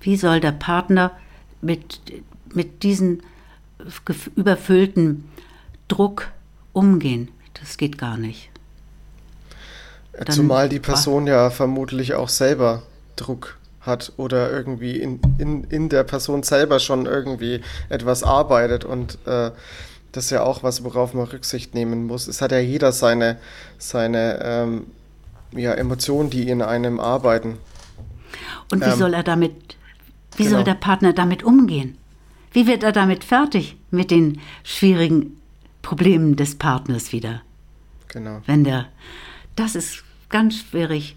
Wie 0.00 0.16
soll 0.16 0.40
der 0.40 0.52
Partner 0.52 1.12
mit, 1.60 2.00
mit 2.52 2.82
diesem 2.82 3.20
überfüllten 4.36 5.24
Druck 5.88 6.30
umgehen? 6.72 7.28
Das 7.54 7.76
geht 7.76 7.98
gar 7.98 8.16
nicht. 8.16 8.50
Dann 10.12 10.34
Zumal 10.34 10.68
die 10.68 10.80
Person 10.80 11.26
ja 11.26 11.50
vermutlich 11.50 12.14
auch 12.14 12.28
selber 12.28 12.82
Druck 13.16 13.58
hat 13.86 14.12
oder 14.16 14.50
irgendwie 14.50 14.96
in, 14.96 15.20
in, 15.38 15.64
in 15.64 15.88
der 15.88 16.04
Person 16.04 16.42
selber 16.42 16.78
schon 16.78 17.06
irgendwie 17.06 17.60
etwas 17.88 18.22
arbeitet 18.22 18.84
und 18.84 19.18
äh, 19.26 19.50
das 20.12 20.26
ist 20.26 20.30
ja 20.30 20.44
auch 20.44 20.62
was, 20.62 20.84
worauf 20.84 21.12
man 21.12 21.26
Rücksicht 21.26 21.74
nehmen 21.74 22.06
muss. 22.06 22.28
Es 22.28 22.40
hat 22.40 22.52
ja 22.52 22.60
jeder 22.60 22.92
seine, 22.92 23.38
seine 23.78 24.38
ähm, 24.44 24.86
ja, 25.50 25.72
Emotionen, 25.72 26.30
die 26.30 26.48
in 26.48 26.62
einem 26.62 27.00
arbeiten. 27.00 27.58
Und 28.70 28.80
wie 28.80 28.90
ähm, 28.90 28.96
soll 28.96 29.12
er 29.12 29.24
damit 29.24 29.76
wie 30.36 30.44
genau. 30.44 30.56
soll 30.56 30.64
der 30.64 30.74
Partner 30.74 31.12
damit 31.12 31.42
umgehen? 31.42 31.96
Wie 32.52 32.66
wird 32.66 32.82
er 32.82 32.92
damit 32.92 33.24
fertig 33.24 33.76
mit 33.90 34.10
den 34.10 34.40
schwierigen 34.62 35.40
Problemen 35.82 36.36
des 36.36 36.56
Partners 36.56 37.12
wieder? 37.12 37.42
Genau. 38.08 38.42
Wenn 38.46 38.64
der, 38.64 38.86
das 39.56 39.74
ist 39.74 40.04
ganz 40.28 40.58
schwierig, 40.58 41.16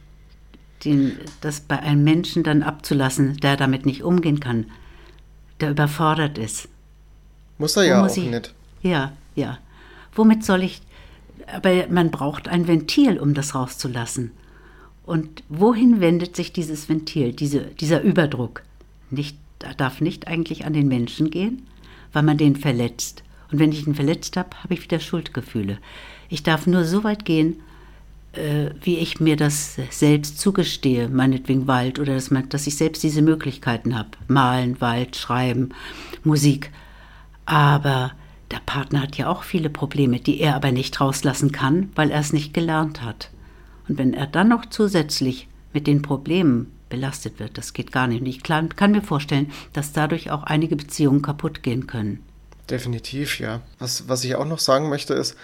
den, 0.85 1.17
das 1.41 1.61
bei 1.61 1.79
einem 1.79 2.03
Menschen 2.03 2.43
dann 2.43 2.63
abzulassen, 2.63 3.37
der 3.37 3.57
damit 3.57 3.85
nicht 3.85 4.03
umgehen 4.03 4.39
kann, 4.39 4.65
der 5.59 5.71
überfordert 5.71 6.37
ist. 6.37 6.69
Muss 7.57 7.75
er 7.75 7.83
Wo 7.83 7.87
ja 7.87 8.05
auch 8.05 8.17
ich, 8.17 8.29
nicht. 8.29 8.53
Ja, 8.81 9.13
ja. 9.35 9.57
Womit 10.13 10.43
soll 10.43 10.63
ich, 10.63 10.81
aber 11.47 11.87
man 11.89 12.11
braucht 12.11 12.47
ein 12.47 12.67
Ventil, 12.67 13.19
um 13.19 13.33
das 13.33 13.55
rauszulassen. 13.55 14.31
Und 15.05 15.43
wohin 15.49 16.01
wendet 16.01 16.35
sich 16.35 16.53
dieses 16.53 16.89
Ventil, 16.89 17.33
diese, 17.33 17.61
dieser 17.61 18.01
Überdruck? 18.01 18.63
nicht, 19.09 19.37
darf 19.77 20.01
nicht 20.01 20.27
eigentlich 20.27 20.65
an 20.65 20.73
den 20.73 20.87
Menschen 20.87 21.29
gehen, 21.29 21.63
weil 22.13 22.23
man 22.23 22.37
den 22.37 22.55
verletzt. 22.55 23.23
Und 23.51 23.59
wenn 23.59 23.71
ich 23.71 23.87
ihn 23.87 23.95
verletzt 23.95 24.37
habe, 24.37 24.49
habe 24.63 24.73
ich 24.73 24.83
wieder 24.83 24.99
Schuldgefühle. 24.99 25.77
Ich 26.29 26.43
darf 26.43 26.67
nur 26.67 26.83
so 26.83 27.03
weit 27.03 27.25
gehen, 27.25 27.61
äh, 28.33 28.71
wie 28.81 28.97
ich 28.97 29.19
mir 29.19 29.35
das 29.35 29.77
selbst 29.89 30.39
zugestehe, 30.39 31.09
meinetwegen 31.09 31.67
Wald, 31.67 31.99
oder 31.99 32.15
dass, 32.15 32.31
man, 32.31 32.49
dass 32.49 32.67
ich 32.67 32.77
selbst 32.77 33.03
diese 33.03 33.21
Möglichkeiten 33.21 33.97
habe. 33.97 34.09
Malen, 34.27 34.79
Wald, 34.81 35.15
Schreiben, 35.15 35.69
Musik. 36.23 36.71
Aber 37.45 38.11
der 38.51 38.59
Partner 38.65 39.01
hat 39.01 39.17
ja 39.17 39.27
auch 39.27 39.43
viele 39.43 39.69
Probleme, 39.69 40.19
die 40.19 40.39
er 40.39 40.55
aber 40.55 40.71
nicht 40.71 40.99
rauslassen 40.99 41.51
kann, 41.51 41.91
weil 41.95 42.11
er 42.11 42.19
es 42.19 42.33
nicht 42.33 42.53
gelernt 42.53 43.01
hat. 43.01 43.29
Und 43.87 43.97
wenn 43.97 44.13
er 44.13 44.27
dann 44.27 44.49
noch 44.49 44.65
zusätzlich 44.65 45.47
mit 45.73 45.87
den 45.87 46.01
Problemen 46.01 46.71
belastet 46.89 47.39
wird. 47.39 47.57
Das 47.57 47.73
geht 47.73 47.91
gar 47.91 48.07
nicht. 48.07 48.21
Und 48.21 48.27
ich 48.27 48.43
kann, 48.43 48.75
kann 48.75 48.91
mir 48.91 49.01
vorstellen, 49.01 49.51
dass 49.73 49.93
dadurch 49.93 50.31
auch 50.31 50.43
einige 50.43 50.75
Beziehungen 50.75 51.21
kaputt 51.21 51.63
gehen 51.63 51.87
können. 51.87 52.23
Definitiv, 52.69 53.39
ja. 53.39 53.61
Was, 53.79 54.09
was 54.09 54.23
ich 54.23 54.35
auch 54.35 54.45
noch 54.45 54.59
sagen 54.59 54.89
möchte, 54.89 55.13
ist, 55.13 55.35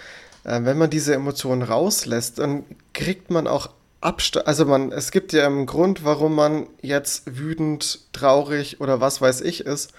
äh, 0.44 0.60
wenn 0.62 0.78
man 0.78 0.90
diese 0.90 1.14
Emotionen 1.14 1.62
rauslässt, 1.62 2.38
dann 2.38 2.64
kriegt 2.92 3.30
man 3.30 3.46
auch 3.46 3.70
Abstand. 4.00 4.46
Also 4.46 4.66
man, 4.66 4.92
es 4.92 5.10
gibt 5.10 5.32
ja 5.32 5.46
einen 5.46 5.66
Grund, 5.66 6.04
warum 6.04 6.34
man 6.34 6.66
jetzt 6.82 7.38
wütend, 7.38 8.00
traurig 8.12 8.80
oder 8.80 9.00
was 9.00 9.20
weiß 9.20 9.40
ich 9.40 9.60
ist. 9.64 9.92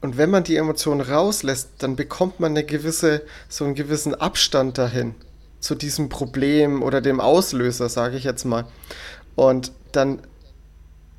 Und 0.00 0.16
wenn 0.16 0.30
man 0.30 0.44
die 0.44 0.56
Emotionen 0.56 1.00
rauslässt, 1.00 1.70
dann 1.78 1.96
bekommt 1.96 2.38
man 2.38 2.52
eine 2.52 2.64
gewisse, 2.64 3.22
so 3.48 3.64
einen 3.64 3.74
gewissen 3.74 4.14
Abstand 4.14 4.78
dahin 4.78 5.16
zu 5.58 5.74
diesem 5.74 6.08
Problem 6.08 6.82
oder 6.82 7.00
dem 7.00 7.20
Auslöser, 7.20 7.88
sage 7.88 8.16
ich 8.16 8.22
jetzt 8.22 8.44
mal. 8.44 8.64
Und 9.34 9.72
dann 9.90 10.20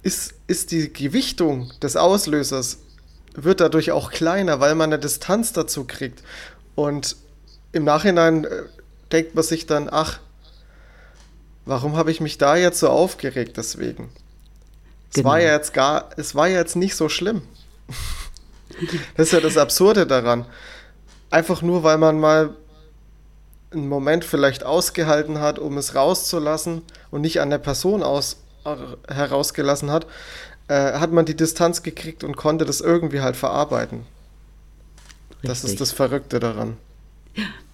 ist, 0.02 0.34
ist 0.48 0.72
die 0.72 0.94
Gewichtung 0.94 1.74
des 1.82 1.98
Auslösers 1.98 2.80
wird 3.34 3.60
dadurch 3.60 3.92
auch 3.92 4.12
kleiner, 4.12 4.62
weil 4.62 4.76
man 4.76 4.94
eine 4.94 5.00
Distanz 5.00 5.52
dazu 5.52 5.84
kriegt. 5.84 6.24
Und 6.76 7.18
im 7.72 7.84
Nachhinein 7.84 8.46
äh, 8.46 8.64
denkt 9.12 9.36
man 9.36 9.44
sich 9.44 9.66
dann, 9.66 9.90
ach, 9.92 10.20
warum 11.66 11.98
habe 11.98 12.12
ich 12.12 12.22
mich 12.22 12.38
da 12.38 12.56
jetzt 12.56 12.80
so 12.80 12.90
aufgeregt 12.90 13.58
deswegen? 13.58 14.10
Genau. 15.14 15.16
Es 15.16 15.24
war 15.24 15.40
ja 15.40 15.54
jetzt 15.54 15.74
gar, 15.74 16.10
es 16.18 16.36
war 16.36 16.48
ja 16.48 16.60
jetzt 16.60 16.76
nicht 16.76 16.96
so 16.96 17.10
schlimm. 17.10 17.42
das 19.16 19.28
ist 19.28 19.34
ja 19.34 19.42
das 19.42 19.58
Absurde 19.58 20.06
daran. 20.06 20.46
Einfach 21.32 21.62
nur, 21.62 21.84
weil 21.84 21.98
man 21.98 22.20
mal 22.20 22.56
einen 23.72 23.88
Moment 23.88 24.26
vielleicht 24.26 24.64
ausgehalten 24.64 25.40
hat, 25.40 25.60
um 25.60 25.78
es 25.78 25.94
rauszulassen 25.94 26.82
und 27.12 27.22
nicht 27.22 27.40
an 27.40 27.50
der 27.50 27.60
Person 27.60 28.02
aus, 28.02 28.38
herausgelassen 29.08 29.92
hat, 29.92 30.08
äh, 30.68 30.94
hat 30.94 31.12
man 31.12 31.26
die 31.26 31.36
Distanz 31.36 31.84
gekriegt 31.84 32.24
und 32.24 32.36
konnte 32.36 32.66
das 32.66 32.82
irgendwie 32.82 33.22
halt 33.22 33.36
verarbeiten. 33.36 34.06
Richtig. 35.32 35.50
Das 35.50 35.64
ist 35.64 35.82
das 35.82 35.92
Verrückte 35.92 36.40
daran. 36.40 36.78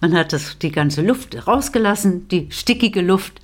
Man 0.00 0.14
hat 0.14 0.32
das, 0.32 0.58
die 0.58 0.72
ganze 0.72 1.02
Luft 1.02 1.46
rausgelassen, 1.46 2.28
die 2.28 2.48
stickige 2.50 3.00
Luft 3.00 3.40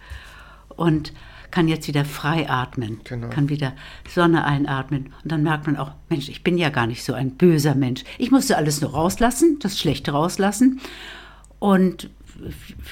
und 0.68 1.12
kann 1.50 1.68
jetzt 1.68 1.86
wieder 1.86 2.04
frei 2.04 2.48
atmen, 2.48 3.00
genau. 3.04 3.28
kann 3.28 3.48
wieder 3.48 3.74
Sonne 4.08 4.44
einatmen. 4.44 5.12
Und 5.22 5.30
dann 5.30 5.42
merkt 5.42 5.66
man 5.66 5.76
auch, 5.76 5.92
Mensch, 6.08 6.28
ich 6.28 6.42
bin 6.42 6.58
ja 6.58 6.70
gar 6.70 6.86
nicht 6.86 7.04
so 7.04 7.12
ein 7.12 7.36
böser 7.36 7.74
Mensch. 7.74 8.04
Ich 8.18 8.30
musste 8.30 8.56
alles 8.56 8.80
nur 8.80 8.92
rauslassen, 8.92 9.58
das 9.60 9.78
Schlechte 9.78 10.12
rauslassen. 10.12 10.80
Und 11.58 12.10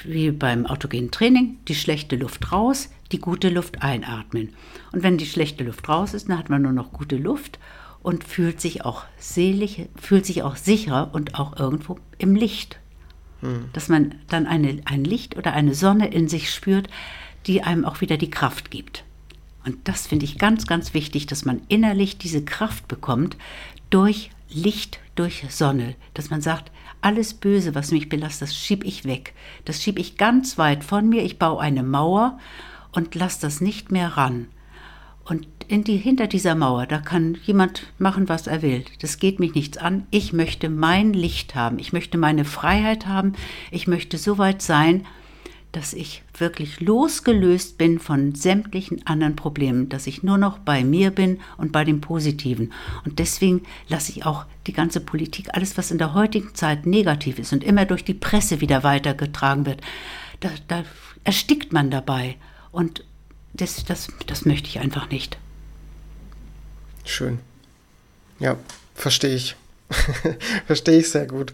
wie 0.05 0.31
beim 0.31 0.65
autogenen 0.65 1.11
Training, 1.11 1.57
die 1.67 1.75
schlechte 1.75 2.15
Luft 2.15 2.51
raus, 2.51 2.89
die 3.11 3.19
gute 3.19 3.49
Luft 3.49 3.81
einatmen. 3.81 4.53
Und 4.91 5.03
wenn 5.03 5.17
die 5.17 5.25
schlechte 5.25 5.63
Luft 5.63 5.89
raus 5.89 6.13
ist, 6.13 6.29
dann 6.29 6.37
hat 6.37 6.49
man 6.49 6.61
nur 6.61 6.71
noch 6.71 6.93
gute 6.93 7.17
Luft 7.17 7.59
und 8.01 8.23
fühlt 8.23 8.61
sich 8.61 8.85
auch 8.85 9.03
selig, 9.17 9.89
fühlt 9.95 10.25
sich 10.25 10.43
auch 10.43 10.55
sicher 10.55 11.09
und 11.13 11.35
auch 11.35 11.59
irgendwo 11.59 11.97
im 12.17 12.35
Licht. 12.35 12.79
Hm. 13.41 13.65
Dass 13.73 13.89
man 13.89 14.15
dann 14.27 14.47
eine, 14.47 14.81
ein 14.85 15.03
Licht 15.03 15.37
oder 15.37 15.53
eine 15.53 15.73
Sonne 15.73 16.11
in 16.11 16.27
sich 16.27 16.53
spürt, 16.53 16.89
die 17.47 17.63
einem 17.63 17.85
auch 17.85 18.01
wieder 18.01 18.17
die 18.17 18.29
Kraft 18.29 18.71
gibt. 18.71 19.03
Und 19.65 19.77
das 19.83 20.07
finde 20.07 20.25
ich 20.25 20.37
ganz, 20.37 20.65
ganz 20.65 20.93
wichtig, 20.93 21.27
dass 21.27 21.45
man 21.45 21.61
innerlich 21.67 22.17
diese 22.17 22.43
Kraft 22.43 22.87
bekommt 22.87 23.37
durch 23.89 24.31
Licht, 24.49 24.99
durch 25.15 25.45
Sonne. 25.49 25.95
Dass 26.13 26.29
man 26.29 26.41
sagt, 26.41 26.71
alles 27.01 27.33
Böse, 27.33 27.75
was 27.75 27.91
mich 27.91 28.09
belastet, 28.09 28.49
das 28.49 28.55
schiebe 28.55 28.85
ich 28.85 29.05
weg. 29.05 29.33
Das 29.65 29.81
schiebe 29.81 29.99
ich 29.99 30.17
ganz 30.17 30.57
weit 30.57 30.83
von 30.83 31.09
mir. 31.09 31.23
Ich 31.23 31.39
baue 31.39 31.61
eine 31.61 31.83
Mauer 31.83 32.39
und 32.91 33.15
lasse 33.15 33.41
das 33.41 33.61
nicht 33.61 33.91
mehr 33.91 34.17
ran. 34.17 34.47
Und 35.25 35.47
die, 35.69 35.97
hinter 35.97 36.27
dieser 36.27 36.55
Mauer, 36.55 36.85
da 36.85 36.97
kann 36.97 37.37
jemand 37.45 37.87
machen, 37.97 38.27
was 38.27 38.47
er 38.47 38.61
will. 38.61 38.83
Das 38.99 39.19
geht 39.19 39.39
mich 39.39 39.55
nichts 39.55 39.77
an. 39.77 40.05
Ich 40.11 40.33
möchte 40.33 40.69
mein 40.69 41.13
Licht 41.13 41.55
haben. 41.55 41.79
Ich 41.79 41.93
möchte 41.93 42.17
meine 42.17 42.43
Freiheit 42.43 43.07
haben. 43.07 43.33
Ich 43.71 43.87
möchte 43.87 44.17
so 44.17 44.37
weit 44.37 44.61
sein, 44.61 45.05
dass 45.71 45.93
ich 45.93 46.23
wirklich 46.37 46.81
losgelöst 46.81 47.77
bin 47.77 47.99
von 47.99 48.35
sämtlichen 48.35 49.07
anderen 49.07 49.37
Problemen, 49.37 49.87
dass 49.87 50.07
ich 50.07 50.21
nur 50.21 50.37
noch 50.37 50.57
bei 50.59 50.83
mir 50.83 51.11
bin 51.11 51.39
und 51.57 51.71
bei 51.71 51.85
dem 51.85 52.01
Positiven. 52.01 52.73
Und 53.05 53.19
deswegen 53.19 53.61
lasse 53.87 54.11
ich 54.11 54.25
auch 54.25 54.45
die 54.67 54.73
ganze 54.73 54.99
Politik, 54.99 55.49
alles, 55.53 55.77
was 55.77 55.91
in 55.91 55.97
der 55.97 56.13
heutigen 56.13 56.53
Zeit 56.55 56.85
negativ 56.85 57.39
ist 57.39 57.53
und 57.53 57.63
immer 57.63 57.85
durch 57.85 58.03
die 58.03 58.13
Presse 58.13 58.59
wieder 58.59 58.83
weitergetragen 58.83 59.65
wird, 59.65 59.81
da, 60.41 60.49
da 60.67 60.83
erstickt 61.23 61.71
man 61.71 61.89
dabei. 61.89 62.35
Und 62.71 63.05
das, 63.53 63.83
das, 63.85 64.07
das 64.27 64.45
möchte 64.45 64.67
ich 64.67 64.79
einfach 64.79 65.09
nicht. 65.09 65.37
Schön. 67.05 67.39
Ja, 68.39 68.57
verstehe 68.95 69.35
ich. 69.35 69.55
verstehe 70.65 70.99
ich 70.99 71.09
sehr 71.09 71.27
gut. 71.27 71.51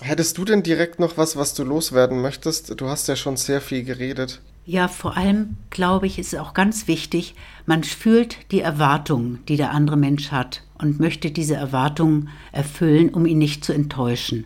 Hättest 0.00 0.38
du 0.38 0.44
denn 0.44 0.62
direkt 0.62 1.00
noch 1.00 1.16
was, 1.16 1.36
was 1.36 1.54
du 1.54 1.64
loswerden 1.64 2.20
möchtest? 2.20 2.80
Du 2.80 2.88
hast 2.88 3.08
ja 3.08 3.16
schon 3.16 3.36
sehr 3.36 3.60
viel 3.60 3.82
geredet. 3.82 4.40
Ja, 4.64 4.86
vor 4.86 5.16
allem 5.16 5.56
glaube 5.70 6.06
ich, 6.06 6.18
ist 6.18 6.36
auch 6.36 6.54
ganz 6.54 6.86
wichtig, 6.86 7.34
man 7.66 7.84
fühlt 7.84 8.36
die 8.52 8.60
Erwartungen, 8.60 9.42
die 9.48 9.56
der 9.56 9.70
andere 9.70 9.96
Mensch 9.96 10.30
hat 10.30 10.62
und 10.78 11.00
möchte 11.00 11.30
diese 11.30 11.54
Erwartungen 11.54 12.28
erfüllen, 12.52 13.08
um 13.08 13.26
ihn 13.26 13.38
nicht 13.38 13.64
zu 13.64 13.72
enttäuschen. 13.72 14.44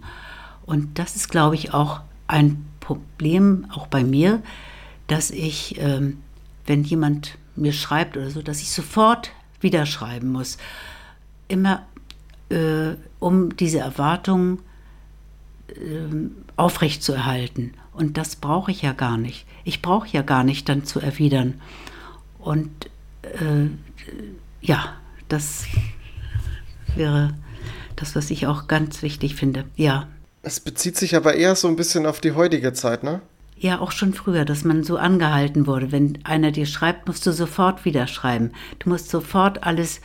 Und 0.64 0.99
das 0.99 1.16
ist, 1.16 1.28
glaube 1.28 1.57
ich, 1.57 1.74
auch 1.74 2.01
ein 2.28 2.64
Problem, 2.80 3.66
auch 3.72 3.88
bei 3.88 4.05
mir, 4.05 4.43
dass 5.07 5.30
ich, 5.30 5.76
ähm, 5.78 6.18
wenn 6.66 6.84
jemand 6.84 7.38
mir 7.56 7.72
schreibt 7.72 8.16
oder 8.16 8.30
so, 8.30 8.42
dass 8.42 8.60
ich 8.60 8.70
sofort 8.70 9.30
wieder 9.60 9.86
schreiben 9.86 10.32
muss. 10.32 10.58
Immer 11.48 11.86
äh, 12.50 12.94
um 13.18 13.56
diese 13.56 13.78
Erwartungen 13.78 14.58
ähm, 15.76 16.36
aufrechtzuerhalten. 16.56 17.74
Und 17.92 18.16
das 18.16 18.36
brauche 18.36 18.70
ich 18.70 18.82
ja 18.82 18.92
gar 18.92 19.18
nicht. 19.18 19.46
Ich 19.64 19.82
brauche 19.82 20.08
ja 20.08 20.22
gar 20.22 20.44
nicht 20.44 20.68
dann 20.68 20.84
zu 20.84 21.00
erwidern. 21.00 21.60
Und 22.38 22.70
äh, 23.22 23.68
ja, 24.60 24.94
das 25.28 25.64
wäre 26.94 27.34
das, 27.96 28.16
was 28.16 28.30
ich 28.30 28.46
auch 28.46 28.66
ganz 28.68 29.02
wichtig 29.02 29.34
finde. 29.34 29.64
Ja. 29.76 30.08
Es 30.42 30.60
bezieht 30.60 30.96
sich 30.96 31.14
aber 31.14 31.34
eher 31.34 31.54
so 31.54 31.68
ein 31.68 31.76
bisschen 31.76 32.06
auf 32.06 32.20
die 32.20 32.32
heutige 32.32 32.72
Zeit, 32.72 33.04
ne? 33.04 33.20
Ja, 33.62 33.78
auch 33.78 33.92
schon 33.92 34.12
früher, 34.12 34.44
dass 34.44 34.64
man 34.64 34.82
so 34.82 34.96
angehalten 34.96 35.68
wurde. 35.68 35.92
Wenn 35.92 36.18
einer 36.24 36.50
dir 36.50 36.66
schreibt, 36.66 37.06
musst 37.06 37.24
du 37.24 37.32
sofort 37.32 37.84
wieder 37.84 38.08
schreiben. 38.08 38.50
Du 38.80 38.88
musst 38.88 39.08
sofort 39.08 39.62
alles 39.62 40.00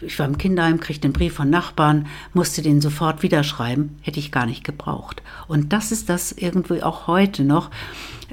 ich 0.00 0.18
war 0.18 0.26
im 0.26 0.38
Kinderheim, 0.38 0.78
kriegte 0.78 1.06
einen 1.06 1.12
Brief 1.12 1.34
von 1.34 1.50
Nachbarn, 1.50 2.06
musste 2.32 2.62
den 2.62 2.80
sofort 2.80 3.22
wieder 3.22 3.42
schreiben, 3.42 3.98
hätte 4.02 4.20
ich 4.20 4.30
gar 4.30 4.46
nicht 4.46 4.62
gebraucht. 4.62 5.22
Und 5.48 5.72
das 5.72 5.90
ist 5.90 6.08
das 6.08 6.30
irgendwie 6.32 6.82
auch 6.82 7.06
heute 7.08 7.42
noch, 7.42 7.70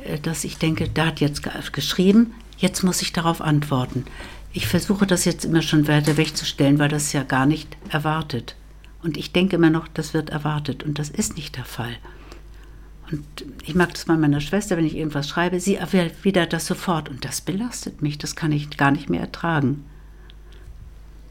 äh, 0.03 0.19
dass 0.19 0.43
ich 0.43 0.57
denke, 0.57 0.89
da 0.89 1.07
hat 1.07 1.19
jetzt 1.19 1.41
geschrieben, 1.73 2.33
jetzt 2.57 2.83
muss 2.83 3.01
ich 3.01 3.13
darauf 3.13 3.41
antworten. 3.41 4.05
Ich 4.53 4.67
versuche 4.67 5.07
das 5.07 5.25
jetzt 5.25 5.45
immer 5.45 5.61
schon 5.61 5.87
weiter 5.87 6.17
wegzustellen, 6.17 6.77
weil 6.79 6.89
das 6.89 7.13
ja 7.13 7.23
gar 7.23 7.45
nicht 7.45 7.77
erwartet. 7.89 8.55
Und 9.03 9.17
ich 9.17 9.31
denke 9.31 9.55
immer 9.55 9.69
noch, 9.69 9.87
das 9.87 10.13
wird 10.13 10.29
erwartet 10.29 10.83
und 10.83 10.97
das 10.99 11.09
ist 11.09 11.35
nicht 11.35 11.55
der 11.57 11.65
Fall. 11.65 11.97
Und 13.11 13.23
ich 13.63 13.75
mag 13.75 13.93
das 13.93 14.05
bei 14.05 14.17
meiner 14.17 14.41
Schwester, 14.41 14.77
wenn 14.77 14.85
ich 14.85 14.95
irgendwas 14.95 15.29
schreibe, 15.29 15.59
sie 15.59 15.75
erwidert 15.75 16.53
das 16.53 16.65
sofort 16.65 17.09
und 17.09 17.23
das 17.23 17.41
belastet 17.41 18.01
mich, 18.01 18.17
das 18.17 18.35
kann 18.35 18.51
ich 18.51 18.77
gar 18.77 18.91
nicht 18.91 19.09
mehr 19.09 19.21
ertragen. 19.21 19.85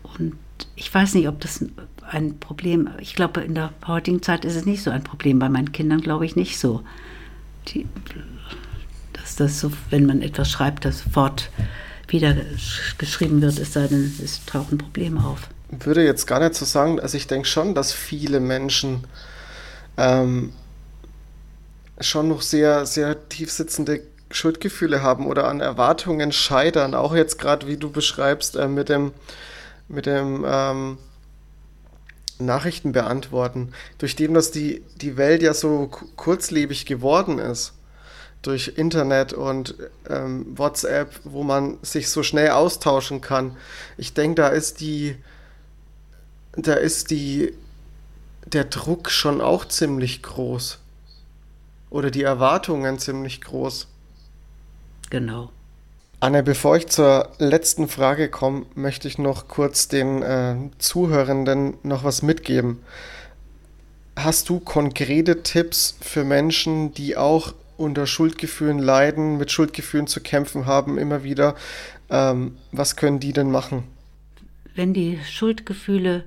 Und 0.02 0.36
ich 0.76 0.92
weiß 0.92 1.14
nicht, 1.14 1.26
ob 1.26 1.40
das 1.40 1.64
ein 2.08 2.38
Problem, 2.38 2.88
ich 3.00 3.14
glaube, 3.14 3.40
in 3.40 3.54
der 3.54 3.72
heutigen 3.86 4.22
Zeit 4.22 4.44
ist 4.44 4.54
es 4.54 4.66
nicht 4.66 4.82
so 4.82 4.90
ein 4.90 5.02
Problem. 5.02 5.38
Bei 5.38 5.48
meinen 5.48 5.72
Kindern 5.72 6.00
glaube 6.00 6.26
ich 6.26 6.36
nicht 6.36 6.58
so. 6.58 6.82
Die, 7.68 7.86
dass 9.12 9.36
das 9.36 9.58
so, 9.58 9.72
wenn 9.90 10.06
man 10.06 10.22
etwas 10.22 10.50
schreibt, 10.50 10.84
das 10.84 11.00
sofort 11.00 11.50
wieder 12.08 12.36
geschrieben 12.98 13.40
wird, 13.40 13.58
es 13.58 13.72
sei 13.72 13.88
denn, 13.88 14.14
es 14.22 14.44
tauchen 14.44 14.78
Probleme 14.78 15.24
auf. 15.24 15.48
Ich 15.76 15.86
würde 15.86 16.04
jetzt 16.04 16.26
gar 16.26 16.40
nicht 16.40 16.54
so 16.54 16.64
sagen, 16.64 17.00
also 17.00 17.16
ich 17.16 17.26
denke 17.26 17.48
schon, 17.48 17.74
dass 17.74 17.92
viele 17.92 18.38
Menschen 18.38 19.04
ähm, 19.96 20.52
schon 22.00 22.28
noch 22.28 22.42
sehr, 22.42 22.86
sehr 22.86 23.28
tief 23.28 23.52
sitzende 23.52 24.02
Schuldgefühle 24.30 25.02
haben 25.02 25.26
oder 25.26 25.48
an 25.48 25.60
Erwartungen 25.60 26.32
scheitern. 26.32 26.94
Auch 26.94 27.14
jetzt 27.14 27.38
gerade, 27.38 27.66
wie 27.66 27.76
du 27.76 27.90
beschreibst, 27.90 28.56
äh, 28.56 28.68
mit 28.68 28.88
dem 28.88 29.12
mit 29.88 30.06
dem 30.06 30.44
ähm, 30.46 30.98
Nachrichten 32.38 32.92
beantworten, 32.92 33.72
durch 33.98 34.16
dem, 34.16 34.34
dass 34.34 34.50
die, 34.50 34.82
die 34.96 35.16
Welt 35.16 35.42
ja 35.42 35.54
so 35.54 35.90
kurzlebig 36.16 36.86
geworden 36.86 37.38
ist, 37.38 37.74
durch 38.42 38.72
Internet 38.76 39.32
und 39.32 39.74
ähm, 40.08 40.46
WhatsApp, 40.58 41.20
wo 41.24 41.42
man 41.42 41.78
sich 41.82 42.10
so 42.10 42.22
schnell 42.22 42.50
austauschen 42.50 43.20
kann. 43.20 43.56
Ich 43.96 44.14
denke, 44.14 44.42
da 44.42 44.48
ist 44.48 44.80
die, 44.80 45.16
da 46.52 46.74
ist 46.74 47.10
die, 47.10 47.54
der 48.46 48.64
Druck 48.64 49.10
schon 49.10 49.40
auch 49.40 49.64
ziemlich 49.64 50.22
groß. 50.22 50.78
Oder 51.94 52.10
die 52.10 52.24
Erwartungen 52.24 52.98
ziemlich 52.98 53.40
groß. 53.40 53.86
Genau. 55.10 55.50
Anne, 56.18 56.42
bevor 56.42 56.76
ich 56.76 56.88
zur 56.88 57.30
letzten 57.38 57.86
Frage 57.86 58.28
komme, 58.28 58.66
möchte 58.74 59.06
ich 59.06 59.18
noch 59.18 59.46
kurz 59.46 59.86
den 59.86 60.20
äh, 60.20 60.56
Zuhörenden 60.78 61.74
noch 61.84 62.02
was 62.02 62.22
mitgeben. 62.22 62.80
Hast 64.16 64.48
du 64.48 64.58
konkrete 64.58 65.44
Tipps 65.44 65.96
für 66.00 66.24
Menschen, 66.24 66.92
die 66.94 67.16
auch 67.16 67.54
unter 67.76 68.08
Schuldgefühlen 68.08 68.80
leiden, 68.80 69.38
mit 69.38 69.52
Schuldgefühlen 69.52 70.08
zu 70.08 70.20
kämpfen 70.20 70.66
haben, 70.66 70.98
immer 70.98 71.22
wieder? 71.22 71.54
Ähm, 72.10 72.56
was 72.72 72.96
können 72.96 73.20
die 73.20 73.32
denn 73.32 73.52
machen? 73.52 73.84
Wenn 74.74 74.94
die 74.94 75.20
Schuldgefühle 75.30 76.24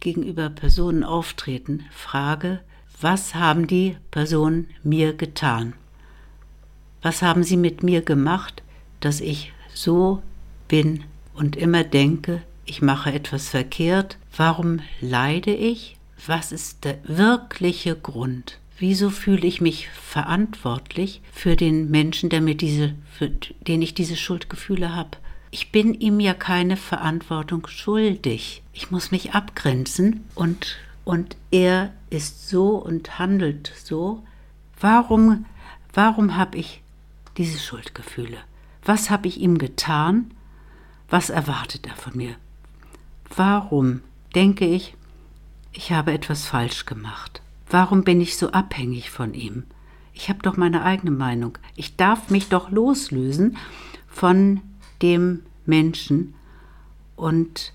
gegenüber 0.00 0.48
Personen 0.48 1.04
auftreten, 1.04 1.84
frage, 1.92 2.60
was 3.02 3.34
haben 3.34 3.66
die 3.66 3.96
Personen 4.10 4.68
mir 4.82 5.12
getan? 5.12 5.74
Was 7.02 7.22
haben 7.22 7.42
sie 7.42 7.56
mit 7.56 7.82
mir 7.82 8.02
gemacht? 8.02 8.62
dass 9.02 9.20
ich 9.20 9.52
so 9.74 10.22
bin 10.68 11.04
und 11.34 11.56
immer 11.56 11.84
denke, 11.84 12.42
ich 12.64 12.80
mache 12.80 13.12
etwas 13.12 13.48
verkehrt. 13.48 14.16
Warum 14.34 14.80
leide 15.00 15.52
ich? 15.52 15.96
Was 16.26 16.52
ist 16.52 16.84
der 16.84 16.98
wirkliche 17.04 17.96
Grund? 17.96 18.58
Wieso 18.78 19.10
fühle 19.10 19.46
ich 19.46 19.60
mich 19.60 19.88
verantwortlich 19.88 21.20
für 21.32 21.56
den 21.56 21.90
Menschen, 21.90 22.30
der 22.30 22.40
mir 22.40 22.54
diese, 22.54 22.94
für 23.10 23.28
den 23.28 23.82
ich 23.82 23.94
diese 23.94 24.16
Schuldgefühle 24.16 24.94
habe? 24.94 25.18
Ich 25.50 25.70
bin 25.70 25.92
ihm 25.94 26.20
ja 26.20 26.32
keine 26.32 26.76
Verantwortung 26.76 27.66
schuldig. 27.66 28.62
Ich 28.72 28.90
muss 28.90 29.10
mich 29.10 29.32
abgrenzen 29.32 30.24
und, 30.34 30.76
und 31.04 31.36
er 31.50 31.92
ist 32.10 32.48
so 32.48 32.76
und 32.76 33.18
handelt 33.18 33.72
so. 33.84 34.22
Warum, 34.80 35.46
warum 35.92 36.36
habe 36.36 36.58
ich 36.58 36.82
diese 37.36 37.58
Schuldgefühle? 37.58 38.38
Was 38.84 39.10
habe 39.10 39.28
ich 39.28 39.40
ihm 39.40 39.58
getan? 39.58 40.32
Was 41.08 41.30
erwartet 41.30 41.86
er 41.86 41.96
von 41.96 42.16
mir? 42.16 42.36
Warum 43.34 44.00
denke 44.34 44.66
ich, 44.66 44.94
ich 45.72 45.92
habe 45.92 46.12
etwas 46.12 46.46
falsch 46.46 46.86
gemacht? 46.86 47.42
Warum 47.68 48.04
bin 48.04 48.20
ich 48.20 48.36
so 48.36 48.50
abhängig 48.50 49.10
von 49.10 49.34
ihm? 49.34 49.64
Ich 50.14 50.28
habe 50.28 50.40
doch 50.40 50.56
meine 50.56 50.82
eigene 50.84 51.10
Meinung. 51.10 51.56
Ich 51.74 51.96
darf 51.96 52.28
mich 52.28 52.48
doch 52.48 52.70
loslösen 52.70 53.56
von 54.08 54.60
dem 55.00 55.42
Menschen 55.64 56.34
und 57.16 57.72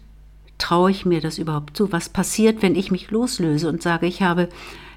traue 0.57 0.91
ich 0.91 1.05
mir 1.05 1.21
das 1.21 1.37
überhaupt 1.37 1.77
zu? 1.77 1.91
Was 1.91 2.09
passiert, 2.09 2.61
wenn 2.61 2.75
ich 2.75 2.91
mich 2.91 3.11
loslöse 3.11 3.69
und 3.69 3.81
sage, 3.81 4.05
ich 4.05 4.21
habe, 4.21 4.49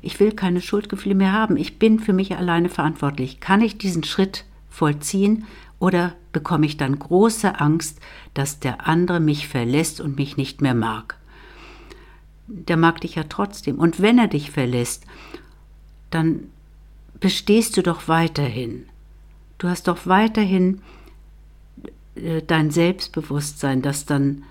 ich 0.03 0.19
will 0.21 0.33
keine 0.33 0.61
Schuldgefühle 0.61 1.15
mehr 1.15 1.33
haben, 1.33 1.57
ich 1.57 1.79
bin 1.79 2.01
für 2.01 2.13
mich 2.13 2.37
alleine 2.37 2.69
verantwortlich. 2.69 3.41
Kann 3.41 3.61
ich 3.61 3.79
diesen 3.79 4.05
Schritt 4.05 4.45
vollziehen 4.69 5.47
oder 5.79 6.15
bekomme 6.33 6.67
ich 6.67 6.77
dann 6.77 6.99
große 6.99 7.61
Angst, 7.61 8.01
dass 8.35 8.61
der 8.61 8.87
andere 8.87 9.21
mich 9.21 9.49
verlässt 9.49 10.01
und 10.01 10.17
mich 10.17 10.37
nicht 10.37 10.61
mehr 10.61 10.75
mag? 10.75 11.17
Der 12.47 12.77
mag 12.77 13.01
dich 13.01 13.15
ja 13.15 13.25
trotzdem. 13.29 13.79
Und 13.79 14.01
wenn 14.01 14.19
er 14.19 14.29
dich 14.29 14.51
verlässt, 14.51 15.05
dann 16.11 16.49
bestehst 17.21 17.77
du 17.77 17.83
doch 17.83 18.09
weiterhin. 18.09 18.87
Du 19.59 19.69
hast 19.69 19.89
doch 19.89 20.07
weiterhin 20.07 20.81
äh, 22.15 22.43
dein 22.43 22.71
Selbstbewusstsein, 22.71 23.83
das 23.83 24.07
dann 24.07 24.43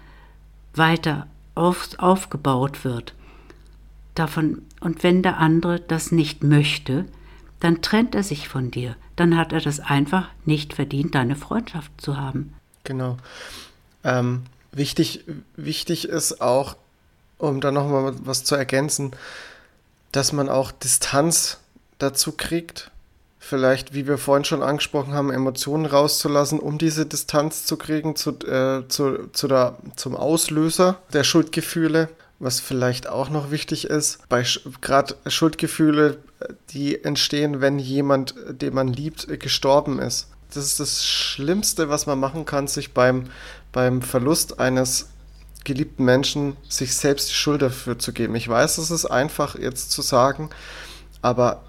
weiter 0.73 1.27
auf, 1.55 1.89
aufgebaut 1.97 2.83
wird. 2.83 3.13
Davon, 4.15 4.63
und 4.81 5.03
wenn 5.03 5.23
der 5.23 5.37
andere 5.37 5.79
das 5.79 6.11
nicht 6.11 6.43
möchte, 6.43 7.05
dann 7.59 7.81
trennt 7.81 8.15
er 8.15 8.23
sich 8.23 8.47
von 8.47 8.71
dir. 8.71 8.95
Dann 9.15 9.37
hat 9.37 9.53
er 9.53 9.61
das 9.61 9.79
einfach 9.79 10.29
nicht 10.45 10.73
verdient, 10.73 11.15
deine 11.15 11.35
Freundschaft 11.35 11.91
zu 11.99 12.17
haben. 12.17 12.53
Genau. 12.83 13.17
Ähm, 14.03 14.43
wichtig, 14.71 15.25
wichtig 15.55 16.07
ist 16.07 16.41
auch, 16.41 16.75
um 17.37 17.61
da 17.61 17.71
nochmal 17.71 18.13
was 18.23 18.43
zu 18.43 18.55
ergänzen, 18.55 19.11
dass 20.11 20.33
man 20.33 20.49
auch 20.49 20.71
Distanz 20.71 21.59
dazu 21.97 22.31
kriegt, 22.31 22.91
vielleicht, 23.49 23.93
wie 23.93 24.07
wir 24.07 24.17
vorhin 24.17 24.45
schon 24.45 24.61
angesprochen 24.61 25.13
haben, 25.13 25.31
Emotionen 25.31 25.87
rauszulassen, 25.87 26.59
um 26.59 26.77
diese 26.77 27.05
Distanz 27.05 27.65
zu 27.65 27.77
kriegen 27.77 28.15
zu, 28.15 28.31
äh, 28.45 28.87
zu, 28.87 29.27
zu 29.33 29.47
der, 29.47 29.77
zum 29.95 30.15
Auslöser 30.15 30.99
der 31.13 31.23
Schuldgefühle. 31.23 32.09
Was 32.41 32.61
vielleicht 32.61 33.09
auch 33.09 33.29
noch 33.29 33.51
wichtig 33.51 33.85
ist, 33.85 34.19
bei 34.29 34.45
gerade 34.79 35.15
Schuldgefühle, 35.27 36.19
die 36.69 37.03
entstehen, 37.03 37.59
wenn 37.59 37.79
jemand, 37.79 38.33
den 38.49 38.73
man 38.73 38.87
liebt, 38.87 39.27
gestorben 39.41 39.99
ist. 39.99 40.29
Das 40.53 40.63
ist 40.63 40.79
das 40.79 41.05
Schlimmste, 41.05 41.89
was 41.89 42.05
man 42.05 42.17
machen 42.17 42.45
kann, 42.45 42.67
sich 42.67 42.93
beim, 42.93 43.25
beim 43.73 44.01
Verlust 44.01 44.59
eines 44.59 45.09
geliebten 45.65 46.05
Menschen 46.05 46.55
sich 46.69 46.95
selbst 46.95 47.29
die 47.29 47.33
Schuld 47.33 47.61
dafür 47.61 47.99
zu 47.99 48.13
geben. 48.13 48.35
Ich 48.35 48.47
weiß, 48.47 48.77
es 48.77 48.89
ist 48.89 49.05
einfach 49.05 49.55
jetzt 49.59 49.91
zu 49.91 50.01
sagen, 50.01 50.49
aber 51.21 51.61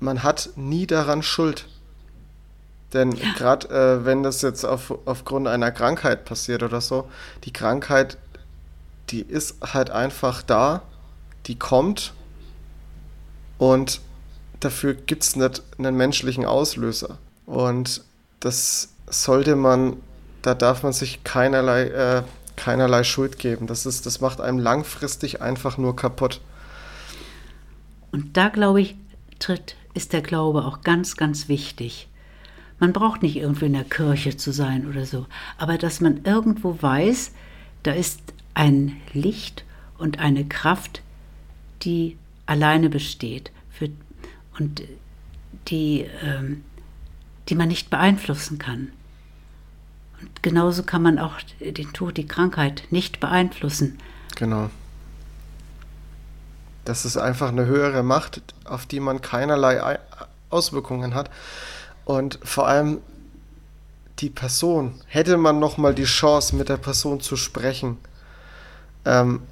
man 0.00 0.22
hat 0.22 0.50
nie 0.56 0.86
daran 0.86 1.22
Schuld. 1.22 1.66
Denn 2.92 3.12
ja. 3.12 3.32
gerade 3.36 3.68
äh, 3.68 4.04
wenn 4.04 4.22
das 4.22 4.42
jetzt 4.42 4.64
auf, 4.64 4.94
aufgrund 5.06 5.48
einer 5.48 5.72
Krankheit 5.72 6.24
passiert 6.24 6.62
oder 6.62 6.80
so, 6.80 7.08
die 7.44 7.52
Krankheit, 7.52 8.16
die 9.10 9.22
ist 9.22 9.56
halt 9.72 9.90
einfach 9.90 10.42
da, 10.42 10.82
die 11.46 11.58
kommt 11.58 12.12
und 13.58 14.00
dafür 14.60 14.94
gibt 14.94 15.24
es 15.24 15.36
nicht 15.36 15.62
einen 15.78 15.96
menschlichen 15.96 16.44
Auslöser. 16.44 17.18
Und 17.44 18.02
das 18.40 18.90
sollte 19.08 19.56
man, 19.56 19.96
da 20.42 20.54
darf 20.54 20.82
man 20.82 20.92
sich 20.92 21.24
keinerlei, 21.24 21.84
äh, 21.88 22.22
keinerlei 22.56 23.04
Schuld 23.04 23.38
geben. 23.38 23.66
Das, 23.66 23.86
ist, 23.86 24.06
das 24.06 24.20
macht 24.20 24.40
einem 24.40 24.58
langfristig 24.58 25.42
einfach 25.42 25.78
nur 25.78 25.96
kaputt. 25.96 26.40
Und 28.12 28.36
da 28.36 28.48
glaube 28.48 28.80
ich, 28.80 28.96
tritt 29.38 29.76
ist 29.96 30.12
der 30.12 30.22
Glaube 30.22 30.64
auch 30.64 30.82
ganz, 30.82 31.16
ganz 31.16 31.48
wichtig. 31.48 32.08
Man 32.78 32.92
braucht 32.92 33.22
nicht 33.22 33.36
irgendwo 33.36 33.64
in 33.64 33.72
der 33.72 33.84
Kirche 33.84 34.36
zu 34.36 34.52
sein 34.52 34.86
oder 34.86 35.06
so, 35.06 35.26
aber 35.56 35.78
dass 35.78 36.00
man 36.00 36.24
irgendwo 36.24 36.80
weiß, 36.80 37.32
da 37.82 37.92
ist 37.92 38.20
ein 38.54 38.96
Licht 39.14 39.64
und 39.96 40.18
eine 40.18 40.44
Kraft, 40.44 41.00
die 41.82 42.16
alleine 42.44 42.90
besteht 42.90 43.50
für, 43.70 43.88
und 44.58 44.82
die, 45.68 46.06
ähm, 46.22 46.62
die 47.48 47.54
man 47.54 47.68
nicht 47.68 47.88
beeinflussen 47.88 48.58
kann. 48.58 48.92
Und 50.20 50.42
genauso 50.42 50.82
kann 50.82 51.02
man 51.02 51.18
auch 51.18 51.36
den 51.60 51.92
Tod, 51.92 52.16
die 52.16 52.26
Krankheit 52.26 52.84
nicht 52.90 53.20
beeinflussen. 53.20 53.98
Genau. 54.36 54.70
Das 56.86 57.04
ist 57.04 57.16
einfach 57.16 57.48
eine 57.48 57.66
höhere 57.66 58.04
Macht, 58.04 58.40
auf 58.64 58.86
die 58.86 59.00
man 59.00 59.20
keinerlei 59.20 59.98
Auswirkungen 60.50 61.14
hat. 61.14 61.30
Und 62.04 62.38
vor 62.44 62.68
allem 62.68 63.00
die 64.20 64.30
Person, 64.30 64.94
hätte 65.06 65.36
man 65.36 65.58
noch 65.58 65.76
mal 65.76 65.94
die 65.94 66.04
Chance, 66.04 66.54
mit 66.54 66.68
der 66.68 66.76
Person 66.76 67.20
zu 67.20 67.36
sprechen, 67.36 67.98
ähm, 69.04 69.42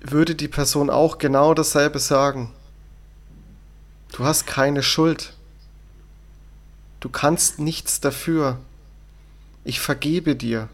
würde 0.00 0.34
die 0.34 0.48
Person 0.48 0.90
auch 0.90 1.18
genau 1.18 1.54
dasselbe 1.54 2.00
sagen. 2.00 2.52
Du 4.12 4.24
hast 4.24 4.46
keine 4.46 4.82
Schuld. 4.82 5.34
Du 6.98 7.08
kannst 7.08 7.60
nichts 7.60 8.00
dafür. 8.00 8.58
Ich 9.62 9.78
vergebe 9.78 10.34
dir. 10.34 10.68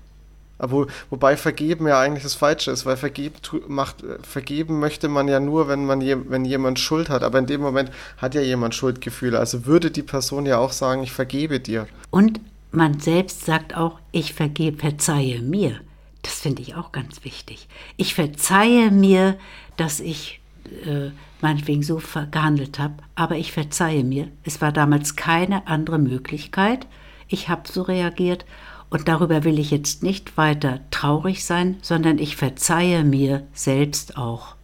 Aber 0.63 0.87
wobei 1.11 1.37
vergeben 1.37 1.89
ja 1.89 1.99
eigentlich 1.99 2.23
das 2.23 2.37
Falsche 2.37 2.71
ist, 2.71 2.87
weil 2.87 2.97
vergeben, 2.97 3.35
macht, 3.67 3.97
vergeben 4.23 4.79
möchte 4.79 5.09
man 5.09 5.27
ja 5.27 5.41
nur, 5.41 5.67
wenn, 5.67 5.87
man 5.87 6.01
je, 6.01 6.17
wenn 6.29 6.45
jemand 6.45 6.79
Schuld 6.79 7.09
hat. 7.09 7.25
Aber 7.25 7.41
in 7.41 7.47
dem 7.47 7.61
Moment 7.61 7.91
hat 8.17 8.37
ja 8.37 8.43
jemand 8.43 8.77
Schuldgefühle. 8.77 9.41
Also 9.41 9.67
würde 9.67 9.91
die 9.91 10.05
Person 10.05 10.47
ja 10.47 10.59
auch 10.59 10.71
sagen, 10.71 11.03
ich 11.03 11.11
vergebe 11.11 11.59
dir. 11.59 11.89
Und 12.11 12.41
man 12.71 13.01
selbst 13.01 13.45
sagt 13.45 13.77
auch, 13.77 13.99
ich 14.13 14.35
vergebe, 14.35 14.79
verzeihe 14.79 15.43
mir. 15.43 15.81
Das 16.23 16.35
finde 16.35 16.63
ich 16.63 16.77
auch 16.77 16.93
ganz 16.93 17.25
wichtig. 17.25 17.67
Ich 17.97 18.15
verzeihe 18.15 18.93
mir, 18.93 19.37
dass 19.77 19.99
ich 19.99 20.41
äh, 20.87 21.11
meinetwegen 21.41 21.83
so 21.83 22.01
gehandelt 22.31 22.79
habe, 22.79 22.95
aber 23.17 23.35
ich 23.35 23.51
verzeihe 23.51 24.05
mir. 24.05 24.29
Es 24.45 24.61
war 24.61 24.71
damals 24.71 25.17
keine 25.17 25.67
andere 25.67 25.99
Möglichkeit. 25.99 26.87
Ich 27.27 27.49
habe 27.49 27.63
so 27.67 27.83
reagiert 27.83 28.45
und 28.93 29.09
darüber 29.09 29.43
will 29.43 29.59
ich 29.59 29.71
jetzt 29.71 30.03
nicht 30.03 30.37
weiter 30.37 30.81
traurig 30.91 31.47
sein, 31.47 31.79
sondern 31.81 32.19
ich 32.19 32.37
verzeihe 32.37 33.05
mir 33.05 33.43
selbst 33.55 34.19
auch. 34.19 34.55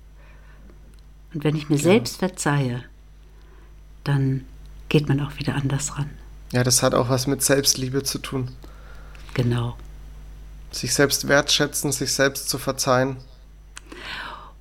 Und 1.33 1.45
wenn 1.45 1.57
ich 1.57 1.71
mir 1.71 1.77
ja. 1.77 1.83
selbst 1.83 2.19
verzeihe, 2.19 2.85
dann 4.05 4.45
geht 4.91 5.09
man 5.09 5.21
auch 5.21 5.39
wieder 5.39 5.55
anders 5.55 5.97
ran. 5.97 6.11
Ja, 6.53 6.63
das 6.63 6.83
hat 6.83 6.95
auch 6.95 7.09
was 7.09 7.27
mit 7.27 7.43
Selbstliebe 7.43 8.03
zu 8.03 8.19
tun. 8.19 8.51
Genau. 9.33 9.79
Sich 10.73 10.93
selbst 10.93 11.27
wertschätzen, 11.27 11.91
sich 11.91 12.13
selbst 12.13 12.51
zu 12.51 12.59
verzeihen. 12.59 13.17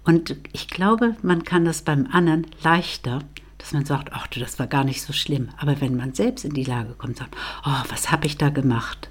Und 0.05 0.37
ich 0.53 0.69
glaube, 0.69 1.17
man 1.21 1.43
kann 1.43 1.65
das 1.65 1.81
beim 1.81 2.07
anderen 2.09 2.47
leichter, 2.63 3.19
dass 3.57 3.73
man 3.73 3.83
sagt, 3.83 4.13
ach 4.13 4.27
du, 4.27 4.39
das 4.39 4.59
war 4.59 4.67
gar 4.67 4.85
nicht 4.85 5.01
so 5.01 5.11
schlimm. 5.11 5.49
Aber 5.57 5.81
wenn 5.81 5.97
man 5.97 6.13
selbst 6.13 6.45
in 6.45 6.53
die 6.53 6.63
Lage 6.63 6.93
kommt, 6.93 7.17
sagt, 7.17 7.35
oh, 7.65 7.83
was 7.89 8.11
habe 8.11 8.27
ich 8.27 8.37
da 8.37 8.47
gemacht? 8.47 9.09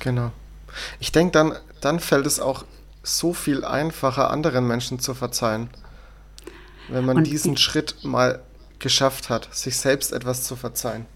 Genau. 0.00 0.32
Ich 0.98 1.12
denke, 1.12 1.32
dann, 1.32 1.56
dann 1.80 2.00
fällt 2.00 2.26
es 2.26 2.40
auch 2.40 2.64
so 3.02 3.32
viel 3.32 3.64
einfacher, 3.64 4.30
anderen 4.30 4.66
Menschen 4.66 4.98
zu 4.98 5.14
verzeihen. 5.14 5.70
Wenn 6.88 7.04
man 7.04 7.18
Und 7.18 7.26
diesen 7.26 7.56
Schritt 7.56 8.04
mal 8.04 8.40
geschafft 8.78 9.30
hat, 9.30 9.54
sich 9.54 9.76
selbst 9.76 10.12
etwas 10.12 10.44
zu 10.44 10.56
verzeihen. 10.56 11.06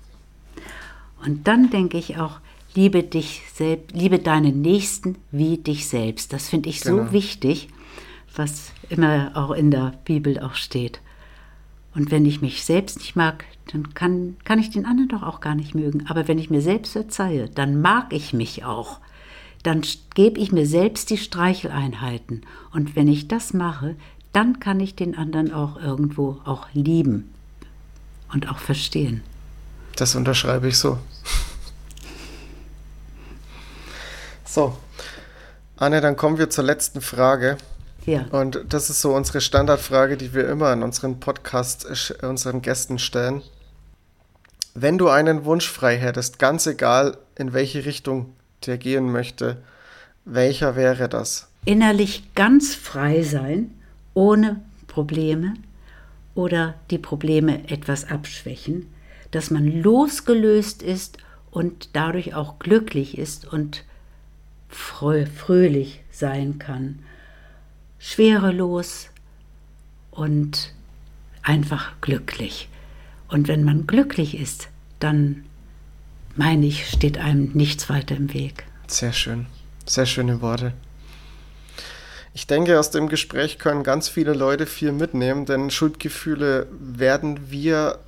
Und 1.25 1.49
dann 1.49 1.71
denke 1.71 1.99
ich 1.99 2.19
auch, 2.19 2.41
liebe 2.75 3.03
dich 3.03 3.43
selbst, 3.55 3.93
liebe 3.93 4.19
deinen 4.19 4.61
Nächsten 4.61 5.17
wie 5.31 5.59
dich 5.59 5.89
selbst. 5.89 6.33
Das 6.33 6.49
finde 6.49 6.69
ich 6.69 6.81
genau. 6.81 7.07
so 7.07 7.13
wichtig, 7.13 7.69
was 8.37 8.73
immer 8.89 9.33
auch 9.35 9.53
in 9.53 9.71
der 9.71 9.95
Bibel 10.05 10.39
auch 10.41 10.55
steht. 10.55 11.01
Und 11.95 12.11
wenn 12.11 12.27
ich 12.27 12.41
mich 12.41 12.65
selbst 12.65 12.99
nicht 12.99 13.17
mag, 13.17 13.45
dann 13.73 13.95
kann, 13.95 14.37
kann 14.45 14.59
ich 14.59 14.71
den 14.71 14.85
anderen 14.85 15.09
doch 15.09 15.23
auch 15.23 15.41
gar 15.41 15.55
nicht 15.55 15.75
mögen. 15.75 16.07
Aber 16.09 16.29
wenn 16.29 16.39
ich 16.39 16.51
mir 16.51 16.61
selbst 16.61 16.93
verzeihe, 16.93 17.49
dann 17.49 17.81
mag 17.81 18.13
ich 18.13 18.33
mich 18.33 18.65
auch. 18.65 19.01
Dann 19.63 19.83
gebe 20.15 20.39
ich 20.39 20.53
mir 20.53 20.67
selbst 20.67 21.11
die 21.11 21.17
Streicheleinheiten. 21.17 22.43
Und 22.73 22.97
wenn 22.97 23.09
ich 23.09 23.29
das 23.29 23.55
mache, 23.55 23.97
dann 24.33 24.61
kann 24.61 24.81
ich 24.81 24.97
den 24.97 25.17
anderen 25.17 25.53
auch 25.53 25.77
irgendwo 25.81 26.41
auch 26.45 26.67
lieben 26.75 27.33
und 28.33 28.51
auch 28.51 28.59
verstehen. 28.59 29.23
Das 29.97 30.17
unterschreibe 30.17 30.69
ich 30.69 30.77
so. 30.77 30.99
So, 34.45 34.77
Anne, 35.77 36.01
dann 36.01 36.17
kommen 36.17 36.39
wir 36.39 36.51
zur 36.51 36.65
letzten 36.65 37.01
Frage. 37.01 37.57
Ja. 38.07 38.27
Und 38.31 38.65
das 38.69 38.91
ist 38.91 39.01
so 39.01 39.15
unsere 39.15 39.41
Standardfrage, 39.41 40.17
die 40.17 40.35
wir 40.35 40.49
immer 40.49 40.73
in 40.73 40.83
unseren 40.83 41.21
Podcast 41.21 41.87
äh, 41.87 42.27
unseren 42.27 42.63
Gästen 42.63 42.99
stellen. 42.99 43.43
Wenn 44.75 44.99
du 44.99 45.09
einen 45.09 45.45
Wunsch 45.45 45.69
frei 45.69 45.97
hättest, 45.97 46.39
ganz 46.39 46.67
egal 46.67 47.17
in 47.37 47.53
welche 47.53 47.85
Richtung 47.85 48.35
der 48.67 48.77
gehen 48.77 49.11
möchte, 49.11 49.59
welcher 50.25 50.77
wäre 50.77 51.09
das? 51.09 51.49
Innerlich 51.65 52.35
ganz 52.35 52.75
frei 52.75 53.23
sein, 53.23 53.71
ohne 54.15 54.61
Probleme 54.87 55.55
oder 56.35 56.75
die 56.91 56.99
Probleme 56.99 57.69
etwas 57.71 58.11
abschwächen, 58.11 58.93
dass 59.31 59.51
man 59.51 59.67
losgelöst 59.67 60.83
ist 60.83 61.19
und 61.51 61.91
dadurch 61.93 62.35
auch 62.35 62.59
glücklich 62.59 63.17
ist 63.17 63.47
und 63.51 63.85
fröhlich 64.69 66.03
sein 66.11 66.59
kann, 66.59 66.99
schwerelos 68.05 69.09
und 70.11 70.73
einfach 71.43 71.93
glücklich. 72.03 72.69
Und 73.29 73.49
wenn 73.49 73.65
man 73.65 73.87
glücklich 73.87 74.39
ist, 74.39 74.69
dann 75.01 75.45
meine 76.37 76.67
ich, 76.67 76.87
steht 76.89 77.17
einem 77.17 77.53
nichts 77.55 77.89
weiter 77.89 78.15
im 78.15 78.35
Weg. 78.35 78.67
Sehr 78.89 79.13
schön, 79.13 79.47
sehr 79.87 80.05
schöne 80.05 80.43
Worte. 80.43 80.75
Ich 82.35 82.47
denke, 82.47 82.79
aus 82.79 82.91
dem 82.91 83.09
Gespräch 83.09 83.59
können 83.59 83.85
ganz 83.85 84.09
viele 84.09 84.35
Leute 84.35 84.67
viel 84.67 84.93
mitnehmen, 84.93 85.47
denn 85.47 85.71
Schuldgefühle 85.71 86.67
werden 86.79 87.51
wir 87.51 88.01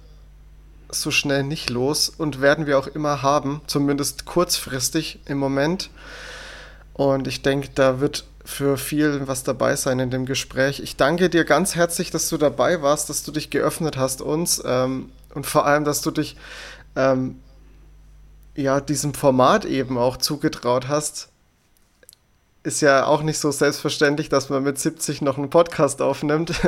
so 0.90 1.10
schnell 1.10 1.42
nicht 1.42 1.70
los 1.70 2.08
und 2.10 2.40
werden 2.40 2.66
wir 2.66 2.78
auch 2.78 2.88
immer 2.88 3.22
haben, 3.22 3.62
zumindest 3.66 4.26
kurzfristig 4.26 5.20
im 5.24 5.38
Moment. 5.38 5.90
Und 6.92 7.28
ich 7.28 7.42
denke, 7.42 7.70
da 7.74 8.00
wird 8.00 8.24
für 8.46 8.78
viel 8.78 9.26
was 9.26 9.42
dabei 9.42 9.76
sein 9.76 9.98
in 9.98 10.10
dem 10.10 10.24
Gespräch. 10.24 10.80
Ich 10.80 10.96
danke 10.96 11.28
dir 11.28 11.44
ganz 11.44 11.74
herzlich, 11.74 12.10
dass 12.10 12.28
du 12.28 12.38
dabei 12.38 12.80
warst, 12.80 13.10
dass 13.10 13.22
du 13.24 13.32
dich 13.32 13.50
geöffnet 13.50 13.96
hast 13.96 14.22
uns 14.22 14.62
ähm, 14.64 15.10
und 15.34 15.46
vor 15.46 15.66
allem, 15.66 15.84
dass 15.84 16.00
du 16.00 16.10
dich 16.10 16.36
ähm, 16.94 17.40
ja 18.54 18.80
diesem 18.80 19.12
Format 19.12 19.64
eben 19.64 19.98
auch 19.98 20.16
zugetraut 20.16 20.88
hast 20.88 21.28
ist 22.66 22.80
ja 22.80 23.06
auch 23.06 23.22
nicht 23.22 23.38
so 23.38 23.52
selbstverständlich, 23.52 24.28
dass 24.28 24.48
man 24.50 24.64
mit 24.64 24.76
70 24.76 25.22
noch 25.22 25.38
einen 25.38 25.50
Podcast 25.50 26.02
aufnimmt. 26.02 26.52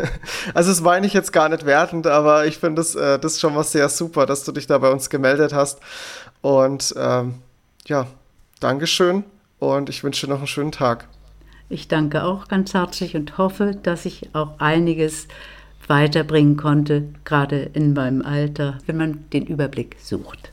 Also 0.55 0.71
das 0.71 0.81
meine 0.81 1.07
ich 1.07 1.13
jetzt 1.13 1.33
gar 1.33 1.49
nicht 1.49 1.67
wertend, 1.67 2.07
aber 2.07 2.47
ich 2.47 2.59
finde 2.59 2.77
das, 2.77 2.95
äh, 2.95 3.19
das 3.19 3.41
schon 3.41 3.55
mal 3.55 3.65
sehr 3.65 3.89
super, 3.89 4.25
dass 4.25 4.45
du 4.45 4.53
dich 4.53 4.67
da 4.67 4.79
bei 4.79 4.91
uns 4.91 5.11
gemeldet 5.11 5.53
hast. 5.53 5.81
Und 6.41 6.95
ähm, 6.97 7.43
ja, 7.87 8.07
Dankeschön 8.61 9.25
und 9.59 9.89
ich 9.89 10.05
wünsche 10.05 10.27
dir 10.27 10.33
noch 10.33 10.39
einen 10.39 10.47
schönen 10.47 10.73
Tag. 10.73 11.09
Ich 11.71 11.89
danke 11.89 12.25
auch 12.25 12.49
ganz 12.49 12.73
herzlich 12.73 13.15
und 13.15 13.37
hoffe, 13.37 13.77
dass 13.83 14.07
ich 14.07 14.31
auch 14.33 14.59
einiges 14.59 15.29
weiterbringen 15.87 16.57
konnte, 16.57 17.05
gerade 17.25 17.71
in 17.73 17.93
meinem 17.93 18.23
Alter, 18.23 18.79
wenn 18.87 18.97
man 18.97 19.25
den 19.33 19.47
Überblick 19.47 19.97
sucht. 20.03 20.51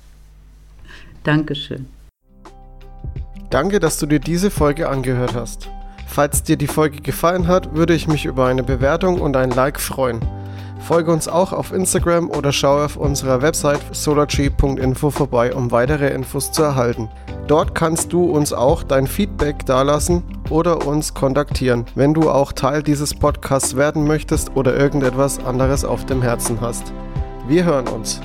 Dankeschön. 1.24 1.88
Danke, 3.50 3.80
dass 3.80 3.98
du 3.98 4.06
dir 4.06 4.20
diese 4.20 4.52
Folge 4.52 4.90
angehört 4.90 5.36
hast. 5.36 5.70
Falls 6.08 6.44
dir 6.44 6.58
die 6.58 6.68
Folge 6.68 7.02
gefallen 7.02 7.48
hat, 7.48 7.76
würde 7.76 7.94
ich 7.94 8.08
mich 8.08 8.26
über 8.26 8.48
eine 8.48 8.64
Bewertung 8.64 9.20
und 9.22 9.36
ein 9.36 9.52
Like 9.52 9.80
freuen. 9.80 10.20
Folge 10.80 11.12
uns 11.12 11.28
auch 11.28 11.54
auf 11.54 11.72
Instagram 11.72 12.30
oder 12.30 12.52
schau 12.52 12.84
auf 12.84 12.98
unserer 12.98 13.42
Website 13.42 13.82
solartree.info 13.92 15.10
vorbei, 15.10 15.54
um 15.54 15.72
weitere 15.72 16.10
Infos 16.10 16.52
zu 16.52 16.64
erhalten. 16.64 17.10
Dort 17.48 17.76
kannst 17.76 18.12
du 18.12 18.26
uns 18.26 18.54
auch 18.54 18.84
dein 18.84 19.08
Feedback 19.08 19.66
dalassen 19.66 20.24
oder 20.50 20.86
uns 20.86 21.14
kontaktieren, 21.14 21.86
wenn 21.96 22.14
du 22.14 22.30
auch 22.30 22.54
Teil 22.54 22.84
dieses 22.84 23.14
Podcasts 23.14 23.76
werden 23.76 24.06
möchtest 24.06 24.56
oder 24.56 24.76
irgendetwas 24.76 25.44
anderes 25.46 25.86
auf 25.86 26.06
dem 26.06 26.22
Herzen 26.22 26.60
hast. 26.62 26.92
Wir 27.48 27.64
hören 27.64 27.88
uns. 27.88 28.20